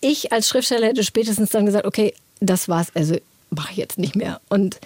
ich 0.00 0.32
als 0.32 0.48
Schriftsteller 0.48 0.86
hätte 0.86 1.04
spätestens 1.04 1.50
dann 1.50 1.66
gesagt, 1.66 1.84
okay, 1.84 2.14
das 2.40 2.70
war's. 2.70 2.86
Also 2.94 3.18
mache 3.50 3.72
ich 3.72 3.76
jetzt 3.76 3.98
nicht 3.98 4.16
mehr. 4.16 4.40
Und 4.48 4.80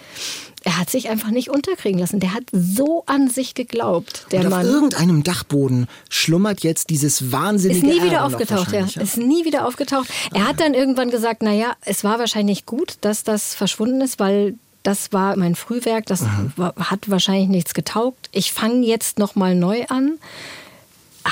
er 0.69 0.77
hat 0.77 0.91
sich 0.91 1.09
einfach 1.09 1.31
nicht 1.31 1.49
unterkriegen 1.49 1.99
lassen. 1.99 2.21
Der 2.21 2.35
hat 2.35 2.43
so 2.53 3.03
an 3.07 3.31
sich 3.31 3.55
geglaubt. 3.55 4.27
Der 4.33 4.41
Und 4.41 4.49
auf 4.49 4.53
Mann. 4.53 4.67
irgendeinem 4.67 5.23
Dachboden 5.23 5.87
schlummert 6.11 6.63
jetzt 6.63 6.91
dieses 6.91 7.33
wahnsinnige 7.33 7.87
Ist 7.87 7.95
nie 7.95 8.03
wieder 8.03 8.19
Erbe 8.19 8.25
aufgetaucht, 8.25 8.73
ja. 8.73 8.85
Ist 8.85 9.17
nie 9.17 9.47
wieder 9.47 9.67
aufgetaucht. 9.67 10.09
Er 10.35 10.47
hat 10.47 10.61
dann 10.61 10.75
irgendwann 10.75 11.11
gesagt, 11.11 11.41
naja, 11.41 11.75
es 11.87 12.05
war 12.05 12.19
wahrscheinlich 12.19 12.67
gut, 12.67 12.99
dass 13.01 13.25
das 13.25 13.55
verschwunden 13.55 14.03
ist, 14.03 14.21
weil 14.21 14.57
das 14.83 15.11
war 15.11 15.37
mein 15.37 15.55
Frühwerk, 15.55 16.05
das 16.05 16.21
mhm. 16.21 16.53
hat 16.59 17.09
wahrscheinlich 17.09 17.49
nichts 17.49 17.73
getaugt. 17.73 18.29
Ich 18.33 18.53
fange 18.53 18.85
jetzt 18.87 19.19
noch 19.19 19.37
mal 19.37 19.55
neu 19.55 19.87
an 19.89 20.19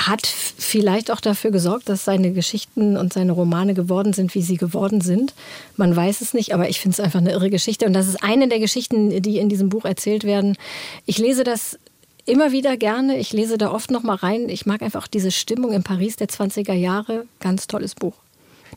hat 0.05 0.27
vielleicht 0.27 1.09
auch 1.11 1.21
dafür 1.21 1.51
gesorgt, 1.51 1.89
dass 1.89 2.05
seine 2.05 2.31
Geschichten 2.33 2.97
und 2.97 3.13
seine 3.13 3.31
Romane 3.31 3.73
geworden 3.73 4.13
sind, 4.13 4.35
wie 4.35 4.41
sie 4.41 4.57
geworden 4.57 5.01
sind. 5.01 5.33
Man 5.75 5.95
weiß 5.95 6.21
es 6.21 6.33
nicht, 6.33 6.53
aber 6.53 6.69
ich 6.69 6.79
finde 6.79 6.93
es 6.93 6.99
einfach 6.99 7.19
eine 7.19 7.31
irre 7.31 7.49
Geschichte. 7.49 7.85
Und 7.85 7.93
das 7.93 8.07
ist 8.07 8.23
eine 8.23 8.47
der 8.47 8.59
Geschichten, 8.59 9.21
die 9.21 9.37
in 9.37 9.49
diesem 9.49 9.69
Buch 9.69 9.85
erzählt 9.85 10.23
werden. 10.23 10.57
Ich 11.05 11.17
lese 11.17 11.43
das 11.43 11.79
immer 12.25 12.51
wieder 12.51 12.77
gerne. 12.77 13.17
Ich 13.17 13.33
lese 13.33 13.57
da 13.57 13.71
oft 13.71 13.89
noch 13.89 14.03
mal 14.03 14.15
rein. 14.15 14.49
Ich 14.49 14.65
mag 14.65 14.81
einfach 14.81 15.07
diese 15.07 15.31
Stimmung 15.31 15.71
in 15.71 15.83
Paris 15.83 16.17
der 16.17 16.27
20er 16.27 16.73
Jahre. 16.73 17.25
Ganz 17.39 17.67
tolles 17.67 17.95
Buch. 17.95 18.13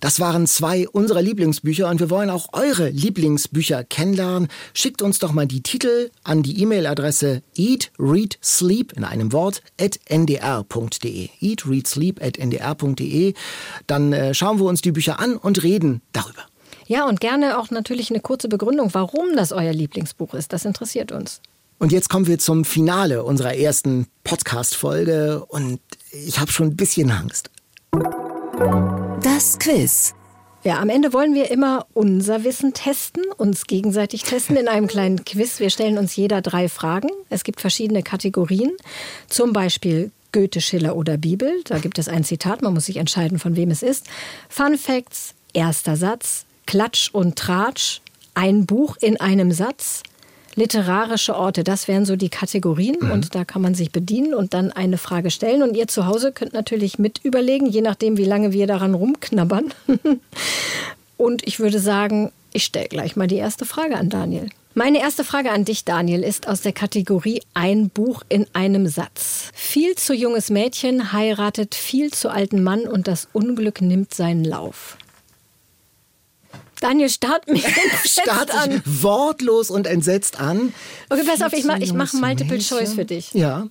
Das 0.00 0.18
waren 0.18 0.46
zwei 0.46 0.88
unserer 0.88 1.20
Lieblingsbücher 1.20 1.88
und 1.88 2.00
wir 2.00 2.10
wollen 2.10 2.30
auch 2.30 2.48
eure 2.52 2.88
Lieblingsbücher 2.88 3.84
kennenlernen. 3.84 4.48
Schickt 4.72 5.02
uns 5.02 5.18
doch 5.18 5.32
mal 5.32 5.46
die 5.46 5.62
Titel 5.62 6.10
an 6.24 6.42
die 6.42 6.60
E-Mail-Adresse 6.62 7.42
eatreadsleep 7.56 8.94
in 8.94 9.04
einem 9.04 9.32
Wort 9.32 9.62
at 9.80 10.00
ndr.de. 10.08 11.28
eatreadsleep 11.40 12.22
at 12.22 12.38
ndr.de. 12.38 13.34
Dann 13.86 14.12
äh, 14.12 14.34
schauen 14.34 14.58
wir 14.58 14.64
uns 14.64 14.80
die 14.80 14.92
Bücher 14.92 15.20
an 15.20 15.36
und 15.36 15.62
reden 15.62 16.00
darüber. 16.12 16.42
Ja, 16.86 17.06
und 17.06 17.20
gerne 17.20 17.58
auch 17.58 17.70
natürlich 17.70 18.10
eine 18.10 18.20
kurze 18.20 18.48
Begründung, 18.48 18.92
warum 18.94 19.36
das 19.36 19.52
euer 19.52 19.72
Lieblingsbuch 19.72 20.34
ist. 20.34 20.52
Das 20.52 20.64
interessiert 20.64 21.12
uns. 21.12 21.40
Und 21.78 21.92
jetzt 21.92 22.08
kommen 22.08 22.26
wir 22.26 22.38
zum 22.38 22.64
Finale 22.64 23.22
unserer 23.22 23.54
ersten 23.54 24.06
Podcast-Folge 24.24 25.44
und 25.46 25.80
ich 26.10 26.38
habe 26.38 26.50
schon 26.50 26.68
ein 26.68 26.76
bisschen 26.76 27.10
Angst. 27.10 27.50
Das 29.40 29.58
Quiz. 29.58 30.14
Ja, 30.64 30.80
am 30.80 30.90
Ende 30.90 31.14
wollen 31.14 31.34
wir 31.34 31.50
immer 31.50 31.86
unser 31.94 32.44
Wissen 32.44 32.74
testen, 32.74 33.22
uns 33.38 33.66
gegenseitig 33.66 34.22
testen 34.22 34.54
in 34.58 34.68
einem 34.68 34.86
kleinen 34.86 35.24
Quiz. 35.24 35.60
Wir 35.60 35.70
stellen 35.70 35.96
uns 35.96 36.14
jeder 36.14 36.42
drei 36.42 36.68
Fragen. 36.68 37.08
Es 37.30 37.42
gibt 37.42 37.62
verschiedene 37.62 38.02
Kategorien, 38.02 38.70
zum 39.28 39.54
Beispiel 39.54 40.10
Goethe, 40.32 40.60
Schiller 40.60 40.94
oder 40.94 41.16
Bibel. 41.16 41.62
Da 41.64 41.78
gibt 41.78 41.98
es 41.98 42.06
ein 42.06 42.22
Zitat, 42.22 42.60
man 42.60 42.74
muss 42.74 42.84
sich 42.84 42.98
entscheiden, 42.98 43.38
von 43.38 43.56
wem 43.56 43.70
es 43.70 43.82
ist. 43.82 44.08
Fun 44.50 44.76
Facts, 44.76 45.32
erster 45.54 45.96
Satz, 45.96 46.44
Klatsch 46.66 47.08
und 47.10 47.36
Tratsch, 47.36 48.02
ein 48.34 48.66
Buch 48.66 48.98
in 49.00 49.18
einem 49.22 49.52
Satz, 49.52 50.02
literarische 50.54 51.36
Orte. 51.36 51.64
Das 51.64 51.88
wären 51.88 52.04
so 52.04 52.16
die 52.16 52.28
Kategorien 52.28 52.96
mhm. 53.00 53.10
und 53.10 53.34
da 53.34 53.44
kann 53.44 53.62
man 53.62 53.74
sich 53.74 53.92
bedienen 53.92 54.34
und 54.34 54.54
dann 54.54 54.72
eine 54.72 54.98
Frage 54.98 55.30
stellen. 55.30 55.62
Und 55.62 55.76
ihr 55.76 55.88
zu 55.88 56.06
Hause 56.06 56.32
könnt 56.32 56.52
natürlich 56.52 56.98
mit 56.98 57.20
überlegen, 57.22 57.66
je 57.66 57.80
nachdem, 57.80 58.16
wie 58.16 58.24
lange 58.24 58.52
wir 58.52 58.66
daran 58.66 58.94
rumknabbern. 58.94 59.72
und 61.16 61.46
ich 61.46 61.60
würde 61.60 61.78
sagen, 61.78 62.32
ich 62.52 62.64
stelle 62.64 62.88
gleich 62.88 63.16
mal 63.16 63.26
die 63.26 63.36
erste 63.36 63.64
Frage 63.64 63.96
an 63.96 64.08
Daniel. 64.08 64.48
Meine 64.74 65.00
erste 65.00 65.24
Frage 65.24 65.50
an 65.50 65.64
dich, 65.64 65.84
Daniel, 65.84 66.22
ist 66.22 66.46
aus 66.46 66.60
der 66.60 66.72
Kategorie 66.72 67.42
Ein 67.54 67.90
Buch 67.90 68.22
in 68.28 68.46
einem 68.52 68.86
Satz. 68.86 69.50
Viel 69.52 69.96
zu 69.96 70.14
junges 70.14 70.48
Mädchen 70.48 71.12
heiratet 71.12 71.74
viel 71.74 72.12
zu 72.12 72.28
alten 72.28 72.62
Mann 72.62 72.82
und 72.82 73.08
das 73.08 73.28
Unglück 73.32 73.80
nimmt 73.80 74.14
seinen 74.14 74.44
Lauf. 74.44 74.96
Daniel, 76.80 77.08
start 77.08 77.48
mich 77.48 77.64
start 78.04 78.50
an. 78.54 78.82
wortlos 78.84 79.70
und 79.70 79.86
entsetzt 79.86 80.40
an. 80.40 80.72
Okay, 81.08 81.22
pass 81.26 81.42
auf, 81.42 81.52
ich 81.52 81.64
mache 81.64 81.82
ich 81.82 81.92
mach 81.92 82.12
Multiple 82.12 82.56
Mädchen. 82.56 82.78
Choice 82.78 82.94
für 82.94 83.04
dich. 83.04 83.32
Ja. 83.32 83.68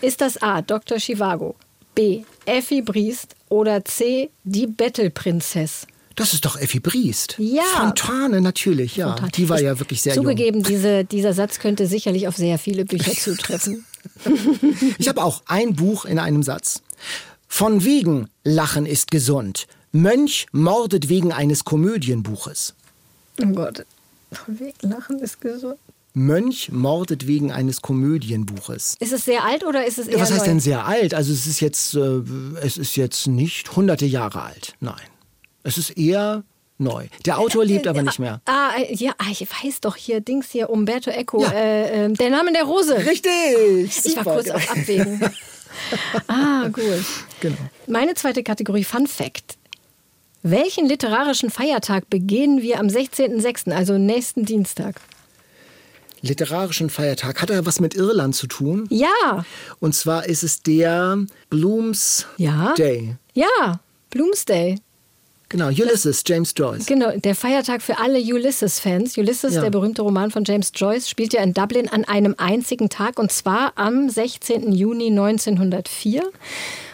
Ist 0.00 0.20
das 0.20 0.42
A, 0.42 0.62
Dr. 0.62 0.98
Chivago, 0.98 1.56
B, 1.94 2.22
Effi 2.46 2.82
Briest 2.82 3.34
oder 3.48 3.84
C, 3.84 4.30
die 4.44 4.66
Bettelprinzess? 4.66 5.86
Das 6.16 6.34
ist 6.34 6.44
doch 6.44 6.58
Effi 6.58 6.80
Briest. 6.80 7.36
Ja. 7.38 7.62
Fontane, 7.62 8.40
natürlich, 8.40 8.96
ja. 8.96 9.08
Fontane. 9.08 9.30
Die 9.32 9.48
war 9.48 9.56
ich, 9.56 9.64
ja 9.64 9.78
wirklich 9.78 10.02
sehr 10.02 10.14
Zugegeben, 10.14 10.60
jung. 10.60 10.68
Diese, 10.68 11.04
dieser 11.04 11.32
Satz 11.32 11.60
könnte 11.60 11.86
sicherlich 11.86 12.28
auf 12.28 12.36
sehr 12.36 12.58
viele 12.58 12.84
Bücher 12.84 13.12
zutreffen. 13.12 13.86
ich 14.98 15.08
habe 15.08 15.22
auch 15.22 15.42
ein 15.46 15.74
Buch 15.74 16.04
in 16.04 16.18
einem 16.18 16.42
Satz. 16.42 16.82
Von 17.48 17.84
wegen 17.84 18.28
Lachen 18.44 18.86
ist 18.86 19.10
gesund. 19.10 19.66
Mönch 19.92 20.46
mordet 20.52 21.08
wegen 21.08 21.32
eines 21.32 21.64
Komödienbuches. 21.64 22.74
Oh 23.42 23.46
Gott, 23.46 23.84
Lachen 24.82 25.18
ist 25.18 25.40
gesund. 25.40 25.76
Mönch 26.12 26.70
mordet 26.72 27.26
wegen 27.26 27.52
eines 27.52 27.82
Komödienbuches. 27.82 28.96
Ist 28.98 29.12
es 29.12 29.24
sehr 29.24 29.44
alt 29.44 29.64
oder 29.64 29.86
ist 29.86 29.98
es 29.98 30.08
eher 30.08 30.20
Was 30.20 30.30
heißt 30.30 30.40
neu? 30.40 30.46
denn 30.46 30.60
sehr 30.60 30.84
alt? 30.84 31.14
Also 31.14 31.32
es 31.32 31.46
ist 31.46 31.60
jetzt, 31.60 31.94
äh, 31.94 32.22
es 32.62 32.78
ist 32.78 32.96
jetzt 32.96 33.28
nicht 33.28 33.76
hunderte 33.76 34.06
Jahre 34.06 34.42
alt. 34.42 34.74
Nein, 34.80 35.00
es 35.62 35.78
ist 35.78 35.90
eher 35.90 36.42
neu. 36.78 37.06
Der 37.26 37.38
Autor 37.38 37.64
lebt 37.64 37.86
aber 37.86 38.02
nicht 38.02 38.18
mehr. 38.18 38.40
Ah, 38.46 38.72
ja, 38.88 39.12
ah, 39.18 39.26
ich 39.30 39.42
weiß 39.42 39.80
doch 39.80 39.94
hier, 39.96 40.20
Dings 40.20 40.50
hier, 40.50 40.70
Umberto 40.70 41.10
Eco, 41.10 41.42
ja. 41.42 41.52
äh, 41.52 42.06
äh, 42.06 42.12
der 42.12 42.30
Name 42.30 42.52
der 42.52 42.64
Rose. 42.64 42.96
Richtig. 42.96 44.04
Ich 44.04 44.16
war 44.16 44.24
kurz 44.24 44.50
auf 44.50 44.70
Abwägen. 44.70 45.20
ah, 46.26 46.68
gut. 46.68 47.04
Genau. 47.40 47.56
Meine 47.86 48.14
zweite 48.14 48.42
Kategorie 48.42 48.84
Fun 48.84 49.06
Fact. 49.06 49.59
Welchen 50.42 50.86
literarischen 50.86 51.50
Feiertag 51.50 52.08
begehen 52.08 52.62
wir 52.62 52.78
am 52.80 52.86
16.06., 52.86 53.72
also 53.72 53.98
nächsten 53.98 54.46
Dienstag? 54.46 55.00
Literarischen 56.22 56.88
Feiertag. 56.88 57.42
Hat 57.42 57.50
er 57.50 57.66
was 57.66 57.80
mit 57.80 57.94
Irland 57.94 58.34
zu 58.34 58.46
tun? 58.46 58.86
Ja. 58.90 59.44
Und 59.80 59.94
zwar 59.94 60.26
ist 60.26 60.42
es 60.42 60.62
der 60.62 61.18
Blooms 61.50 62.26
ja. 62.38 62.74
Day. 62.76 63.16
Ja, 63.34 63.80
Bloomsday. 64.10 64.76
Genau, 65.50 65.66
Ulysses, 65.66 66.22
James 66.24 66.54
Joyce. 66.56 66.86
Genau, 66.86 67.10
der 67.18 67.34
Feiertag 67.34 67.82
für 67.82 67.98
alle 67.98 68.20
Ulysses-Fans. 68.20 69.18
Ulysses, 69.18 69.54
ja. 69.54 69.62
der 69.62 69.70
berühmte 69.70 70.02
Roman 70.02 70.30
von 70.30 70.44
James 70.44 70.70
Joyce, 70.74 71.08
spielt 71.08 71.32
ja 71.32 71.42
in 71.42 71.54
Dublin 71.54 71.88
an 71.88 72.04
einem 72.04 72.36
einzigen 72.38 72.88
Tag 72.88 73.18
und 73.18 73.32
zwar 73.32 73.72
am 73.74 74.08
16. 74.08 74.70
Juni 74.72 75.08
1904. 75.08 76.22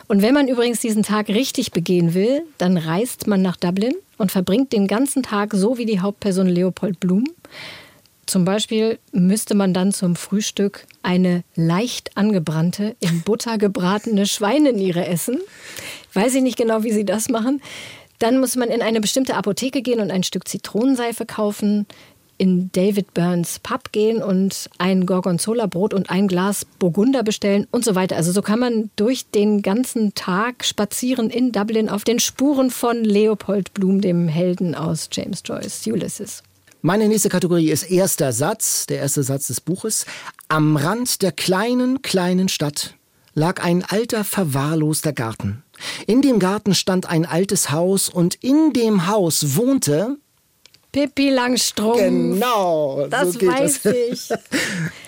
Und 0.08 0.22
wenn 0.22 0.34
man 0.34 0.48
übrigens 0.48 0.80
diesen 0.80 1.02
Tag 1.02 1.28
richtig 1.28 1.72
begehen 1.72 2.14
will, 2.14 2.42
dann 2.58 2.76
reist 2.76 3.26
man 3.26 3.42
nach 3.42 3.56
Dublin 3.56 3.94
und 4.18 4.30
verbringt 4.30 4.72
den 4.72 4.86
ganzen 4.86 5.22
Tag 5.22 5.52
so 5.52 5.78
wie 5.78 5.86
die 5.86 6.00
Hauptperson 6.00 6.46
Leopold 6.46 7.00
Blum. 7.00 7.24
Zum 8.26 8.44
Beispiel 8.44 8.98
müsste 9.12 9.54
man 9.54 9.72
dann 9.72 9.92
zum 9.92 10.16
Frühstück 10.16 10.86
eine 11.02 11.44
leicht 11.54 12.16
angebrannte, 12.16 12.96
in 12.98 13.22
Butter 13.22 13.56
gebratene 13.56 14.26
Schweineniere 14.26 15.06
essen. 15.06 15.38
Weiß 16.12 16.34
ich 16.34 16.42
nicht 16.42 16.58
genau, 16.58 16.82
wie 16.82 16.92
sie 16.92 17.04
das 17.04 17.28
machen. 17.28 17.60
Dann 18.18 18.40
muss 18.40 18.56
man 18.56 18.70
in 18.70 18.82
eine 18.82 19.00
bestimmte 19.00 19.36
Apotheke 19.36 19.82
gehen 19.82 20.00
und 20.00 20.10
ein 20.10 20.22
Stück 20.22 20.48
Zitronenseife 20.48 21.26
kaufen, 21.26 21.86
in 22.38 22.70
David 22.72 23.14
Burns 23.14 23.58
Pub 23.58 23.92
gehen 23.92 24.22
und 24.22 24.68
ein 24.78 25.06
Gorgonzola-Brot 25.06 25.94
und 25.94 26.10
ein 26.10 26.28
Glas 26.28 26.64
Burgunder 26.78 27.22
bestellen 27.22 27.66
und 27.70 27.84
so 27.84 27.94
weiter. 27.94 28.16
Also 28.16 28.32
so 28.32 28.42
kann 28.42 28.58
man 28.58 28.90
durch 28.96 29.30
den 29.30 29.62
ganzen 29.62 30.14
Tag 30.14 30.64
spazieren 30.64 31.30
in 31.30 31.52
Dublin 31.52 31.88
auf 31.88 32.04
den 32.04 32.18
Spuren 32.18 32.70
von 32.70 33.04
Leopold 33.04 33.74
Bloom, 33.74 34.00
dem 34.00 34.28
Helden 34.28 34.74
aus 34.74 35.08
James 35.12 35.42
Joyce 35.44 35.86
Ulysses. 35.86 36.42
Meine 36.82 37.08
nächste 37.08 37.28
Kategorie 37.30 37.70
ist 37.70 37.90
erster 37.90 38.32
Satz, 38.32 38.86
der 38.86 38.98
erste 38.98 39.22
Satz 39.22 39.48
des 39.48 39.60
Buches. 39.60 40.06
Am 40.48 40.76
Rand 40.76 41.22
der 41.22 41.32
kleinen, 41.32 42.02
kleinen 42.02 42.48
Stadt 42.48 42.94
lag 43.34 43.62
ein 43.62 43.84
alter, 43.84 44.24
verwahrloster 44.24 45.12
Garten. 45.12 45.62
In 46.06 46.22
dem 46.22 46.38
Garten 46.38 46.74
stand 46.74 47.06
ein 47.06 47.26
altes 47.26 47.70
Haus 47.70 48.08
und 48.08 48.36
in 48.36 48.72
dem 48.72 49.06
Haus 49.06 49.56
wohnte 49.56 50.16
Pippi 50.96 51.28
Langstrumpf. 51.28 51.98
Genau. 51.98 53.06
Das 53.10 53.34
so 53.34 53.46
weiß 53.46 53.82
das. 53.82 53.94
ich. 53.94 54.28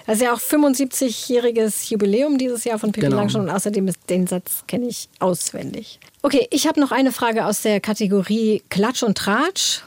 Das 0.07 0.17
ist 0.17 0.23
ja 0.23 0.35
auch 0.35 0.39
75-jähriges 0.39 1.91
Jubiläum 1.91 2.37
dieses 2.37 2.65
Jahr 2.65 2.79
von 2.79 2.93
Pippi 2.93 3.07
Genau. 3.07 3.17
Langstrumpf 3.17 3.49
und 3.49 3.55
außerdem 3.55 3.89
ist 3.89 3.99
den 4.11 4.27
Satz 4.27 4.65
kenne 4.67 4.87
ich 4.87 5.09
auswendig. 5.19 5.99
Okay, 6.21 6.47
ich 6.51 6.67
habe 6.67 6.79
noch 6.79 6.93
eine 6.93 7.11
Frage 7.11 7.47
aus 7.47 7.63
der 7.63 7.81
Kategorie 7.81 8.63
Klatsch 8.69 9.03
und 9.03 9.17
Tratsch 9.17 9.81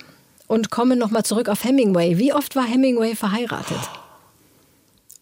und 0.48 0.72
komme 0.72 0.96
nochmal 0.96 1.24
zurück 1.24 1.50
auf 1.50 1.64
Hemingway. 1.64 2.18
Wie 2.18 2.34
oft 2.34 2.56
war 2.56 2.66
Hemingway 2.66 3.16
verheiratet? 3.16 3.78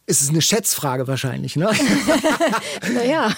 Es 0.09 0.21
ist 0.21 0.29
eine 0.29 0.41
Schätzfrage 0.41 1.07
wahrscheinlich, 1.07 1.55
ne? 1.55 1.69
Naja, 2.95 3.31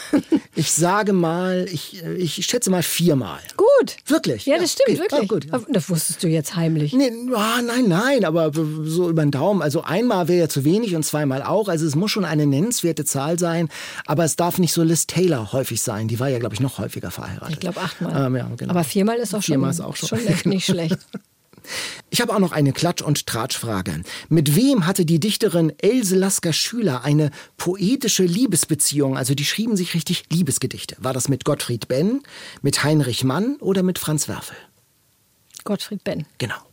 Ich 0.56 0.72
sage 0.72 1.12
mal, 1.12 1.68
ich, 1.70 2.02
äh, 2.02 2.14
ich 2.16 2.46
schätze 2.46 2.70
mal 2.70 2.82
viermal. 2.82 3.40
gut. 3.58 3.98
Wirklich? 4.06 4.46
Ja, 4.46 4.58
das 4.58 4.72
stimmt, 4.74 5.00
okay. 5.02 5.30
wirklich. 5.30 5.54
Ah, 5.54 5.58
gut, 5.58 5.68
Das 5.76 5.90
wusstest 5.90 6.24
du 6.24 6.28
jetzt 6.30 6.56
heimlich. 6.56 6.94
Nee, 6.94 7.12
ah, 7.36 7.62
nein, 7.62 7.90
nein, 7.90 8.24
aber 8.24 8.52
so 8.54 9.10
über 9.10 9.22
den 9.22 9.32
Daumen. 9.32 9.62
Also 9.62 9.82
einmal 9.84 10.30
wäre 10.30 10.40
ja 10.40 10.50
zu 10.50 10.64
wenig 10.64 10.96
und 10.96 11.04
zweimal 11.04 11.44
auch. 11.44 11.68
Also 11.68 11.86
es 11.86 11.96
muss 11.96 12.12
schon 12.12 12.24
eine 12.24 12.46
nennenswerte 12.46 13.04
Zahl 13.04 13.38
sein, 13.38 13.68
aber 14.06 14.24
es 14.24 14.38
darf 14.38 14.58
nicht 14.58 14.72
so 14.72 14.84
Liz 14.84 15.08
Taylor 15.08 15.52
häufig 15.52 15.82
sein. 15.82 16.08
Die 16.08 16.20
war 16.22 16.30
ja, 16.30 16.40
glaube 16.40 16.56
ich, 16.56 16.62
noch 16.62 16.78
häufiger 16.78 17.12
verheiratet. 17.12 17.50
Ich 17.56 17.60
glaube 17.60 17.82
achtmal. 17.82 18.28
Ähm, 18.28 18.36
ja, 18.38 18.48
genau. 18.56 18.72
Aber 18.72 18.86
viermal 18.86 19.18
ist 19.18 19.36
auch 19.36 19.44
Viermal 19.44 19.74
schon, 19.74 19.92
ist 19.92 20.04
auch 20.04 20.08
schon. 20.08 20.26
echt 20.26 20.46
nicht 20.46 20.66
schlecht. 20.72 20.98
Ich 22.10 22.22
habe 22.22 22.34
auch 22.34 22.40
noch 22.40 22.52
eine 22.52 22.72
Klatsch- 22.72 23.02
und 23.02 23.26
Tratschfrage. 23.28 24.04
Mit 24.30 24.56
wem 24.56 24.86
hatte 24.86 25.06
die 25.06 25.20
Dichterin 25.20 25.72
Else 25.80 26.16
Lasker 26.16 26.54
Schüler 26.54 27.04
eine 27.04 27.32
poetische 27.58 28.24
Liebesbeziehung? 28.24 29.18
Also 29.18 29.36
die 29.36 29.46
schrieben 29.46 29.78
sich 29.78 29.94
richtig 29.94 30.24
Liebesgedichte. 30.32 30.98
War 31.00 31.14
das 31.14 31.30
mit 31.30 31.46
Gottfried 31.46 31.88
Benn, 31.88 32.22
mit 32.62 32.84
Heinrich 32.84 33.24
Mann 33.24 33.58
oder 33.58 33.84
mit 33.84 34.00
Franz 34.00 34.28
Werfel? 34.28 34.58
Gottfried 35.64 36.04
Benn. 36.04 36.26
Genau. 36.38 36.71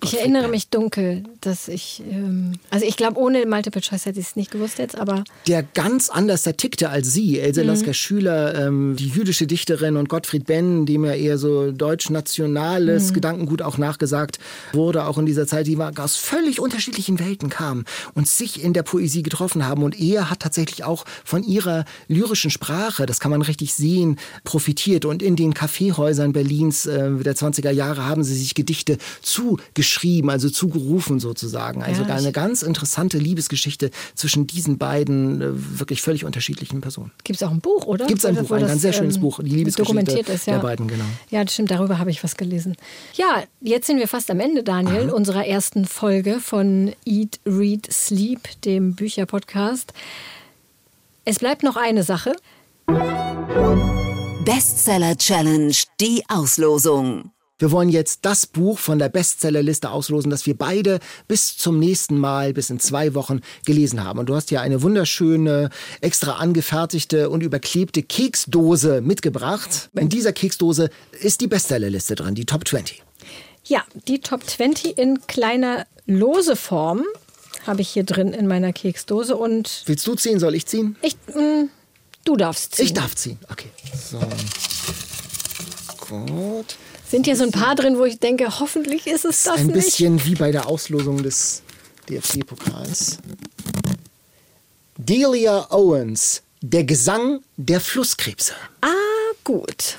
Ich 0.00 0.18
erinnere 0.18 0.48
mich 0.48 0.68
dunkel, 0.68 1.24
dass 1.42 1.68
ich, 1.68 2.02
ähm, 2.10 2.54
also 2.70 2.86
ich 2.86 2.96
glaube, 2.96 3.18
ohne 3.18 3.44
Multiple 3.46 3.82
Choice 3.82 4.06
hätte 4.06 4.20
ich 4.20 4.26
es 4.26 4.36
nicht 4.36 4.50
gewusst 4.50 4.78
jetzt, 4.78 4.96
aber 4.96 5.22
der 5.46 5.62
ganz 5.62 6.08
anders 6.08 6.42
da 6.42 6.52
tickte 6.52 6.88
als 6.88 7.12
sie. 7.12 7.32
Mhm. 7.32 7.44
Else 7.44 7.62
Lasker 7.62 7.92
Schüler, 7.94 8.54
ähm, 8.54 8.96
die 8.98 9.08
jüdische 9.08 9.46
Dichterin 9.46 9.96
und 9.96 10.08
Gottfried 10.08 10.46
Benn, 10.46 10.86
dem 10.86 11.04
ja 11.04 11.12
eher 11.14 11.36
so 11.36 11.72
deutsch-nationales 11.72 13.10
Mhm. 13.10 13.14
Gedankengut 13.14 13.62
auch 13.62 13.78
nachgesagt 13.78 14.38
wurde, 14.72 15.04
auch 15.06 15.18
in 15.18 15.26
dieser 15.26 15.46
Zeit, 15.46 15.66
die 15.66 15.78
war 15.78 15.92
aus 15.98 16.16
völlig 16.16 16.60
unterschiedlichen 16.60 17.18
Welten 17.18 17.48
kamen 17.48 17.84
und 18.14 18.28
sich 18.28 18.62
in 18.62 18.72
der 18.72 18.82
Poesie 18.82 19.22
getroffen 19.22 19.66
haben. 19.66 19.82
Und 19.82 20.00
er 20.00 20.30
hat 20.30 20.40
tatsächlich 20.40 20.84
auch 20.84 21.04
von 21.24 21.42
ihrer 21.42 21.84
lyrischen 22.08 22.50
Sprache, 22.50 23.06
das 23.06 23.20
kann 23.20 23.30
man 23.30 23.42
richtig 23.42 23.74
sehen, 23.74 24.18
profitiert. 24.44 25.04
Und 25.04 25.22
in 25.22 25.36
den 25.36 25.54
Kaffeehäusern 25.54 26.32
Berlins 26.32 26.86
äh, 26.86 27.10
der 27.10 27.36
20er 27.36 27.70
Jahre 27.70 28.06
haben 28.06 28.24
sie 28.24 28.34
sich 28.34 28.54
Gedichte 28.54 28.98
zugeschrieben, 29.82 30.30
also 30.30 30.48
zugerufen 30.48 31.18
sozusagen. 31.18 31.82
Also 31.82 32.02
Ja, 32.02 32.14
eine 32.14 32.32
ganz 32.32 32.62
interessante 32.62 33.18
Liebesgeschichte 33.18 33.90
zwischen 34.14 34.46
diesen 34.46 34.78
beiden 34.78 35.42
äh, 35.42 35.78
wirklich 35.78 36.02
völlig 36.02 36.24
unterschiedlichen 36.24 36.80
Personen. 36.80 37.10
gibt 37.24 37.40
es 37.40 37.42
auch 37.42 37.50
ein 37.50 37.60
Buch, 37.60 37.86
oder? 37.86 38.06
Gibt's 38.06 38.24
ein 38.24 38.36
Wo 38.36 38.42
Buch, 38.42 38.52
ein 38.52 38.60
das, 38.60 38.70
ganz 38.70 38.82
sehr 38.82 38.92
schönes 38.92 39.16
ähm, 39.16 39.22
Buch, 39.22 39.40
die 39.42 39.50
Liebesgeschichte 39.50 39.82
dokumentiert 39.82 40.28
ist, 40.28 40.46
ja. 40.46 40.54
der 40.54 40.60
beiden, 40.60 40.86
genau. 40.86 41.04
Ja, 41.30 41.44
das 41.44 41.54
stimmt, 41.54 41.70
darüber 41.70 41.98
habe 41.98 42.10
ich 42.10 42.22
was 42.22 42.36
gelesen. 42.36 42.76
Ja, 43.14 43.42
jetzt 43.60 43.86
sind 43.86 43.98
wir 43.98 44.08
fast 44.08 44.30
am 44.30 44.40
Ende, 44.40 44.62
Daniel, 44.62 45.10
unserer 45.10 45.46
ersten 45.46 45.84
Folge 45.84 46.38
von 46.40 46.92
Eat, 47.04 47.40
Read, 47.44 47.92
Sleep, 47.92 48.40
dem 48.64 48.94
Bücherpodcast. 48.94 49.92
Es 51.24 51.38
bleibt 51.38 51.62
noch 51.62 51.76
eine 51.76 52.02
Sache. 52.02 52.32
Bestseller 54.44 55.16
Challenge, 55.16 55.74
die 56.00 56.22
Auslosung. 56.28 57.32
Wir 57.58 57.70
wollen 57.70 57.90
jetzt 57.90 58.20
das 58.22 58.46
Buch 58.46 58.78
von 58.78 58.98
der 58.98 59.08
Bestsellerliste 59.08 59.90
auslosen, 59.90 60.30
das 60.30 60.46
wir 60.46 60.56
beide 60.56 60.98
bis 61.28 61.56
zum 61.56 61.78
nächsten 61.78 62.18
Mal, 62.18 62.52
bis 62.52 62.70
in 62.70 62.80
zwei 62.80 63.14
Wochen 63.14 63.40
gelesen 63.64 64.02
haben. 64.02 64.18
Und 64.18 64.26
du 64.26 64.34
hast 64.34 64.50
ja 64.50 64.60
eine 64.62 64.82
wunderschöne, 64.82 65.70
extra 66.00 66.32
angefertigte 66.36 67.30
und 67.30 67.42
überklebte 67.42 68.02
Keksdose 68.02 69.00
mitgebracht. 69.00 69.90
In 69.94 70.08
dieser 70.08 70.32
Keksdose 70.32 70.90
ist 71.20 71.40
die 71.40 71.46
Bestsellerliste 71.46 72.16
drin, 72.16 72.34
die 72.34 72.46
Top 72.46 72.66
20. 72.66 73.02
Ja, 73.64 73.84
die 74.08 74.18
Top 74.20 74.42
20 74.48 74.98
in 74.98 75.24
kleiner 75.28 75.86
lose 76.06 76.56
Form 76.56 77.04
habe 77.64 77.82
ich 77.82 77.90
hier 77.90 78.02
drin 78.02 78.32
in 78.32 78.48
meiner 78.48 78.72
Keksdose 78.72 79.36
und 79.36 79.84
Willst 79.86 80.04
du 80.04 80.16
ziehen? 80.16 80.40
Soll 80.40 80.56
ich 80.56 80.66
ziehen? 80.66 80.96
ich, 81.00 81.16
mh, 81.32 81.66
du 82.24 82.36
darfst 82.36 82.74
ziehen. 82.74 82.86
Ich 82.86 82.92
darf 82.92 83.14
ziehen. 83.14 83.38
Okay. 83.48 83.68
So. 84.10 84.18
Gut. 86.08 86.74
Sind 87.12 87.26
hier 87.26 87.36
so 87.36 87.44
ein 87.44 87.50
paar 87.50 87.74
drin, 87.74 87.98
wo 87.98 88.06
ich 88.06 88.20
denke, 88.20 88.58
hoffentlich 88.58 89.06
ist 89.06 89.26
es 89.26 89.42
das 89.42 89.58
Ein 89.58 89.66
nicht. 89.66 89.74
bisschen 89.74 90.24
wie 90.24 90.34
bei 90.34 90.50
der 90.50 90.66
Auslosung 90.66 91.22
des 91.22 91.60
DFB-Pokals. 92.08 93.18
Delia 94.96 95.70
Owens, 95.70 96.40
der 96.62 96.84
Gesang 96.84 97.40
der 97.58 97.82
Flusskrebse. 97.82 98.54
Ah, 98.80 98.88
gut. 99.44 99.98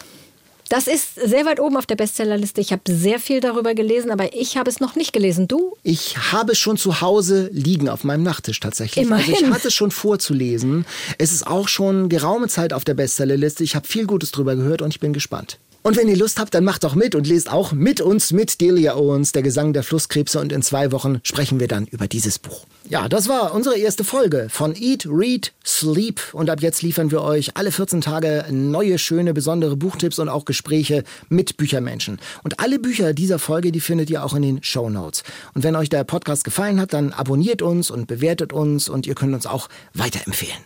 Das 0.69 0.87
ist 0.87 1.13
sehr 1.13 1.45
weit 1.45 1.59
oben 1.59 1.77
auf 1.77 1.85
der 1.85 1.97
Bestsellerliste. 1.97 2.61
Ich 2.61 2.71
habe 2.71 2.81
sehr 2.91 3.19
viel 3.19 3.41
darüber 3.41 3.75
gelesen, 3.75 4.09
aber 4.09 4.33
ich 4.33 4.57
habe 4.57 4.71
es 4.71 4.79
noch 4.79 4.95
nicht 4.95 5.13
gelesen. 5.13 5.47
Du? 5.47 5.77
Ich 5.83 6.17
habe 6.31 6.53
es 6.53 6.57
schon 6.57 6.77
zu 6.77 6.99
Hause 6.99 7.47
liegen 7.53 7.89
auf 7.89 8.03
meinem 8.03 8.23
Nachttisch 8.23 8.59
tatsächlich. 8.59 9.05
Immerhin. 9.05 9.35
Also 9.35 9.45
ich 9.45 9.51
hatte 9.53 9.67
es 9.67 9.75
schon 9.75 9.91
vorzulesen. 9.91 10.87
Es 11.19 11.31
ist 11.31 11.45
auch 11.45 11.67
schon 11.67 12.09
geraume 12.09 12.47
Zeit 12.47 12.73
auf 12.73 12.83
der 12.83 12.95
Bestsellerliste. 12.95 13.63
Ich 13.63 13.75
habe 13.75 13.87
viel 13.87 14.07
Gutes 14.07 14.31
drüber 14.31 14.55
gehört 14.55 14.81
und 14.81 14.89
ich 14.89 14.99
bin 14.99 15.13
gespannt. 15.13 15.59
Und 15.85 15.97
wenn 15.97 16.07
ihr 16.07 16.15
Lust 16.15 16.39
habt, 16.39 16.53
dann 16.53 16.63
macht 16.63 16.85
doch 16.85 16.95
mit 16.95 17.13
und 17.13 17.27
lest 17.27 17.51
auch 17.51 17.73
mit 17.73 17.99
uns 17.99 18.31
mit 18.31 18.61
Delia 18.61 18.95
Owens, 18.95 19.33
der 19.33 19.43
Gesang 19.43 19.73
der 19.73 19.83
Flusskrebse. 19.83 20.39
Und 20.39 20.53
in 20.53 20.61
zwei 20.61 20.93
Wochen 20.93 21.19
sprechen 21.23 21.59
wir 21.59 21.67
dann 21.67 21.87
über 21.87 22.07
dieses 22.07 22.39
Buch. 22.39 22.65
Ja, 22.87 23.09
das 23.09 23.27
war 23.27 23.53
unsere 23.53 23.77
erste 23.77 24.05
Folge 24.05 24.47
von 24.49 24.75
Eat, 24.77 25.05
Read, 25.05 25.51
Sleep. 25.65 26.21
Und 26.31 26.49
ab 26.49 26.61
jetzt 26.61 26.83
liefern 26.83 27.11
wir 27.11 27.21
euch 27.21 27.57
alle 27.57 27.69
14 27.69 27.99
Tage 27.99 28.45
neue, 28.49 28.97
schöne, 28.97 29.33
besondere 29.33 29.75
Buchtipps 29.75 30.19
und 30.19 30.29
auch 30.29 30.45
Gespräche 30.45 31.03
mit 31.27 31.57
Büchermenschen. 31.57 32.17
Und 32.43 32.61
alle 32.61 32.79
Bücher 32.79 33.13
dieser 33.13 33.37
Folge, 33.37 33.73
die 33.73 33.81
findet 33.81 34.09
ihr 34.09 34.23
auch 34.23 34.35
in 34.35 34.41
den 34.41 34.63
Show 34.63 34.89
Notes. 34.89 35.23
Und 35.53 35.63
wenn 35.63 35.75
euch 35.75 35.89
der 35.89 36.05
Podcast 36.05 36.45
gefallen 36.45 36.79
hat, 36.79 36.93
dann 36.93 37.11
abonniert 37.11 37.61
uns 37.61 37.91
und 37.91 38.07
bewertet 38.07 38.53
uns 38.53 38.87
und 38.87 39.05
ihr 39.05 39.15
könnt 39.15 39.33
uns 39.33 39.45
auch 39.45 39.67
weiterempfehlen. 39.93 40.63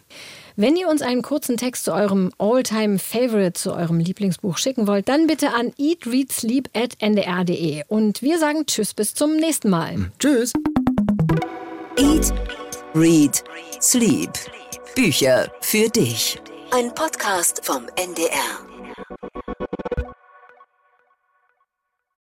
Wenn 0.60 0.76
ihr 0.76 0.88
uns 0.88 1.04
einen 1.04 1.22
kurzen 1.22 1.56
Text 1.56 1.86
zu 1.86 1.94
eurem 1.94 2.32
All-Time-Favorite, 2.40 3.54
zu 3.54 3.76
eurem 3.76 4.00
Lieblingsbuch 4.00 4.58
schicken 4.58 4.88
wollt, 4.88 5.08
dann 5.08 5.28
bitte 5.28 5.54
an 5.54 5.72
eatreadsleep.ndr.de. 5.78 7.84
Und 7.88 8.24
wir 8.24 8.40
sagen 8.40 8.66
Tschüss, 8.66 8.96
bis 8.96 9.14
zum 9.14 9.36
nächsten 9.36 9.70
Mal. 9.70 10.12
Tschüss! 10.18 10.54
Eat, 12.00 12.34
Read, 12.96 13.44
Sleep. 13.80 14.32
Bücher 14.96 15.52
für 15.62 15.90
dich. 15.90 16.42
Ein 16.72 16.92
Podcast 16.96 17.64
vom 17.64 17.86
NDR. 17.96 18.66